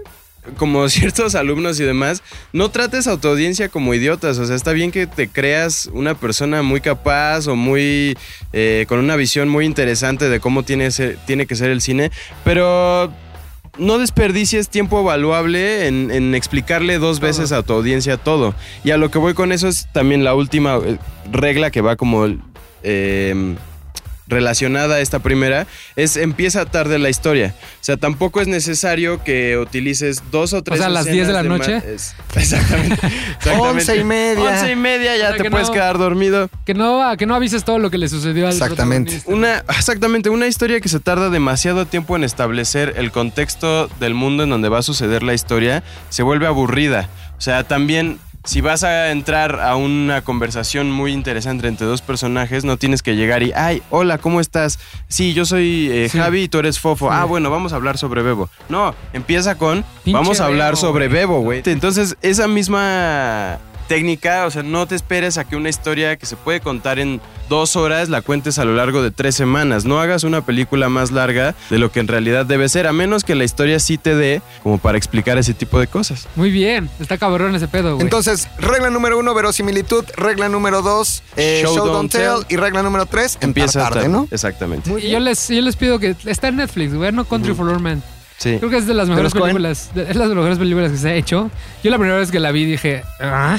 [0.58, 2.24] como ciertos alumnos y demás,
[2.54, 6.16] no trates a tu audiencia como idiotas, o sea, está bien que te creas una
[6.16, 8.18] persona muy capaz o muy,
[8.54, 10.90] eh, con una visión muy interesante de cómo tiene,
[11.26, 12.12] tiene que ser el cine,
[12.44, 13.12] pero...
[13.80, 18.56] No desperdicies tiempo valuable en, en explicarle dos veces a tu audiencia todo.
[18.84, 20.98] Y a lo que voy con eso es también la última eh,
[21.32, 22.26] regla que va como
[22.82, 23.56] eh,
[24.28, 27.54] relacionada a esta primera es empieza tarde la historia.
[27.82, 31.34] O sea, tampoco es necesario que utilices dos o tres sea, a las 10 de
[31.34, 31.78] la noche.
[31.78, 32.96] es- exactamente.
[32.96, 33.60] exactamente.
[33.62, 34.44] Once y media.
[34.44, 36.50] Once y media ya Para te que puedes no- quedar dormido.
[36.66, 39.22] Que no, que no avises todo lo que le sucedió al Exactamente.
[39.26, 44.44] Una, exactamente, una historia que se tarda demasiado tiempo en establecer el contexto del mundo
[44.44, 47.10] en donde va a suceder la historia, se vuelve aburrida.
[47.38, 52.64] O sea, también si vas a entrar a una conversación muy interesante entre dos personajes,
[52.64, 54.80] no tienes que llegar y, ay, hola, ¿cómo estás?
[55.10, 56.18] Sí, yo soy eh, Sí.
[56.18, 57.10] Javi y tú eres Fofo.
[57.10, 57.16] Sí.
[57.18, 58.50] Ah, bueno, vamos a hablar sobre Bebo.
[58.70, 61.08] No, empieza con, Pinche vamos a hablar Bebo, sobre.
[61.10, 61.62] Bebo, güey.
[61.66, 63.58] Entonces, esa misma
[63.88, 67.22] técnica, o sea, no te esperes a que una historia que se puede contar en
[67.50, 69.86] dos horas la cuentes a lo largo de tres semanas.
[69.86, 73.24] No hagas una película más larga de lo que en realidad debe ser, a menos
[73.24, 76.28] que la historia sí te dé como para explicar ese tipo de cosas.
[76.36, 78.04] Muy bien, está cabrón ese pedo, güey.
[78.04, 80.06] Entonces, regla número uno, verosimilitud.
[80.16, 82.46] Regla número dos, eh, show, don't, tell.
[82.50, 84.28] Y regla número tres, empieza tarde, tarde, ¿no?
[84.32, 84.92] Exactamente.
[85.02, 87.82] y yo les, yo les pido que está en Netflix, güey, no Country for Old
[87.82, 88.04] Men.
[88.38, 88.58] Sí.
[88.60, 89.90] Creo que es de las ¿De mejores películas.
[89.96, 91.50] de- es las mejores películas que se ha hecho.
[91.84, 93.58] Yo la primera vez que la vi dije, ah.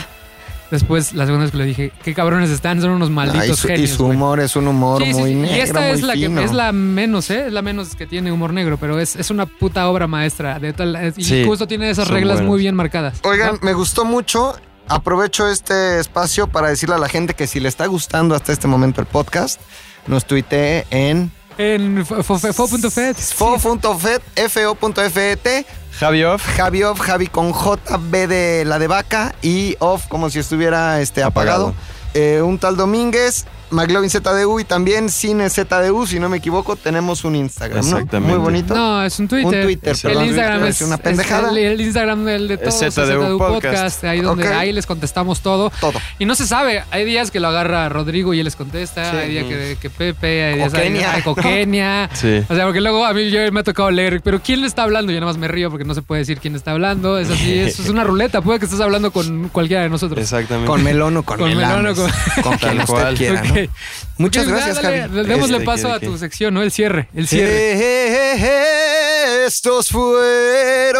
[0.71, 3.57] Después, la segunda vez que le dije, qué cabrones están, son unos malditos Ah, y,
[3.57, 3.91] su, y genios.
[3.91, 4.17] su güey".
[4.17, 5.35] humor es un humor Sí, sí, muy sí.
[5.37, 6.41] negro, Y esta es muy la fino.
[6.41, 7.47] que es la menos, ¿eh?
[7.47, 10.59] Es la menos que tiene humor negro, pero es, es una puta obra maestra.
[10.59, 13.19] De tal, es- y justo tiene esas reglas muy bien marcadas.
[13.25, 13.59] Oigan, ¿no?
[13.63, 14.57] me gustó mucho.
[14.91, 18.69] Aprovecho este espacio para decirle a la gente que si le está gustando hasta este
[18.69, 19.61] momento el podcast,
[20.07, 23.17] nos tuitee en En fo- fo- fo.fet.
[23.19, 25.67] fo.fet, fo.fet,
[25.99, 26.47] Javi Off.
[26.57, 31.25] Javi off, Javi con JB de la de vaca y off como si estuviera este,
[31.25, 31.69] apagado.
[31.69, 31.89] Apagado.
[32.15, 37.25] Eh, un tal Domínguez, McLovin ZDU y también Cine ZDU, si no me equivoco, tenemos
[37.25, 37.97] un Instagram, ¿no?
[37.99, 38.35] Exactamente.
[38.35, 38.75] Muy bonito.
[38.75, 39.61] No, es un Twitter.
[39.61, 40.23] Un Twitter, Es perdón.
[40.23, 41.49] el Instagram es, es una pendejada.
[41.51, 43.63] es el, el Instagram del de todos, es ZDU ZDU Podcast.
[43.77, 45.71] Podcast, ahí donde ahí les contestamos todo.
[45.81, 45.99] Todo.
[46.19, 49.17] Y no se sabe, hay días que lo agarra Rodrigo y él les contesta, Sí.
[49.17, 52.11] hay días que, que Pepe, hay días hay- o Kenia.
[52.15, 52.43] Sí.
[52.49, 54.83] O sea, porque luego a mí yo me ha tocado leer, pero ¿quién le está
[54.83, 55.13] hablando?
[55.13, 57.19] Yo nada más me río porque no se puede decir quién está hablando.
[57.19, 58.41] Es así, es, es una ruleta.
[58.43, 60.21] Puede que estés hablando con cualquiera de nosotros.
[60.21, 60.67] Exactamente.
[60.67, 62.11] Con melón o con, Con melón o con-
[62.43, 63.15] Con quien Tal usted cual.
[63.17, 63.55] quiera, ¿no?
[63.69, 64.19] Ok.
[64.19, 65.27] Muchas gracias, dale, Javi.
[65.29, 66.63] Démosle Este, paso ¿qué- a tu sección, ¿no?
[66.63, 67.09] El cierre.
[67.15, 67.53] El cierre.
[67.53, 70.99] Eh, eh, eh, eh, estos fueron.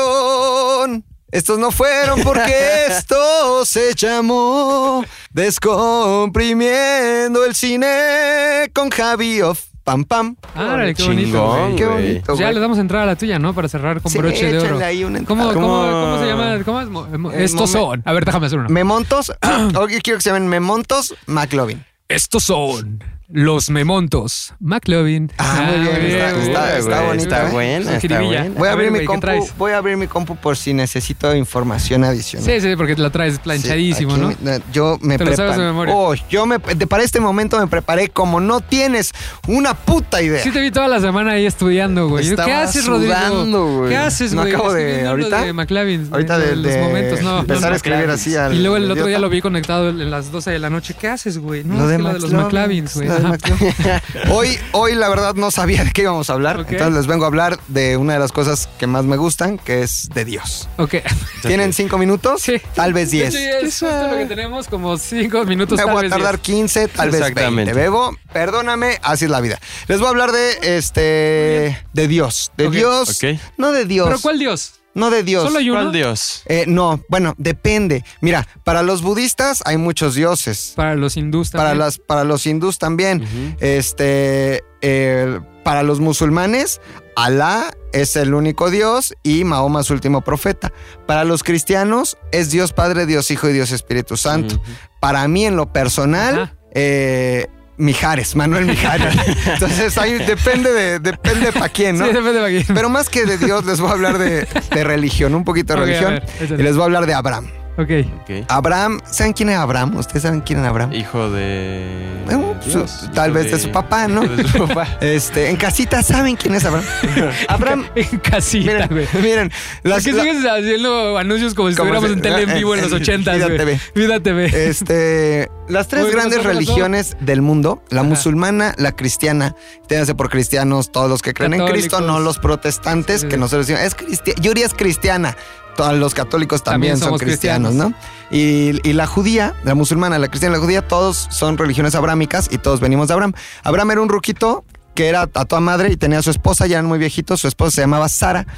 [1.31, 9.65] Estos no fueron porque esto se llamó Descomprimiendo el cine con Javi Off.
[9.85, 10.37] Pam, pam.
[10.55, 11.33] Ah, qué bonito.
[11.33, 11.77] Chingón, güey.
[11.77, 12.09] Qué güey.
[12.09, 12.35] bonito.
[12.37, 13.55] Ya le damos entrada a la tuya, ¿no?
[13.55, 14.67] Para cerrar con Sí, broche de oro.
[14.67, 16.59] échale ahí una ¿Cómo, se llama?
[16.63, 17.53] ¿Cómo es?
[17.53, 18.03] Estos son.
[18.05, 18.69] A ver, déjame hacer uno.
[18.69, 19.33] Memontos.
[19.81, 21.83] Hoy quiero que se llamen Memontos McLovin.
[22.09, 24.55] Estos son los memontos.
[24.59, 25.31] McLovin.
[25.37, 26.79] Ah, muy bien, está- güey.
[26.79, 27.53] está- bonito, Está ¿eh?
[27.53, 28.41] buena, está Jiribilla.
[28.45, 28.55] buena.
[28.59, 30.57] Voy a, A abrir ver, mi güey, ¿qué compu, voy a abrir mi compu por
[30.57, 32.47] si necesito información adicional.
[32.51, 34.29] Sí, sí, porque la traes planchadísimo, Sí, ¿no?
[34.29, 35.67] aquí me- Yo me Te lo sabes de preparé.
[35.67, 35.95] memoria.
[35.95, 39.13] Oh, yo me para este momento me preparé como no tienes
[39.47, 40.43] una puta idea.
[40.43, 42.35] Sí te vi toda la semana ahí estudiando, güey.
[42.35, 43.77] ¿Qué haces, sudando, Rodrigo?
[43.79, 43.91] güey.
[43.91, 44.55] ¿Qué haces, No güey?
[44.55, 45.43] acabo de- ¿ahorita?
[45.43, 46.09] de McLavin.
[46.11, 47.41] Ahorita de, los de momentos, no.
[47.41, 50.11] empezar no, a escribir así al Y luego el otro día lo vi conectado en
[50.11, 50.95] las 12 de la noche.
[50.99, 51.63] ¿Qué haces, güey?
[51.65, 53.18] No, es de que lo de los McLovin, McLavins, güey.
[54.31, 57.29] hoy, hoy la verdad no sabía de qué íbamos a hablar, entonces les vengo a
[57.29, 60.69] hablar de una de las cosas que más me gustan, que es de Dios.
[60.77, 60.97] Ok.
[61.43, 62.43] ¿Tienen cinco minutos?
[62.43, 62.61] Sí.
[62.75, 63.35] Tal vez diez.
[63.35, 65.79] Sí, es justo lo que tenemos, como 5 minutos.
[65.79, 66.41] Me tal voy a vez tardar 10.
[66.43, 67.29] 15, tal vez 20.
[67.29, 67.73] Exactamente.
[67.73, 69.59] Bebo, perdóname, así es la vida.
[69.87, 72.53] Les voy a hablar de este de Dios.
[72.57, 72.71] De.
[72.71, 73.11] Dios.
[73.11, 73.39] Ok.
[73.57, 74.07] No de Dios.
[74.09, 74.75] ¿Pero cuál Dios?
[74.95, 75.45] No de Dios.
[75.45, 75.81] ¿Solo hay uno?
[75.81, 76.43] ¿Cuál Dios?
[76.47, 78.05] Eh, no, bueno, depende.
[78.21, 80.73] Mira, para los budistas hay muchos dioses.
[80.75, 81.79] Para los hindús Para, también.
[81.79, 83.57] las, para los hindús también.
[83.61, 86.81] Este, eh, para los musulmanes,
[87.15, 90.73] Alá es el único Dios y Mahoma su último profeta.
[91.07, 94.61] Para los cristianos es Dios Padre, Dios Hijo y Dios Espíritu Santo.
[95.01, 97.47] Para mí, en lo personal, eh,
[97.79, 99.15] Mijares, Manuel Mijares.
[99.47, 102.07] Entonces ahí depende de, depende para quién, ¿no?
[102.07, 102.65] Sí, depende pa' quién.
[102.75, 105.81] Pero más que de Dios, les voy a hablar de, de religión, un poquito de
[105.81, 106.21] religión.
[106.41, 107.58] ver, y les voy a hablar de Abraham.
[107.79, 108.45] Ok.
[108.49, 109.97] Abraham, ¿saben quién es Abraham?
[109.97, 110.93] ¿Ustedes saben quién es Abraham?
[110.93, 111.85] Hijo de.
[112.29, 113.59] Eh, pues, Dios, tal hijo vez de...
[113.61, 114.25] su papá, ¿no?
[114.25, 114.89] hijo de su papá.
[115.01, 116.85] Este, en casita, ¿saben quién es Abraham?
[117.49, 117.87] Abraham.
[117.95, 119.07] En casita, Miren, güey.
[119.23, 119.49] miren.
[119.51, 122.75] ¿Por qué la- sigues haciendo anuncios como si Como estuviéramos si- en tele en vivo
[122.75, 123.59] en los eh, 80 Vida güey?
[123.59, 123.81] TV.
[123.95, 124.69] Vida TV.
[124.69, 129.55] Este, las tres Oye, ¿qué grandes religiones del mundo, la musulmana, la cristiana,
[129.87, 131.67] ténganse por cristianos todos los que creen en.
[131.69, 135.37] Cristo, no los protestantes, que nosotros decimos, es cristiana, Yuri es cristiana.
[135.79, 137.73] Todos los católicos también, También son cristianos.
[137.73, 137.95] ¿no?
[138.33, 142.59] Y, y la judía, la musulmana, la cristiana, la judía, todos son religiones abrámicas y
[142.59, 143.33] todos venimos de Abraham.
[143.63, 144.65] Abraham era un ruquito
[144.97, 147.47] que era a toda madre y tenía a su esposa, ya eran muy viejitos, su
[147.47, 148.49] esposa se llamaba Sara.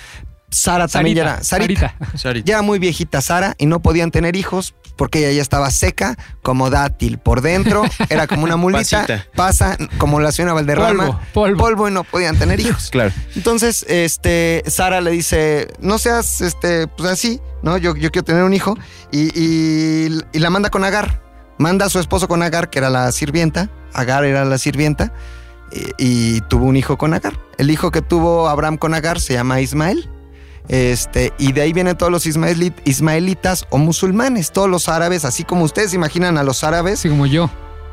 [0.51, 2.19] Sara también ya Sarita, era Sarita.
[2.19, 2.47] Sarita.
[2.47, 6.69] Ya muy viejita Sara y no podían tener hijos porque ella ya estaba seca como
[6.69, 9.27] dátil por dentro, era como una mulita, Pasita.
[9.35, 11.89] pasa como la señora Valderrama, Polvo, polvo.
[11.89, 12.91] y no podían tener hijos.
[12.91, 13.13] Claro.
[13.35, 17.79] Entonces, este, Sara le dice, no seas, este, pues así, ¿no?
[17.79, 18.77] Yo, yo quiero tener un hijo
[19.11, 21.23] y, y- y la manda con Agar.
[21.59, 23.71] Manda a su esposo con Agar, que era la sirvienta.
[23.95, 25.13] Agar era la sirvienta
[25.73, 27.39] y, y tuvo un hijo con Agar.
[27.59, 30.09] El hijo que tuvo Abraham con Agar se llama Ismael.
[30.69, 35.43] Este, y de ahí vienen todos los ismaeli- ismaelitas o musulmanes, todos los árabes, así
[35.45, 37.01] como ustedes imaginan a los árabes.
[37.01, 37.51] Así como yo.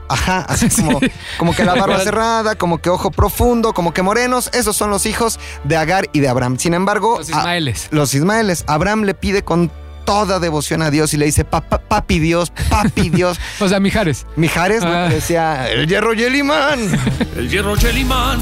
[0.09, 0.99] Ajá, así como,
[1.37, 4.49] como que la barba cerrada, como que ojo profundo, como que morenos.
[4.53, 6.57] Esos son los hijos de Agar y de Abraham.
[6.59, 7.87] Sin embargo, Los a- Ismaeles.
[7.91, 8.63] los Ismaeles.
[8.67, 9.71] Abraham le pide con
[10.05, 13.37] toda devoción a Dios y le dice, "Papá- papi Dios, papi Dios.
[13.59, 14.25] O sea, Mijares.
[14.37, 14.89] Mijares ¿no?
[14.93, 15.09] Ah.
[15.09, 16.79] decía, el hierro y el imán.
[17.35, 18.39] El hierro Chelimán.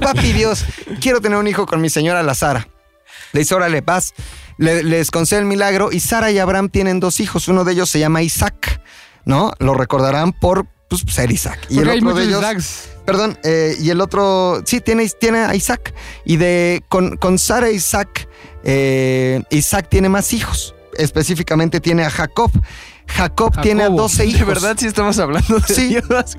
[0.00, 0.64] Papi Dios,
[1.00, 2.68] quiero tener un hijo con mi señora la Sara.
[3.34, 4.14] Le dice, órale, vas.
[4.56, 7.48] Le- les concede el milagro y Sara y Abraham tienen dos hijos.
[7.48, 8.80] Uno de ellos se llama Isaac,
[9.26, 9.52] ¿no?
[9.58, 11.58] Lo recordarán por pues, ser Isaac.
[11.68, 12.40] Y Porque el otro de ellos...
[12.40, 12.88] Isaacs.
[13.04, 15.92] Perdón, eh, y el otro, sí, tiene, tiene a Isaac.
[16.24, 18.28] Y de con, con Sara e Isaac,
[18.64, 20.74] eh, Isaac tiene más hijos.
[20.96, 22.50] Específicamente tiene a Jacob.
[23.06, 24.02] Jacob tiene a Jacobo.
[24.02, 24.38] 12 hijos.
[24.40, 25.88] De verdad, sí estamos hablando de Sí.
[25.88, 26.38] Dios.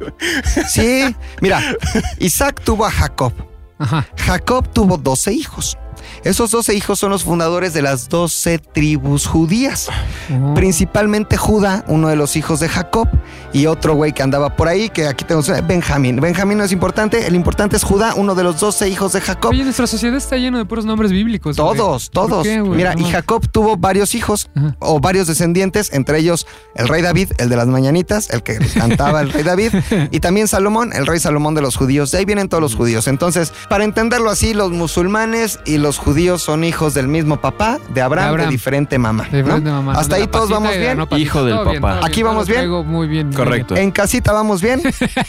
[0.72, 1.62] Sí, mira,
[2.20, 3.34] Isaac tuvo a Jacob.
[3.78, 4.08] Ajá.
[4.18, 5.78] Jacob tuvo 12 hijos.
[6.26, 9.90] Esos 12 hijos son los fundadores de las 12 tribus judías.
[10.34, 10.56] Oh.
[10.56, 13.08] Principalmente Judá, uno de los hijos de Jacob,
[13.54, 16.20] y otro güey que andaba por ahí, que aquí tenemos Benjamín.
[16.20, 19.52] Benjamín no es importante, el importante es Judá, uno de los 12 hijos de Jacob.
[19.52, 21.56] Oye, nuestra sociedad está llena de puros nombres bíblicos.
[21.56, 22.44] Todos, ¿Por todos.
[22.44, 22.60] qué?
[22.60, 23.12] Mira, No y.
[23.12, 24.76] Jacob tuvo varios hijos Ajá.
[24.80, 29.22] o varios descendientes, entre ellos el rey David, el de las mañanitas, el que cantaba
[29.22, 29.74] el rey David,
[30.10, 32.10] y también Salomón, el rey Salomón de los judíos.
[32.10, 33.08] De ahí vienen todos los judíos.
[33.08, 38.02] Entonces, para entenderlo así, los musulmanes y los judíos son hijos del mismo papá, de
[38.02, 38.50] Abraham, de, Abraham.
[38.50, 39.24] diferente mamá.
[39.26, 39.44] De ¿no?
[39.46, 39.94] diferente mamá.
[39.94, 40.98] Hasta De ahí todos vamos bien.
[40.98, 41.08] no.
[41.18, 41.94] Hijo del papá.
[41.94, 42.70] bien, Aquí vamos bien.
[42.70, 43.28] muy bien.
[43.28, 43.74] muy Correcto.
[43.76, 43.86] bien.
[43.88, 44.82] En casita vamos bien.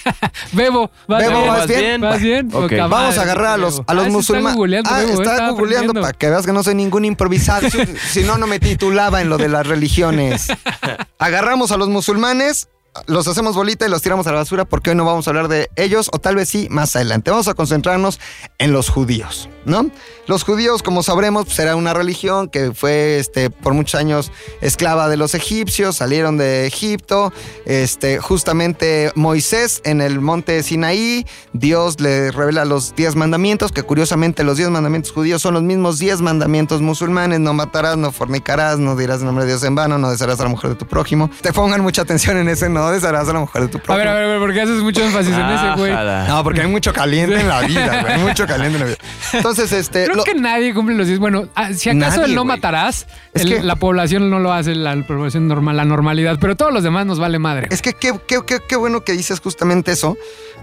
[0.53, 2.01] Bebo, ¿vas Bebo, bien?
[2.01, 2.49] ¿vas bien?
[2.51, 4.51] Vamos a agarrar a los, a los Ah, musulmanes.
[4.53, 7.69] Está googleando, Ah, Bebo, está estaba googleando para que veas que no soy ningún improvisado.
[8.11, 10.49] si no, no me titulaba en lo de las religiones.
[11.19, 12.69] Agarramos a los musulmanes,
[13.07, 15.49] los hacemos bolita y los tiramos a la basura porque hoy no vamos a hablar
[15.49, 17.31] de ellos, o tal vez sí más adelante.
[17.31, 18.21] Vamos a concentrarnos
[18.59, 19.91] en los judíos, ¿no?
[20.27, 25.17] Los judíos, como sabremos, pues una religión que fue este, por muchos años esclava de
[25.17, 27.33] los egipcios, salieron de Egipto.
[27.65, 34.43] Este, justamente Moisés en el monte Sinaí, Dios le revela los diez mandamientos, que curiosamente
[34.43, 38.97] los diez mandamientos judíos son los mismos diez mandamientos musulmanes: no matarás, no fornicarás, no
[38.97, 41.31] dirás el nombre de Dios en vano, no desearás a la mujer de tu prójimo.
[41.41, 43.99] Te pongan mucha atención en ese, no desearás a la mujer de tu A prójimo.
[43.99, 45.93] ver, a ver, a ver, ¿por qué haces mucho énfasis en ese, güey?
[46.29, 48.13] No, porque hay mucho caliente en la vida, güey.
[48.15, 48.99] Hay mucho caliente en la vida.
[49.33, 50.05] Entonces, este.
[50.05, 51.19] Creo lo- que nadie cumple los 10.
[51.19, 52.57] Bueno, ah, si acaso Nadie, el no güey.
[52.57, 56.57] matarás, Es el- que- la población no lo hace, la población normal, la normalidad, pero
[56.57, 57.69] todos los demás nos vale madre.
[57.71, 60.17] Es que qué, qué- qué- qué bueno que dices justamente eso,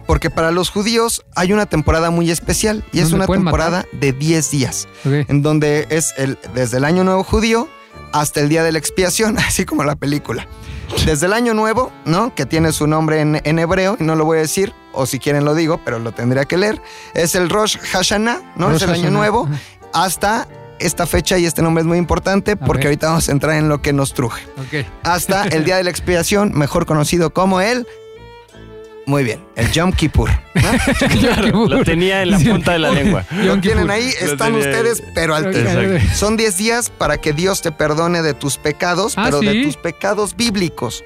[0.08, 3.86] porque para los judíos hay una temporada muy especial y es ¿Dónde una pueden temporada
[3.94, 5.30] de 10 días, Ok.
[5.30, 7.70] en donde es el, desde el Año Nuevo judío
[8.12, 10.48] hasta el Día de la Expiación, así como la película.
[11.06, 12.34] Desde el Año Nuevo, ¿no?
[12.34, 15.20] Que tiene su nombre en, en hebreo, y no lo voy a decir, o si
[15.20, 16.82] quieren lo digo, pero lo tendría que leer.
[17.14, 18.68] Es el Rosh Hashanah, ¿no?
[18.70, 19.50] Rosh es el Año Nuevo,
[19.94, 20.48] hasta
[20.80, 23.82] esta fecha, y este nombre es muy importante, porque ahorita vamos a entrar en lo
[23.82, 24.86] que nos truje Ok.
[25.04, 27.88] hasta el día de la expiación, mejor conocido como el
[29.06, 30.30] Muy bien, el Yom Kippur.
[31.52, 31.68] ¿no?
[31.68, 33.26] Lo tenía en la punta de la lengua.
[33.32, 34.62] Lo tienen ahí, están ahí.
[34.62, 36.02] ustedes, pero al.
[36.16, 39.76] Son 10 días para que Dios te perdone de tus pecados, Ah, pero de tus
[39.78, 41.04] pecados bíblicos.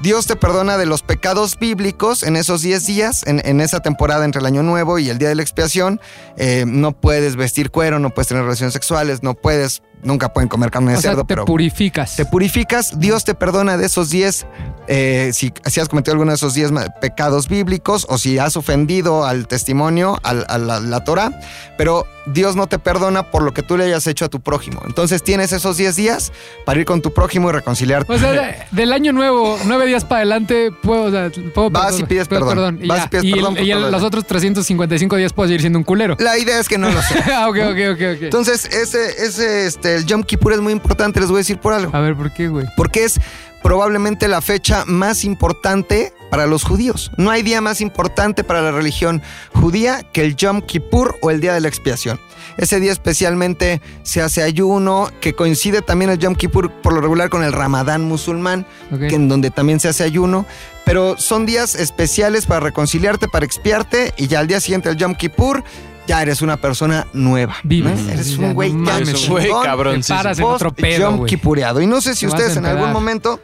[0.00, 4.24] Dios te perdona de los pecados bíblicos en esos 10 días, en, en esa temporada
[4.24, 6.00] entre el Año Nuevo y el Día de la Expiación.
[6.38, 10.70] Eh, no puedes vestir cuero, no puedes tener relaciones sexuales, no puedes, nunca pueden comer
[10.70, 12.16] carne de O sea, cerdo, te pero purificas.
[12.16, 14.46] te purificas, Dios te perdona de esos 10,
[14.88, 18.56] eh, si, si has cometido alguno de esos 10 ma- pecados bíblicos o si has
[18.56, 21.38] ofendido al testimonio, al- a la, la Torah,
[21.78, 24.80] pero Dios no te perdona por lo que tú le hayas hecho a tu prójimo.
[24.86, 26.32] Entonces tienes esos 10 días
[26.66, 28.12] para ir con tu prójimo y reconciliarte.
[28.12, 31.98] O sea, de- del año nuevo, nueve días para adelante, puedo, o sea, puedo Vas
[31.98, 32.78] y pides puedo- perdón.
[32.82, 33.04] Y, Vas ya.
[33.04, 36.16] y pides Y perdón y el- los otros 355 días puedo seguir siendo un culero.
[36.18, 37.14] La idea es que no lo sé.
[37.34, 38.22] ah, ok, ok, ok, ok.
[38.22, 41.72] Entonces, ese, ese, este, el Yom Kippur es muy importante, les voy a decir por
[41.72, 41.94] algo.
[41.94, 42.66] A ver, ¿por qué, güey?
[42.76, 43.20] Porque es
[43.62, 47.10] probablemente la fecha más importante para los judíos.
[47.16, 49.20] No hay día más importante para la religión
[49.52, 52.20] judía que el Yom Kippur o el Día de la Expiación.
[52.56, 57.30] Ese día especialmente se hace ayuno, que coincide también el Yom Kippur por lo regular
[57.30, 60.46] con el Ramadán musulmán, que en donde también se hace ayuno.
[60.84, 65.14] Pero son días especiales para reconciliarte, para expiarte, y ya al día siguiente el Yom
[65.14, 65.62] Kippur,
[66.10, 67.54] ya eres una persona nueva.
[67.62, 67.68] ¿no?
[67.68, 68.08] Vives.
[68.08, 68.90] Eres un güey no
[69.28, 70.00] güey cabrón.
[70.08, 71.28] Paras en otro pedo, Yom güey.
[71.30, 71.80] Kippureado.
[71.80, 73.40] Y no sé si ustedes en algún momento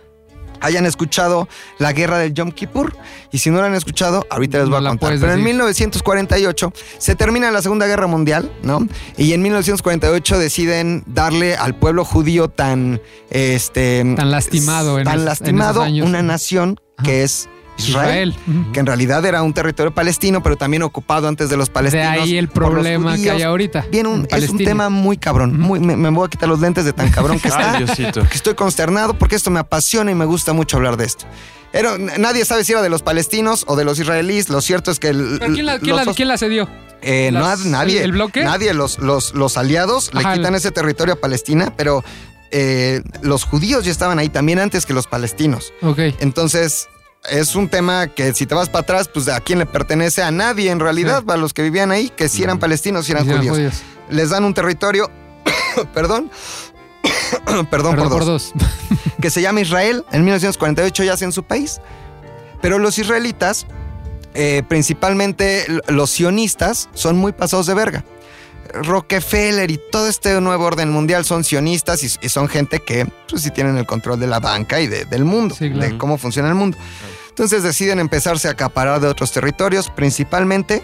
[0.61, 1.49] hayan escuchado
[1.79, 2.97] la guerra del Yom Kippur.
[3.31, 5.11] Y si no la han escuchado, ahorita les voy No a contar.
[5.11, 5.45] Pero en decir.
[5.45, 8.85] 1948 se termina la Segunda Guerra Mundial, ¿no?
[9.17, 13.01] Y en 1948 deciden darle al pueblo judío tan...
[13.31, 16.09] Este, Tan lastimado tan en lastimado esos años.
[16.09, 17.49] una nación que es
[17.79, 18.35] Israel,
[18.73, 22.07] que en realidad era un territorio palestino, pero también ocupado antes de los De palestinos.
[22.23, 23.87] ahí el problema que hay ahorita.
[23.91, 25.59] Bien, un- es un tema muy cabrón.
[25.61, 27.73] Muy, me, me voy a quitar los lentes de tan cabrón que está.
[27.75, 28.21] Ay, Diosito.
[28.21, 31.27] Porque estoy consternado, porque esto me apasiona y me gusta mucho hablar de esto.
[31.73, 34.49] Era- nadie sabe si era de los palestinos o de los israelíes.
[34.49, 35.09] Lo cierto es que.
[35.09, 36.69] el- ¿Pero quién la, quién la- quién la cedió?
[37.03, 37.99] eh, no, las- nadie.
[37.99, 38.43] el- el bloque?
[38.43, 38.73] Nadie.
[38.73, 42.03] Los, los, los aliados Ajá, le quitan el- ese territorio a Palestina, pero
[42.53, 45.73] eh, los judíos ya estaban ahí también antes que los palestinos.
[45.83, 45.99] Ok.
[46.21, 46.89] Entonces,
[47.31, 50.31] es un tema que si te vas para atrás, pues a quién le pertenece a
[50.31, 53.31] nadie en realidad, a los que vivían ahí, que si eran palestinos, si eran Sí,
[53.31, 53.57] eran judíos.
[53.57, 53.83] judíos.
[54.11, 55.11] Les dan un territorio,
[55.95, 56.31] perdón,
[57.45, 58.67] perdón, Perdón por, por dos, dos.
[59.21, 60.05] que se llama Israel.
[60.13, 61.81] En 1948 ya hacen su país.
[62.63, 63.67] Pero los israelitas,
[64.35, 68.05] eh, principalmente los sionistas, son muy pasados de verga.
[68.75, 73.43] Rockefeller y todo este nuevo orden mundial son sionistas y, y son gente que pues,
[73.43, 75.93] sí tienen el control de la banca y de- del mundo, Sí, claro.
[75.93, 76.77] de cómo funciona el mundo.
[77.37, 80.83] Entonces deciden empezarse a acaparar de otros territorios, principalmente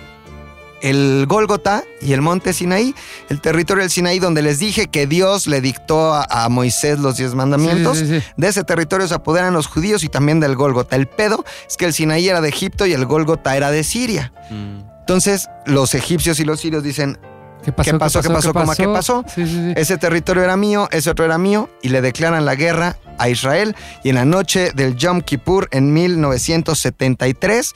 [0.82, 2.94] el Gólgota y el monte Sinaí,
[3.30, 7.16] el territorio del Sinaí donde les dije que Dios le dictó a, a Moisés los
[7.16, 7.96] diez mandamientos.
[7.96, 8.26] Sí, sí, sí.
[8.36, 10.94] De ese territorio se apoderan los judíos y también del Gólgota.
[10.94, 14.34] El pedo es que el Sinaí era de Egipto y el Gólgota era de Siria.
[14.50, 17.18] Entonces los egipcios y los sirios dicen,
[17.64, 17.92] ¿Qué pasó?
[17.92, 18.22] ¿Qué pasó?
[18.22, 18.52] ¿Qué pasó?
[18.52, 18.74] ¿Cómo?
[18.74, 19.24] ¿Qué pasó?
[19.34, 19.72] Sí, sí, sí.
[19.76, 23.76] ese territorio era mío, ese otro era mío, y le declaran la guerra a Israel.
[24.02, 27.74] Y en la noche del Yom Kippur, en 1973,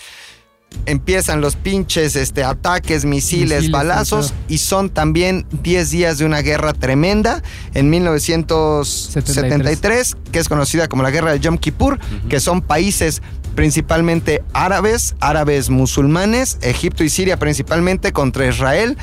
[0.84, 6.42] empiezan los pinches este, ataques, misiles, Misiles, balazos, y son también 10 días de una
[6.42, 7.42] guerra tremenda
[7.74, 13.22] en 1973, que es conocida como la guerra del Yom Kippur, que son países
[13.54, 18.98] principalmente árabes, árabes musulmanes, Egipto y Siria principalmente contra Israel,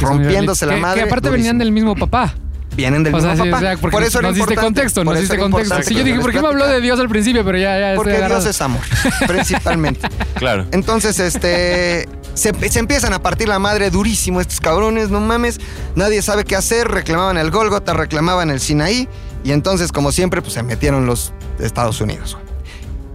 [0.00, 1.02] Que rompiéndose la madre.
[1.02, 1.42] Que aparte durísimo.
[1.44, 2.34] venían del mismo papá.
[2.76, 3.58] Vienen del O sea, mismo sí, papá.
[3.58, 5.82] o sea, por eso nos diste contexto, nos diste contexto.
[5.82, 7.44] Sí, yo dije, ¿por qué me habló de Dios al principio?
[7.44, 7.96] Pero ya, ya.
[7.96, 8.80] Porque Dios es amor,
[9.26, 10.08] principalmente.
[10.34, 10.66] Claro.
[10.70, 15.60] Entonces, este, se, se empiezan a partir la madre durísimo estos cabrones, no mames.
[15.96, 19.08] Nadie sabe qué hacer, reclamaban el Gólgota, reclamaban el Sinaí.
[19.42, 22.38] Y entonces, como siempre, pues se metieron los Estados Unidos.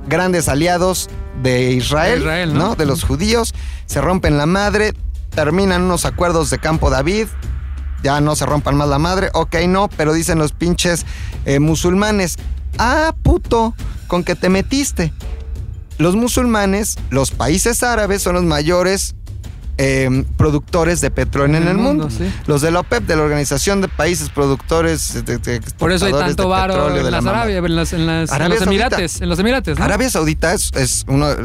[0.08, 1.10] Grandes aliados
[1.42, 2.70] de Israel, De Israel, ¿no?
[2.70, 2.76] ¿no?
[2.76, 3.54] De los judíos.
[3.86, 4.94] Se rompen la madre,
[5.36, 7.28] terminan unos acuerdos de Campo David.
[8.02, 9.30] Ya no se rompan más la madre.
[9.34, 11.06] Ok, no, pero dicen los pinches
[11.46, 12.38] eh, musulmanes.
[12.78, 13.76] Ah, puto,
[14.08, 15.14] con que te metiste.
[15.98, 19.16] Los musulmanes, los países árabes son los mayores
[19.78, 22.10] eh, productores de petróleo en, el mundo.
[22.10, 22.32] sí.
[22.48, 26.14] Los de la OPEP, de la Organización de Países Productores de, de Por eso hay
[26.14, 27.26] tanto varo en la las.
[27.26, 28.86] Arabia, en, las, en, las- en Arabia los Saudita.
[28.86, 29.22] Emirates.
[29.22, 29.86] En los Emirates, ¿no?
[29.86, 31.38] Arabia Saudita es, es uno, eh,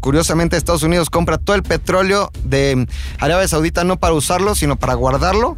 [0.00, 2.86] curiosamente Estados Unidos compra todo el petróleo de
[3.20, 5.56] Arabia Saudita no para usarlo, sino para guardarlo.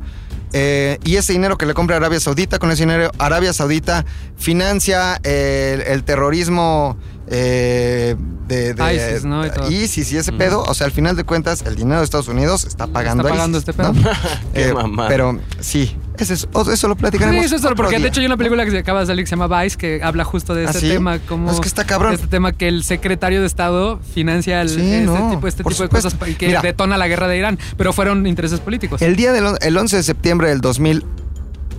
[0.53, 4.05] Eh, y ese dinero que le compra Arabia Saudita, con ese dinero Arabia Saudita
[4.37, 6.97] financia eh, el, el terrorismo
[7.29, 8.17] eh,
[8.47, 9.45] de, de- ISIS, ¿no?
[9.45, 9.71] Y todo.
[9.71, 10.63] ISIS y ese pedo.
[10.63, 13.59] O sea, al final de cuentas, el dinero de Estados Unidos está pagando Está pagando
[13.59, 13.93] ISIS, este pedo.
[13.93, 14.03] ¿no?
[14.55, 15.09] Qué Eh, mamada.
[15.09, 17.45] pero sí, Ese es- eso lo Sí, platicaremos.
[17.45, 18.09] eso es otro porque de día.
[18.09, 20.25] hecho hay una película que se acaba de salir que se llama Vice que habla
[20.25, 20.89] justo de ¿Ah, este sí?
[20.89, 21.19] tema.
[21.19, 22.15] Como Es que está cabrón.
[22.15, 25.83] Este tema que el secretario de Estado financia el- Sí, este no, tipo, este tipo
[25.83, 26.63] de cosas y que Mira.
[26.63, 29.03] detona la guerra de Irán, pero fueron intereses políticos.
[29.03, 30.61] El día del el 11 de septiembre del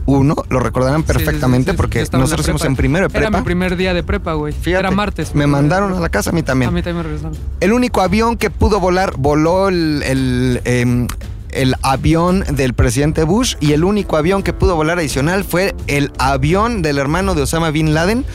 [0.08, 3.28] 2001, lo recordarán Sí, sí, sí, perfectamente sí, porque nosotros fuimos en primero de Era
[3.28, 3.38] prepa.
[3.39, 4.53] mi primer día de prepa, güey.
[4.53, 5.36] Fíjate, Era martes.
[5.36, 6.70] Me mandaron a la casa, a mí también.
[6.70, 7.38] A mí también me regresaron.
[7.60, 11.08] El único avión que pudo volar, voló el, el, em,
[11.51, 16.12] el avión del presidente Bush y el único avión que pudo volar adicional fue el
[16.18, 18.26] avión del hermano de Osama Bin Laden,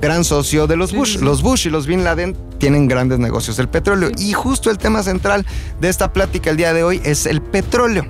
[0.00, 1.18] gran socio de los Bush.
[1.18, 5.02] Los Bush y los Bin Laden tienen grandes negocios del petróleo y justo el tema
[5.02, 5.46] central
[5.80, 8.06] de esta plática el día de hoy es el petróleo.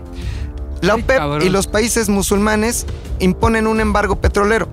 [0.81, 2.87] La OPEP y los países musulmanes
[3.19, 4.69] imponen un embargo petrolero.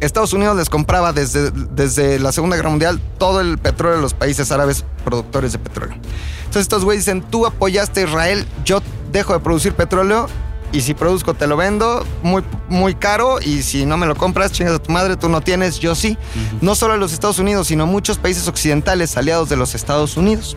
[0.00, 4.14] Estados Unidos les compraba desde, desde la Segunda Guerra Mundial todo el petróleo de los
[4.14, 5.94] países árabes productores de petróleo.
[6.38, 10.26] Entonces estos güeyes dicen, tú apoyaste a Israel, yo dejo de producir petróleo
[10.72, 14.52] y si produzco te lo vendo muy, muy caro y si no me lo compras,
[14.52, 16.18] chingas a tu madre, tú no tienes, yo sí.
[16.60, 20.56] No solo los Estados Unidos, sino muchos países occidentales aliados de los Estados Unidos.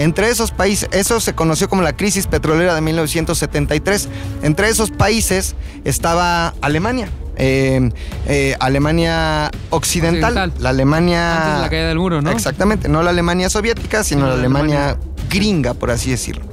[0.00, 4.08] Entre esos países, eso se conoció como la crisis petrolera de 1973.
[4.42, 7.08] Entre esos países estaba Alemania.
[7.36, 7.90] eh,
[8.26, 10.52] eh, Alemania occidental, Occidental.
[10.62, 11.36] la Alemania...
[11.36, 12.30] Antes de la caída del muro, ¿no?
[12.30, 14.96] Exactamente, no la Alemania soviética, sino la Alemania
[15.30, 16.44] gringa, por así decirlo.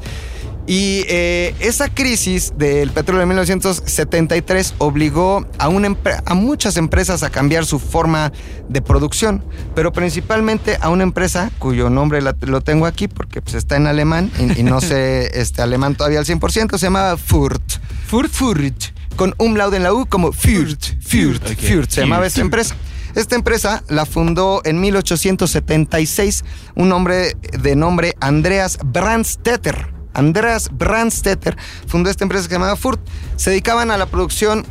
[0.69, 5.95] Y eh, esa crisis del petróleo de 1973 obligó a, una
[6.25, 8.33] a muchas empresas a cambiar su forma
[8.67, 9.43] de producción,
[9.75, 13.87] pero principalmente a una empresa cuyo nombre la- lo tengo aquí porque pues, está en
[13.87, 17.63] alemán y, y no sé este, alemán todavía al 100%, se llamaba Furt.
[18.07, 18.29] Furt.
[18.31, 18.83] Furt.
[19.15, 20.83] Con umlaut en la U como Furt.
[21.01, 21.47] Furt.
[21.59, 21.89] Furt.
[21.89, 22.75] Se llamaba esta empresa.
[23.15, 26.43] Esta empresa la fundó en 1876
[26.75, 29.96] un hombre de nombre Andreas Brandstetter.
[30.17, 31.55] Andreas Brandstetter
[31.87, 32.99] fundó esta empresa llamaba Furt.
[33.35, 34.65] Se dedicaban a la producción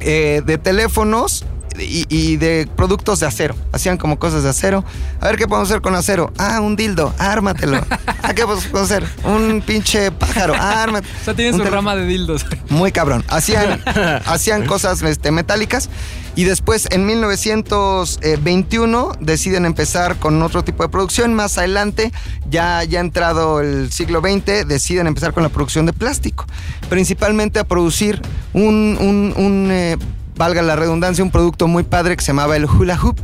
[0.00, 1.44] eh, de teléfonos
[1.78, 3.54] y, y de productos de acero.
[3.72, 4.84] Hacían como cosas de acero.
[5.20, 6.32] A ver qué podemos hacer con acero.
[6.38, 7.84] Ah, un dildo, ármatelo.
[8.24, 9.04] Ah, ¿qué podemos hacer?
[9.24, 11.12] Un pinche pájaro, ármatelo.
[11.20, 12.46] O sea, tiene su rama de dildos.
[12.68, 13.24] Muy cabrón.
[13.28, 13.82] Hacían,
[14.26, 15.88] hacían cosas este, metálicas
[16.36, 21.34] y después en 1921 deciden empezar con otro tipo de producción.
[21.34, 22.12] Más adelante,
[22.48, 26.46] ya, ya entrado el siglo XX, deciden empezar con la producción de plástico.
[26.88, 28.20] Principalmente a producir
[28.52, 29.96] un, un- un, eh,
[30.36, 33.18] valga la redundancia, un producto muy padre que se llamaba el hula hoop.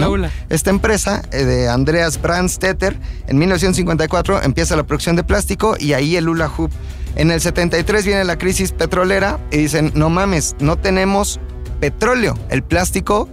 [0.10, 0.30] el.
[0.50, 6.16] Esta empresa eh, de Andreas Brandstetter en 1954 empieza la producción de plástico y ahí
[6.16, 6.72] el hula hoop.
[7.16, 11.40] En el 73 viene la crisis petrolera y dicen, no mames, no tenemos
[11.82, 12.36] petróleo.
[12.50, 13.28] El plástico,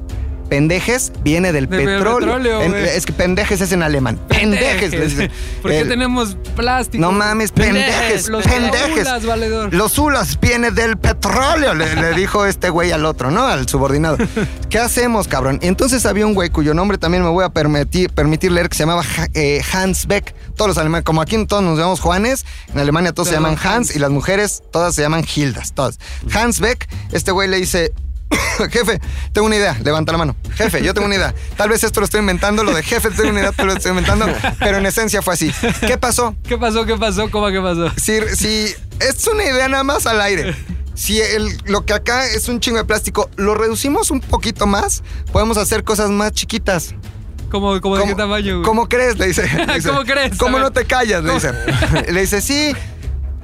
[0.50, 2.60] pendejes, viene del petróleo.
[2.60, 4.18] En- es que pendejes es en alemán.
[4.28, 4.90] Pendejes.
[4.92, 5.30] les dicen.
[5.62, 7.00] ¿Por qué El- tenemos plástico?
[7.00, 9.02] no mames, pendejes, Los pendejes.
[9.06, 9.72] hulas, valedor.
[9.72, 13.46] Los hulas viene del petróleo, le, le dijo este güey al otro, ¿no?
[13.46, 14.18] Al subordinado.
[14.68, 15.58] ¿Qué hacemos, cabrón?
[15.62, 18.76] Y entonces había un güey cuyo nombre también me voy a permitir, permitir leer que
[18.76, 20.34] se llamaba eh, Hans Beck.
[20.56, 23.64] Todos los alemanes, como aquí todos nos llamamos Juanes, en Alemania todos se llaman Hans,
[23.66, 23.96] Hans.
[23.96, 25.98] y las mujeres todas se llaman Hildas, todas.
[26.34, 27.92] Hans Beck, este güey le dice,
[28.70, 29.00] jefe,
[29.32, 30.36] tengo una idea, levanta la mano.
[30.54, 31.34] Jefe, yo tengo una idea.
[31.56, 34.26] Tal vez esto lo estoy inventando, lo de jefe, tengo una idea, lo estoy inventando,
[34.58, 35.52] pero en esencia fue así.
[35.86, 36.34] ¿Qué pasó?
[36.46, 36.84] ¿Qué pasó?
[36.86, 37.30] ¿Qué pasó?
[37.30, 37.90] ¿Cómo qué pasó?
[37.96, 40.54] Si, si es una idea nada más al aire.
[40.94, 45.02] Si el- lo que acá es un chingo de plástico, lo reducimos un poquito más,
[45.32, 46.94] podemos hacer cosas más chiquitas.
[47.50, 48.64] ¿Cómo, cómo de qué tamaño, güey?
[48.64, 49.18] ¿Cómo crees?
[49.18, 49.42] Le dice.
[49.66, 50.36] Le dice, ¿Cómo crees?
[50.36, 51.24] ¿Cómo no te callas?
[51.24, 51.52] Le dice.
[52.12, 52.72] Le dice, sí.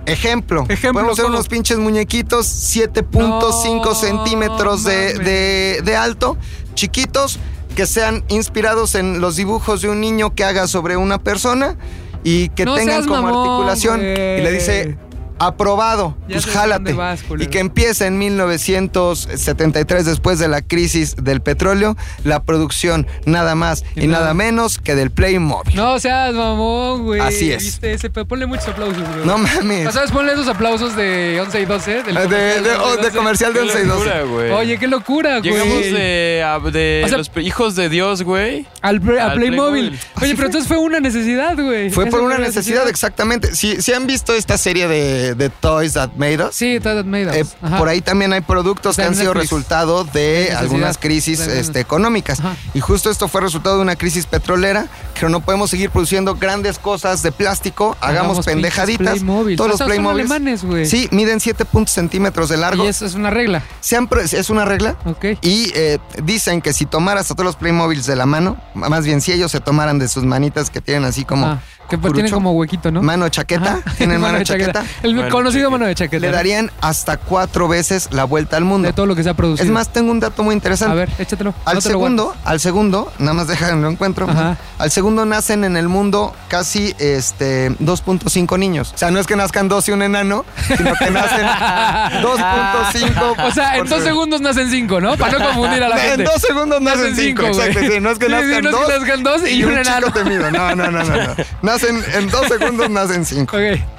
[0.07, 0.65] Ejemplo.
[0.69, 6.37] Ejemplo, Podemos hacer unos pinches muñequitos 7.5 No centímetros de, de- de alto,
[6.75, 7.39] chiquitos,
[7.75, 11.77] que sean inspirados en los dibujos de un niño que haga sobre una persona
[12.25, 14.01] y que No tengan como mamón, articulación.
[14.01, 14.97] Y le dice,
[15.39, 16.93] aprobado, Ya pues jálate.
[16.93, 23.55] vas, y que empieza en 1973, después de la crisis del petróleo, la producción nada
[23.55, 24.35] más y, Y nada nada.
[24.35, 25.75] menos que del Playmobil.
[25.77, 27.21] No seas mamón, güey.
[27.21, 27.63] Así es.
[27.65, 28.11] ¿Viste ese?
[28.11, 29.25] Pero Ponle muchos aplausos, güey.
[29.27, 29.93] No mames.
[29.95, 30.11] ¿Sabes?
[30.11, 32.03] Ponle esos aplausos de 11 y 12.
[32.03, 34.05] Del De- comercial de- oh, de comercial de 11 y 12.
[34.05, 34.51] Locura, güey.
[34.53, 35.53] Oye, qué locura, güey.
[35.53, 38.67] Llegamos de, a- de O sea- los hijos de Dios, güey.
[38.83, 39.89] Al, Play- a al Playmobil.
[39.91, 40.01] Playmobil.
[40.23, 41.91] Oye, pero entonces fue una necesidad, güey.
[41.91, 43.55] Fue por una necesidad, exactamente.
[43.55, 47.29] Si, si han visto esta serie de, de Toys That Made Us, Sí, Todd Made
[47.29, 47.37] Us.
[47.37, 47.45] eh,
[47.79, 52.41] por ahí también hay productos que han sido resultado de algunas crisis este, económicas.
[52.41, 52.57] Ajá.
[52.75, 56.79] Y justo esto fue resultado de una crisis petrolera, que no podemos seguir produciendo grandes
[56.79, 59.19] cosas de plástico, hagamos, Hagamos pendejaditas.
[59.57, 60.29] Todos los Playmobil.
[60.87, 62.85] Sí, miden 7 puntos centímetros de largo.
[62.85, 63.63] Y eso es una regla.
[63.81, 64.97] Se han es una regla.
[65.05, 65.25] Ok.
[65.43, 69.21] Y eh, dicen que si tomaras a todos los Playmobiles de la mano, más bien
[69.21, 71.61] si ellos se tomaran de sus manitas que tienen así como, Ah.
[71.89, 73.03] Que pues, tiene curucho, como huequito, ¿no?
[73.03, 73.81] Mano de chaqueta.
[73.97, 74.85] Tienen mano de chaqueta.
[75.03, 75.71] El Mano conocido chaqueta.
[75.71, 76.21] mano de chaqueta.
[76.27, 78.87] Le darían hasta cuatro veces la vuelta al mundo.
[78.89, 79.65] De todo lo que se ha producido.
[79.67, 80.93] Es más, tengo un dato muy interesante.
[80.93, 81.55] A ver, échatelo.
[81.65, 84.29] Al No segundo, al segundo, nada más déjame lo encuentro.
[84.29, 84.57] Ajá.
[84.79, 88.93] Al segundo nacen en el mundo casi este 2.5 niños.
[88.95, 91.47] O sea, no es que nazcan dos y un enano, sino que nacen
[92.23, 93.47] 2.5.
[93.47, 94.05] O sea, en dos segundo.
[94.05, 95.17] segundos nacen cinco, ¿no?
[95.17, 96.25] Para no confundir a la En gente.
[96.25, 97.81] dos segundos nacen cinco, exacto.
[97.81, 98.87] Sí, no es que Sí, sí, nazcan no es dos.
[98.87, 100.07] que nazcan dos y, un enano.
[100.07, 100.51] chico temido.
[100.51, 101.76] No, no, no, no, no.
[101.85, 103.57] En dos segundos, nacen cinco.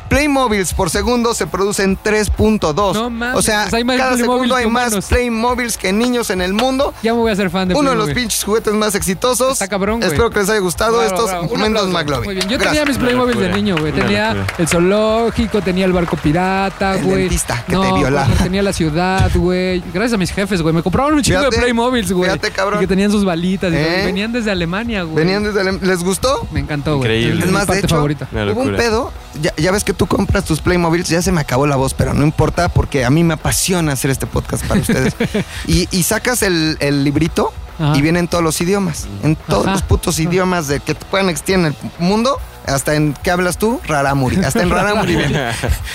[0.10, 2.94] Playmobiles por segundo se producen 3.2.
[2.94, 5.06] No mames, o sea, pues cada Playmobil segundo hay más humanos.
[5.06, 6.94] Playmobiles que niños en el mundo.
[7.04, 9.54] Ya me voy a hacer fan de Uno de los pinches juguetes más exitosos.
[9.54, 10.10] Está cabrón, güey.
[10.10, 11.48] Espero que les haya gustado Bravo, estos bravo.
[11.50, 11.88] Momentos.
[11.90, 12.26] McLovin.
[12.26, 12.48] Muy bien.
[12.50, 12.72] Yo Gracias.
[12.74, 13.92] tenía mis Playmobil de niño, güey.
[13.94, 14.54] Tenía locura.
[14.58, 17.20] el zoológico, tenía el barco pirata, El güey.
[17.22, 18.28] dentista que no, te violaba.
[18.28, 19.82] pues, Tenía la ciudad, güey.
[19.94, 20.74] Gracias a mis jefes, güey.
[20.74, 22.30] Me compraron un chingo de Playmobiles, güey.
[22.32, 22.80] fíjate, cabrón.
[22.80, 23.72] Y que tenían sus balitas.
[23.74, 24.04] ¿Eh?
[24.06, 25.16] Venían desde Alemania, güey.
[25.26, 26.48] Venían desde Alem- ¿Les gustó?
[26.52, 27.08] Me encantó, güey.
[27.24, 27.46] Increíble.
[27.46, 28.28] Es más, de hecho, favorita.
[28.32, 29.12] Hubo un pedo.
[29.42, 32.14] Ya, ya ves que tú compras tus Playmobiles, ya se me acabó la voz, pero
[32.14, 35.16] no importa porque a mí me apasiona hacer este podcast para ustedes.
[35.68, 37.96] y, y sacas el, el librito Ajá.
[37.98, 39.08] y vienen todos los idiomas.
[39.24, 39.74] En todos Ajá.
[39.74, 42.40] los putos idiomas de que puedan existir en el mundo.
[42.66, 43.80] Hasta en ¿qué hablas tú?
[43.88, 44.44] Raramuri.
[44.44, 45.16] Hasta en Raramuri.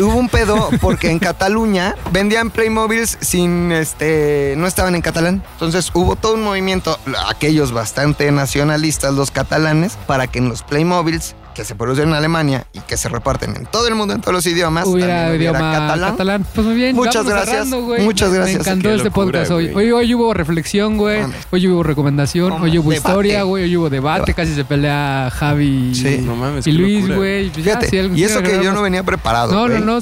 [0.01, 4.55] Hubo un pedo porque en Cataluña vendían Playmobiles sin este.
[4.57, 5.43] no estaban en catalán.
[5.53, 6.99] Entonces hubo todo un movimiento,
[7.29, 12.67] aquellos bastante nacionalistas, los catalanes, para que en los Playmobiles que se producen en Alemania
[12.73, 16.47] y que se reparten en todo el mundo, en todos los idiomas, Hubiera idioma catalán.
[16.55, 16.97] Pues muy bien.
[16.97, 17.69] Muchas gracias.
[17.69, 17.81] cerrando.
[18.03, 18.57] Muchas Me- gracias.
[18.59, 19.71] Me encantó Qué este locura, podcast hoy.
[19.75, 19.93] hoy.
[19.93, 21.23] Hoy hubo reflexión, güey.
[21.51, 22.53] Hoy hubo recomendación.
[22.53, 23.09] Hombre, Hoy hubo debate.
[23.11, 23.65] historia, güey.
[23.65, 24.35] Hoy hubo debate.
[24.35, 26.19] Casi se pelea Javi Sí.
[26.23, 27.51] No mames, y Luis, güey.
[27.51, 28.83] Pues ya, si y eso que yo no más.
[28.83, 29.53] venía preparado.
[29.53, 29.81] No, no, güey.
[29.85, 30.01] no.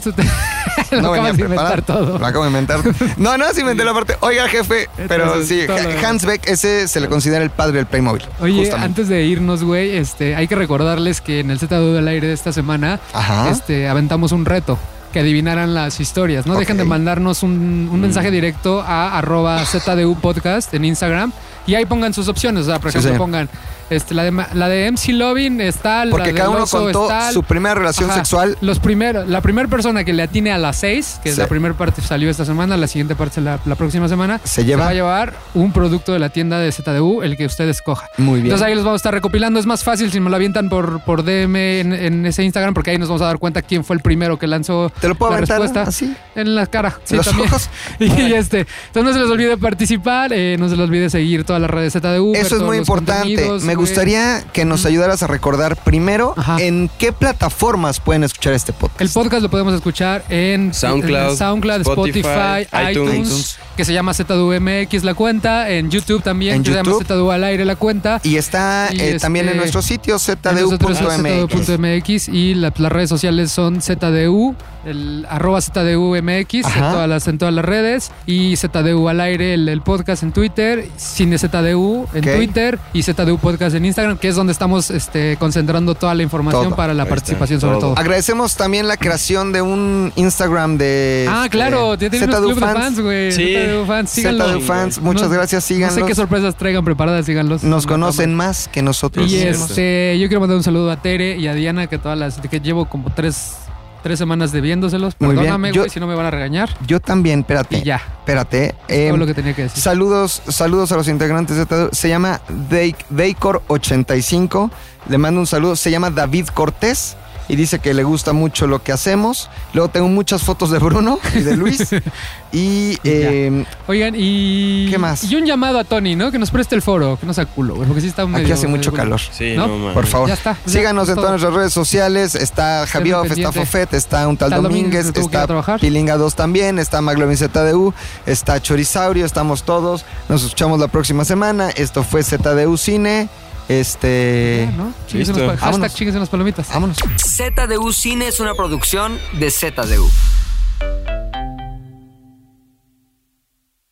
[0.91, 2.19] Lo No acabas de inventar todo.
[2.19, 2.81] Lo acabo de inventar.
[3.17, 4.17] No, no, sí inventé la parte.
[4.21, 5.67] Oiga, jefe, pero sí.
[6.05, 8.23] Hans Beck, ese se le considera el padre del Playmobil.
[8.41, 8.87] Oye, justamente.
[8.87, 12.35] antes de irnos, güey, este, hay que recordarles que en el ZDU del aire de
[12.35, 13.51] esta semana, Ajá.
[13.51, 14.79] este, aventamos un reto.
[15.13, 16.47] Que adivinaran las historias.
[16.47, 21.33] No dejen de mandarnos un, un mensaje directo a arroba ZDU Podcast en Instagram
[21.71, 22.63] y ahí pongan sus opciones.
[22.63, 23.19] O sea, por ejemplo, sí.
[23.19, 23.49] pongan
[23.91, 27.33] este, la, de, la de MC Lovin está, la Porque del cada uno contó está,
[27.33, 28.21] su primera relación Ajá.
[28.21, 28.57] sexual.
[28.61, 31.75] Los primeros, la primera persona que le atine a las seis, que es la primera
[31.75, 34.85] parte salió esta semana, la siguiente parte la, la próxima semana, Se lleva.
[34.85, 38.07] va a llevar un producto de la tienda de ZDU, el que usted escoja.
[38.17, 38.47] Muy bien.
[38.47, 39.59] Entonces ahí los vamos a estar recopilando.
[39.59, 42.91] Es más fácil si me lo avientan por, por DM en, en ese Instagram, porque
[42.93, 45.33] ahí nos vamos a dar cuenta quién fue el primero que lanzó ¿Te lo puedo
[45.33, 45.83] la respuesta.
[45.83, 46.15] así?
[46.37, 47.49] En la cara, sí, los también.
[47.49, 47.69] ojos?
[47.99, 51.60] Y este, entonces no se les olvide participar, eh, no se les olvide seguir todas
[51.61, 52.33] las redes ZDU.
[52.33, 53.37] ver Eso es muy importante.
[53.37, 53.75] Me güey.
[53.77, 56.57] gustaría que nos ayudaras a recordar primero Ajá.
[56.61, 59.01] en qué plataformas pueden escuchar este podcast.
[59.01, 62.19] El podcast lo podemos escuchar en SoundCloud, en SoundCloud, Spotify,
[62.63, 63.59] Spotify, iTunes, iTunes.
[63.77, 66.93] que se llama ZDUMX la cuenta, en YouTube también, En que se llama.
[67.05, 68.21] ZDU al aire la cuenta.
[68.23, 70.21] Y está Y eh, también en este, nuestro sitio En
[70.59, 71.67] zdu.mx.
[71.67, 74.55] ZDU.mx y la- las redes sociales son ZDU,
[74.85, 79.69] el arroba ZDUMX en todas, las, en todas las redes y ZDU al aire, el,
[79.69, 82.23] el podcast en Twitter, Cine ZDU en.
[82.23, 86.65] Twitter y ZDU Podcast en Instagram, que es donde estamos este, concentrando toda la información
[86.65, 86.77] Todo.
[86.77, 87.91] para la Ahí está, participación sobre todo.
[87.95, 87.99] todo.
[87.99, 92.61] Agradecemos también la creación de un Instagram de Ah, claro, ya tienen unos ZDU club
[92.69, 93.33] de fans, güey.
[93.33, 93.55] Sí.
[93.55, 94.49] ZDU fans, síganlo.
[94.49, 96.07] ZDU fans, muchas No- gracias, No sé síganlos.
[96.09, 97.63] qué sorpresas traigan preparadas, síganlos.
[97.63, 99.31] Nos conocen más que nosotros.
[99.31, 102.39] Y este, yo quiero mandar un saludo a Tere y a Diana, que todas las
[102.41, 103.55] que llevo como tres,
[104.03, 105.15] tres semanas debiéndoselos.
[105.19, 105.35] Muy.
[105.35, 106.71] Perdóname, güey, si no me van a regañar.
[106.87, 107.79] Yo también, espérate.
[107.79, 107.97] Y ya.
[107.97, 108.75] Espérate.
[108.89, 109.83] Es eh, todo lo que tenía que decir.
[109.83, 111.89] Saludos, saludos a los integrantes de ZDU.
[111.93, 112.41] Se llama
[112.71, 114.71] Daycor85.
[115.09, 115.77] Le mando un saludo.
[115.77, 117.17] Se llama David Cortés.
[117.51, 119.51] Y dice que le gusta mucho lo que hacemos.
[119.73, 121.81] Luego tengo muchas fotos de Bruno y de Luis.
[122.53, 124.89] y eh, Oigan, y.
[124.89, 125.25] ¿Qué más?
[125.25, 126.31] Y un llamado a Tony, ¿no?
[126.31, 128.45] Que nos preste el foro, que no sea culo, güey, porque sí está medio.
[128.47, 129.21] aquí hace mucho medio- calor.
[129.21, 129.67] Sí, ¿No?
[129.67, 129.93] no.
[129.93, 130.29] Por favor.
[130.29, 130.57] Ya está.
[130.65, 132.35] Síganos en todas nuestras redes sociales.
[132.37, 133.51] Está Javioff, está.
[133.51, 135.79] Fofet, está un tal Tal Domínguez, está.
[135.79, 137.93] Pilinga 2 también, está Maglovin ZDU,
[138.27, 140.05] está Chorisaurio, estamos todos.
[140.29, 141.71] Nos escuchamos la próxima semana.
[141.71, 143.29] Esto fue ZDU Cine.
[143.71, 144.67] Este.
[144.69, 144.93] Ya, ¿no?
[145.13, 145.35] Listo.
[145.35, 145.95] pa- Hashtag Vámonos.
[145.95, 146.69] chíguense unas palomitas.
[146.71, 146.97] Vámonos.
[147.25, 150.11] ZDU Cine es una producción de ZDU.